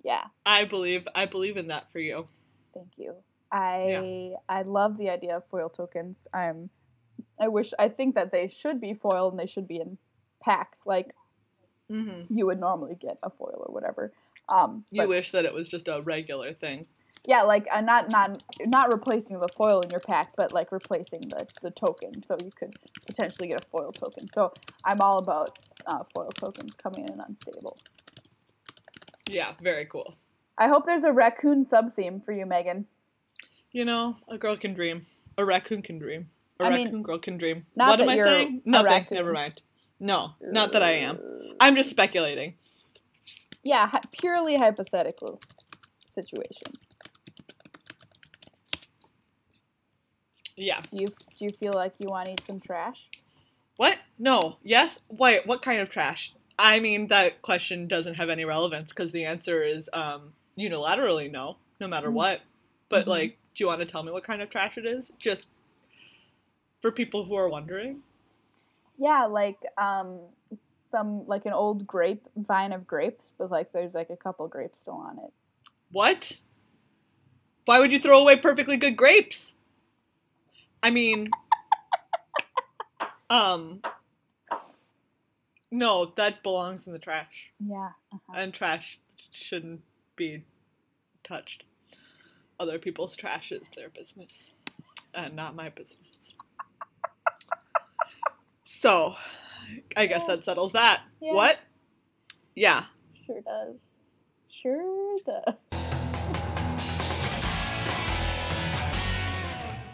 Yeah, 0.04 0.26
I 0.46 0.66
believe 0.66 1.08
I 1.16 1.26
believe 1.26 1.58
in 1.58 1.68
that 1.68 1.92
for 1.92 2.00
you. 2.00 2.26
thank 2.74 2.90
you. 2.98 3.16
I 3.52 4.34
I 4.50 4.64
love 4.64 4.98
the 4.98 5.10
idea 5.10 5.38
of 5.38 5.44
foil 5.50 5.70
tokens. 5.70 6.28
I'm 6.34 6.70
I 7.40 7.48
wish 7.48 7.74
I 7.80 7.90
think 7.90 8.16
that 8.16 8.32
they 8.32 8.48
should 8.48 8.82
be 8.82 8.94
foil 8.94 9.30
and 9.30 9.40
they 9.40 9.46
should 9.48 9.68
be 9.68 9.78
in 9.80 9.98
packs 10.44 10.80
like 10.86 11.14
hmm 11.90 12.24
you 12.30 12.46
would 12.48 12.60
normally 12.60 12.96
get 13.00 13.18
a 13.24 13.30
foil 13.30 13.64
or 13.68 13.74
whatever. 13.74 14.12
Um, 14.50 14.86
You 14.92 15.08
wish 15.08 15.32
that 15.32 15.46
it 15.46 15.54
was 15.54 15.70
just 15.70 15.88
a 15.88 16.02
regular 16.02 16.54
thing. 16.54 16.88
Yeah, 17.28 17.42
like 17.42 17.68
uh, 17.72 17.82
not 17.82 18.10
not 18.10 18.44
not 18.66 18.94
replacing 18.94 19.40
the 19.40 19.48
foil 19.48 19.82
in 19.82 19.90
your 19.90 20.00
pack, 20.00 20.34
but 20.36 20.54
like 20.54 20.72
replacing 20.72 21.22
the 21.22 21.48
the 21.62 21.72
token, 21.72 22.24
so 22.24 22.38
you 22.44 22.52
could 22.52 22.76
potentially 23.06 23.48
get 23.48 23.62
a 23.62 23.66
foil 23.66 23.92
token. 23.92 24.28
So 24.34 24.54
I'm 24.84 25.02
all 25.02 25.18
about 25.18 25.58
uh, 25.88 26.04
foil 26.14 26.30
tokens 26.30 26.74
coming 26.76 27.08
in 27.08 27.20
unstable. 27.20 27.78
Yeah, 29.28 29.54
very 29.62 29.86
cool. 29.86 30.16
I 30.58 30.68
hope 30.68 30.86
there's 30.86 31.04
a 31.04 31.12
raccoon 31.12 31.64
sub 31.64 31.96
theme 31.96 32.22
for 32.22 32.32
you, 32.32 32.46
Megan. 32.46 32.86
You 33.72 33.86
know, 33.86 34.16
a 34.30 34.38
girl 34.38 34.56
can 34.56 34.74
dream. 34.74 35.02
A 35.38 35.44
raccoon 35.44 35.82
can 35.82 35.98
dream. 35.98 36.30
A 36.60 36.66
I 36.66 36.70
mean, 36.70 36.86
raccoon 36.86 37.04
girl 37.04 37.20
can 37.20 37.38
dream. 37.38 37.66
not 37.76 37.90
what 37.90 38.02
am 38.02 38.10
I 38.10 38.18
saying? 38.18 38.62
Nothing. 38.66 39.08
Never 39.12 39.34
mind. 39.34 39.62
No, 40.00 40.32
not 40.42 40.74
that 40.74 40.84
I 40.84 40.92
am. 40.92 41.20
I'm 41.60 41.76
just 41.76 41.90
speculating. 41.90 42.56
Yeah, 43.64 43.90
purely 44.12 44.56
hypothetical 44.58 45.42
situation. 46.14 46.74
Yeah. 50.56 50.82
Do 50.90 50.98
you 50.98 51.08
do 51.08 51.46
you 51.46 51.50
feel 51.50 51.74
like 51.74 51.94
you 52.00 52.08
want 52.10 52.26
to 52.26 52.32
eat 52.34 52.42
some 52.48 52.60
trash? 52.60 53.08
What? 53.78 53.98
No. 54.18 54.58
Yes? 54.64 55.00
Wait, 55.10 55.46
what 55.46 55.62
kind 55.62 55.82
of 55.82 55.90
trash? 55.90 56.34
I 56.58 56.80
mean, 56.80 57.08
that 57.08 57.42
question 57.42 57.88
doesn't 57.88 58.14
have 58.16 58.30
any 58.30 58.46
relevance 58.46 58.90
because 58.90 59.12
the 59.12 59.26
answer 59.26 59.62
is 59.64 59.90
um, 59.92 60.34
unilaterally 60.58 61.30
no, 61.30 61.58
no 61.82 61.88
matter 61.88 62.10
Mhm. 62.10 62.14
what. 62.14 62.42
But, 62.88 63.06
Mhm. 63.06 63.10
like, 63.10 63.38
do 63.54 63.64
you 63.64 63.68
want 63.68 63.82
to 63.82 63.86
tell 63.86 64.04
me 64.04 64.12
what 64.12 64.24
kind 64.24 64.42
of 64.42 64.50
trash 64.50 64.78
it 64.78 64.86
is? 64.86 65.12
Just 65.20 65.50
for 66.82 66.92
people 66.92 67.26
who 67.26 67.36
are 67.36 67.50
wondering? 67.50 68.04
Yeah, 68.98 69.26
like 69.26 69.58
um 69.78 70.20
some 70.92 71.28
like 71.28 71.46
an 71.46 71.52
old 71.52 71.86
grape 71.86 72.26
vine 72.38 72.72
of 72.72 72.88
grapes, 72.88 73.32
but 73.38 73.52
like 73.52 73.74
there's 73.74 73.94
like 73.94 74.10
a 74.10 74.16
couple 74.16 74.48
grapes 74.48 74.80
still 74.80 74.94
on 74.94 75.20
it. 75.20 75.34
What? 75.92 76.40
Why 77.66 77.80
would 77.80 77.92
you 77.92 78.00
throw 78.00 78.20
away 78.20 78.38
perfectly 78.38 78.78
good 78.78 78.96
grapes? 78.96 79.55
I 80.86 80.92
mean, 80.92 81.32
um, 83.32 83.82
no, 85.72 86.14
that 86.16 86.44
belongs 86.44 86.86
in 86.86 86.94
the 86.94 87.00
trash. 87.00 87.52
Yeah. 87.60 87.90
Uh-huh. 88.14 88.34
and 88.38 88.54
trash 88.54 89.00
shouldn't 89.32 89.82
be 90.16 90.44
touched. 91.24 91.64
Other 92.60 92.78
people's 92.78 93.16
trash 93.16 93.52
is 93.52 93.68
their 93.76 93.90
business, 93.90 94.52
and 95.16 95.36
not 95.36 95.56
my 95.56 95.70
business. 95.70 96.36
So, 98.64 99.16
I 99.98 100.06
guess 100.06 100.24
that 100.28 100.44
settles 100.44 100.74
that. 100.74 101.02
Yeah. 101.20 101.34
What? 101.34 101.58
Yeah. 102.56 102.84
Sure 103.26 103.42
does. 103.42 103.76
Sure 104.62 105.18
does. 105.26 105.56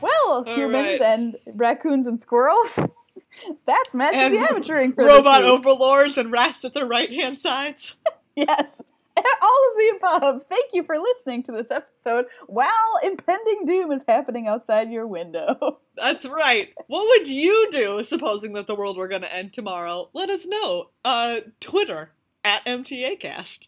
Well, 0.02 0.44
humans 0.44 1.00
right. 1.00 1.02
and 1.02 1.36
raccoons 1.56 2.08
and 2.08 2.22
squirrels. 2.22 2.72
That's 3.66 3.94
Magic 3.94 4.20
And 4.20 4.34
the 4.34 4.40
Amateuring 4.40 4.96
for 4.96 5.06
Robot 5.06 5.44
overlords 5.44 6.18
and 6.18 6.32
rats 6.32 6.64
at 6.66 6.74
the 6.74 6.86
right 6.86 7.12
hand 7.12 7.38
sides. 7.38 7.96
Yes. 8.34 8.72
All 9.18 9.70
of 9.70 9.78
the 9.78 9.94
above. 9.98 10.42
Thank 10.50 10.68
you 10.72 10.84
for 10.84 10.96
listening 10.98 11.44
to 11.44 11.52
this 11.52 11.68
episode 11.70 12.28
while 12.48 12.98
impending 13.04 13.66
doom 13.66 13.92
is 13.92 14.02
happening 14.08 14.48
outside 14.48 14.90
your 14.90 15.06
window. 15.06 15.80
That's 15.98 16.26
right. 16.26 16.74
What 16.88 17.06
would 17.10 17.28
you 17.28 17.68
do, 17.72 18.04
supposing 18.04 18.54
that 18.54 18.68
the 18.68 18.76
world 18.76 18.96
were 18.96 19.10
going 19.10 19.24
to 19.24 19.36
end 19.36 19.52
tomorrow? 19.52 20.10
Let 20.14 20.30
us 20.30 20.46
know. 20.46 20.92
Uh, 21.04 21.42
Twitter 21.60 22.12
at 22.46 22.66
MTAcast. 22.66 23.68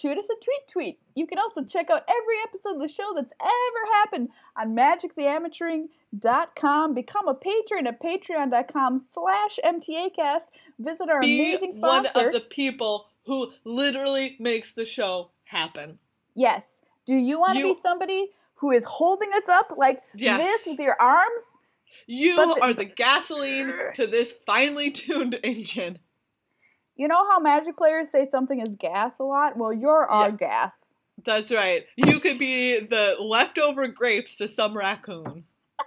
Shoot 0.00 0.16
us 0.18 0.24
a 0.30 0.34
tweet 0.44 0.68
tweet. 0.70 0.98
You 1.14 1.26
can 1.26 1.38
also 1.38 1.62
check 1.64 1.88
out 1.90 2.04
every 2.08 2.36
episode 2.44 2.76
of 2.76 2.80
the 2.80 2.88
show 2.92 3.12
that's 3.14 3.32
ever 3.40 3.92
happened 3.94 4.28
on 4.56 4.74
magictheamateuring.com. 4.74 6.94
Become 6.94 7.28
a 7.28 7.34
patron 7.34 7.86
at 7.86 8.00
patreon.com 8.02 9.02
slash 9.12 9.58
mtacast. 9.64 10.44
Visit 10.78 11.08
our 11.10 11.20
Be 11.20 11.54
amazing 11.54 11.80
one 11.80 12.06
of 12.06 12.32
the 12.32 12.40
people 12.40 13.06
who 13.26 13.52
literally 13.64 14.36
makes 14.40 14.72
the 14.72 14.86
show 14.86 15.30
happen. 15.44 15.98
Yes. 16.34 16.64
Do 17.06 17.14
you 17.16 17.38
want 17.40 17.58
to 17.58 17.66
You- 17.66 17.74
be 17.74 17.80
somebody 17.82 18.30
who 18.54 18.70
is 18.70 18.84
holding 18.84 19.32
us 19.34 19.48
up 19.48 19.74
like 19.76 20.02
Yes. 20.14 20.40
this 20.40 20.66
with 20.72 20.78
your 20.80 20.96
arms? 21.00 21.42
You 22.06 22.36
But 22.36 22.62
are 22.62 22.72
the 22.72 22.84
gasoline 22.84 23.72
to 23.96 24.06
this 24.06 24.32
finely 24.46 24.90
tuned 24.90 25.38
engine. 25.42 25.98
You 27.00 27.08
know 27.08 27.26
how 27.30 27.38
magic 27.38 27.78
players 27.78 28.10
say 28.10 28.28
something 28.30 28.60
is 28.60 28.76
gas 28.76 29.14
a 29.20 29.22
lot? 29.22 29.56
Well, 29.56 29.72
you're 29.72 30.04
our 30.04 30.30
gas. 30.30 30.74
That's 31.24 31.50
right. 31.50 31.86
You 31.96 32.20
could 32.20 32.36
be 32.38 32.78
the 32.78 33.16
leftover 33.18 33.88
grapes 33.88 34.36
to 34.36 34.48
some 34.48 34.76
raccoon. 34.76 35.44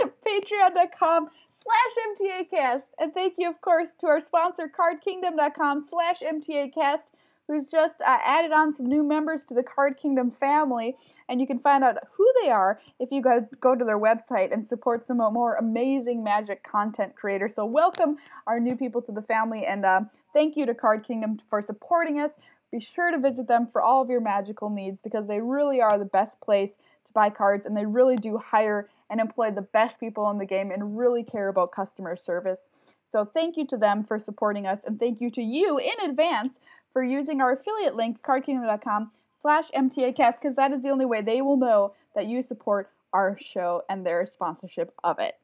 patreon.com 0.00 1.28
slash 1.62 1.94
mtacast 2.08 2.84
and 2.98 3.12
thank 3.12 3.34
you 3.38 3.50
of 3.50 3.60
course 3.60 3.88
to 4.00 4.06
our 4.06 4.20
sponsor 4.20 4.66
cardkingdom.com 4.68 5.84
slash 5.90 6.20
mtacast 6.20 7.04
who's 7.46 7.64
just 7.64 8.00
uh, 8.00 8.18
added 8.24 8.52
on 8.52 8.74
some 8.74 8.86
new 8.86 9.02
members 9.02 9.44
to 9.44 9.54
the 9.54 9.62
card 9.62 9.96
kingdom 9.96 10.30
family. 10.30 10.96
And 11.28 11.40
you 11.40 11.46
can 11.46 11.58
find 11.58 11.84
out 11.84 11.96
who 12.12 12.28
they 12.42 12.50
are 12.50 12.80
if 12.98 13.10
you 13.10 13.22
go, 13.22 13.46
go 13.60 13.74
to 13.74 13.84
their 13.84 13.98
website 13.98 14.52
and 14.52 14.66
support 14.66 15.06
some 15.06 15.18
more 15.18 15.54
amazing 15.54 16.22
magic 16.22 16.62
content 16.62 17.14
creators. 17.14 17.54
So 17.54 17.64
welcome 17.64 18.16
our 18.46 18.60
new 18.60 18.76
people 18.76 19.02
to 19.02 19.12
the 19.12 19.22
family. 19.22 19.64
And 19.64 19.84
uh, 19.84 20.02
thank 20.32 20.56
you 20.56 20.66
to 20.66 20.74
card 20.74 21.06
kingdom 21.06 21.40
for 21.48 21.62
supporting 21.62 22.20
us. 22.20 22.32
Be 22.72 22.80
sure 22.80 23.10
to 23.12 23.18
visit 23.18 23.46
them 23.46 23.68
for 23.70 23.80
all 23.80 24.02
of 24.02 24.10
your 24.10 24.20
magical 24.20 24.70
needs 24.70 25.00
because 25.00 25.26
they 25.26 25.40
really 25.40 25.80
are 25.80 25.98
the 25.98 26.04
best 26.04 26.40
place 26.40 26.72
to 27.04 27.12
buy 27.12 27.30
cards 27.30 27.64
and 27.64 27.76
they 27.76 27.86
really 27.86 28.16
do 28.16 28.38
hire 28.38 28.88
and 29.08 29.20
employ 29.20 29.52
the 29.52 29.62
best 29.62 30.00
people 30.00 30.28
in 30.30 30.38
the 30.38 30.44
game 30.44 30.72
and 30.72 30.98
really 30.98 31.22
care 31.22 31.48
about 31.48 31.70
customer 31.70 32.16
service. 32.16 32.66
So 33.10 33.24
thank 33.24 33.56
you 33.56 33.66
to 33.68 33.76
them 33.76 34.04
for 34.04 34.18
supporting 34.18 34.66
us 34.66 34.80
and 34.84 34.98
thank 34.98 35.20
you 35.20 35.30
to 35.30 35.42
you 35.42 35.78
in 35.78 36.10
advance 36.10 36.58
for 36.96 37.04
using 37.04 37.42
our 37.42 37.52
affiliate 37.52 37.94
link, 37.94 38.22
cardkingdom.com 38.22 39.10
slash 39.42 39.70
MTAcast, 39.72 40.40
because 40.40 40.56
that 40.56 40.72
is 40.72 40.82
the 40.82 40.88
only 40.88 41.04
way 41.04 41.20
they 41.20 41.42
will 41.42 41.58
know 41.58 41.92
that 42.14 42.24
you 42.24 42.42
support 42.42 42.90
our 43.12 43.38
show 43.38 43.82
and 43.90 44.06
their 44.06 44.24
sponsorship 44.24 44.94
of 45.04 45.18
it. 45.18 45.34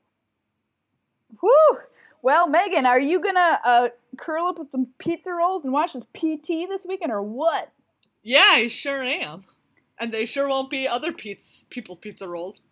Whew! 1.43 1.79
Well, 2.23 2.49
Megan, 2.49 2.87
are 2.87 2.99
you 2.99 3.21
gonna 3.21 3.61
uh, 3.63 3.89
curl 4.17 4.47
up 4.47 4.59
with 4.59 4.71
some 4.71 4.87
pizza 4.99 5.31
rolls 5.31 5.63
and 5.65 5.75
watch 5.75 5.93
this 5.93 6.07
PT 6.15 6.71
this 6.71 6.87
weekend, 6.89 7.13
or 7.13 7.21
what? 7.21 7.71
Yeah, 8.23 8.49
I 8.49 8.69
sure 8.69 9.03
am. 9.03 9.45
And 9.99 10.11
they 10.11 10.25
sure 10.25 10.49
won't 10.49 10.71
be 10.71 10.89
other 10.89 11.13
pizza, 11.13 11.67
people's 11.67 11.99
pizza 11.99 12.27
rolls. 12.27 12.63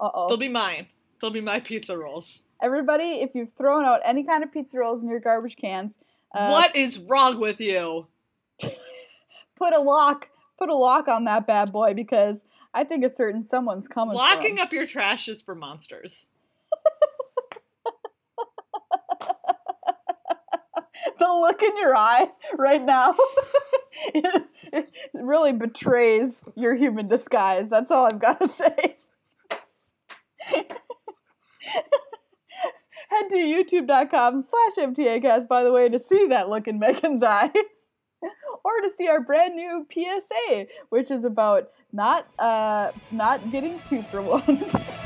Uh 0.00 0.10
oh. 0.14 0.28
They'll 0.28 0.36
be 0.36 0.46
mine. 0.46 0.86
They'll 1.20 1.32
be 1.32 1.40
my 1.40 1.58
pizza 1.58 1.98
rolls. 1.98 2.42
Everybody, 2.62 3.22
if 3.22 3.34
you've 3.34 3.52
thrown 3.58 3.84
out 3.84 4.02
any 4.04 4.22
kind 4.22 4.44
of 4.44 4.52
pizza 4.52 4.78
rolls 4.78 5.02
in 5.02 5.08
your 5.08 5.18
garbage 5.18 5.56
cans, 5.56 5.96
uh, 6.34 6.48
what 6.48 6.74
is 6.74 6.98
wrong 6.98 7.38
with 7.38 7.60
you? 7.60 8.08
put 9.56 9.72
a 9.72 9.80
lock, 9.80 10.26
put 10.58 10.68
a 10.68 10.74
lock 10.74 11.08
on 11.08 11.24
that 11.24 11.46
bad 11.46 11.72
boy 11.72 11.94
because 11.94 12.40
I 12.74 12.84
think 12.84 13.04
a 13.04 13.14
certain 13.14 13.48
someone's 13.48 13.86
coming. 13.88 14.16
Locking 14.16 14.58
up 14.58 14.72
your 14.72 14.86
trash 14.86 15.28
is 15.28 15.40
for 15.40 15.54
monsters. 15.54 16.26
the 21.18 21.26
look 21.26 21.62
in 21.62 21.76
your 21.78 21.94
eye 21.96 22.28
right 22.58 22.82
now 22.82 23.14
it, 24.12 24.44
really 25.14 25.52
betrays 25.52 26.36
your 26.56 26.74
human 26.74 27.08
disguise. 27.08 27.68
That's 27.70 27.90
all 27.90 28.06
I've 28.06 28.20
got 28.20 28.40
to 28.40 28.50
say 28.56 28.96
head 33.16 33.30
to 33.30 33.36
youtube.com 33.36 34.42
slash 34.42 34.86
mtacast, 34.88 35.48
by 35.48 35.62
the 35.62 35.72
way, 35.72 35.88
to 35.88 35.98
see 35.98 36.26
that 36.28 36.48
look 36.48 36.68
in 36.68 36.78
Megan's 36.84 37.22
eye. 37.22 37.50
or 38.64 38.80
to 38.80 38.90
see 38.96 39.08
our 39.08 39.20
brand 39.20 39.54
new 39.54 39.86
PSA, 39.92 40.66
which 40.88 41.10
is 41.10 41.24
about 41.24 41.70
not 41.92 42.26
uh, 42.38 42.90
not 43.10 43.50
getting 43.50 43.80
tooth 43.88 44.12
removed. 44.12 44.74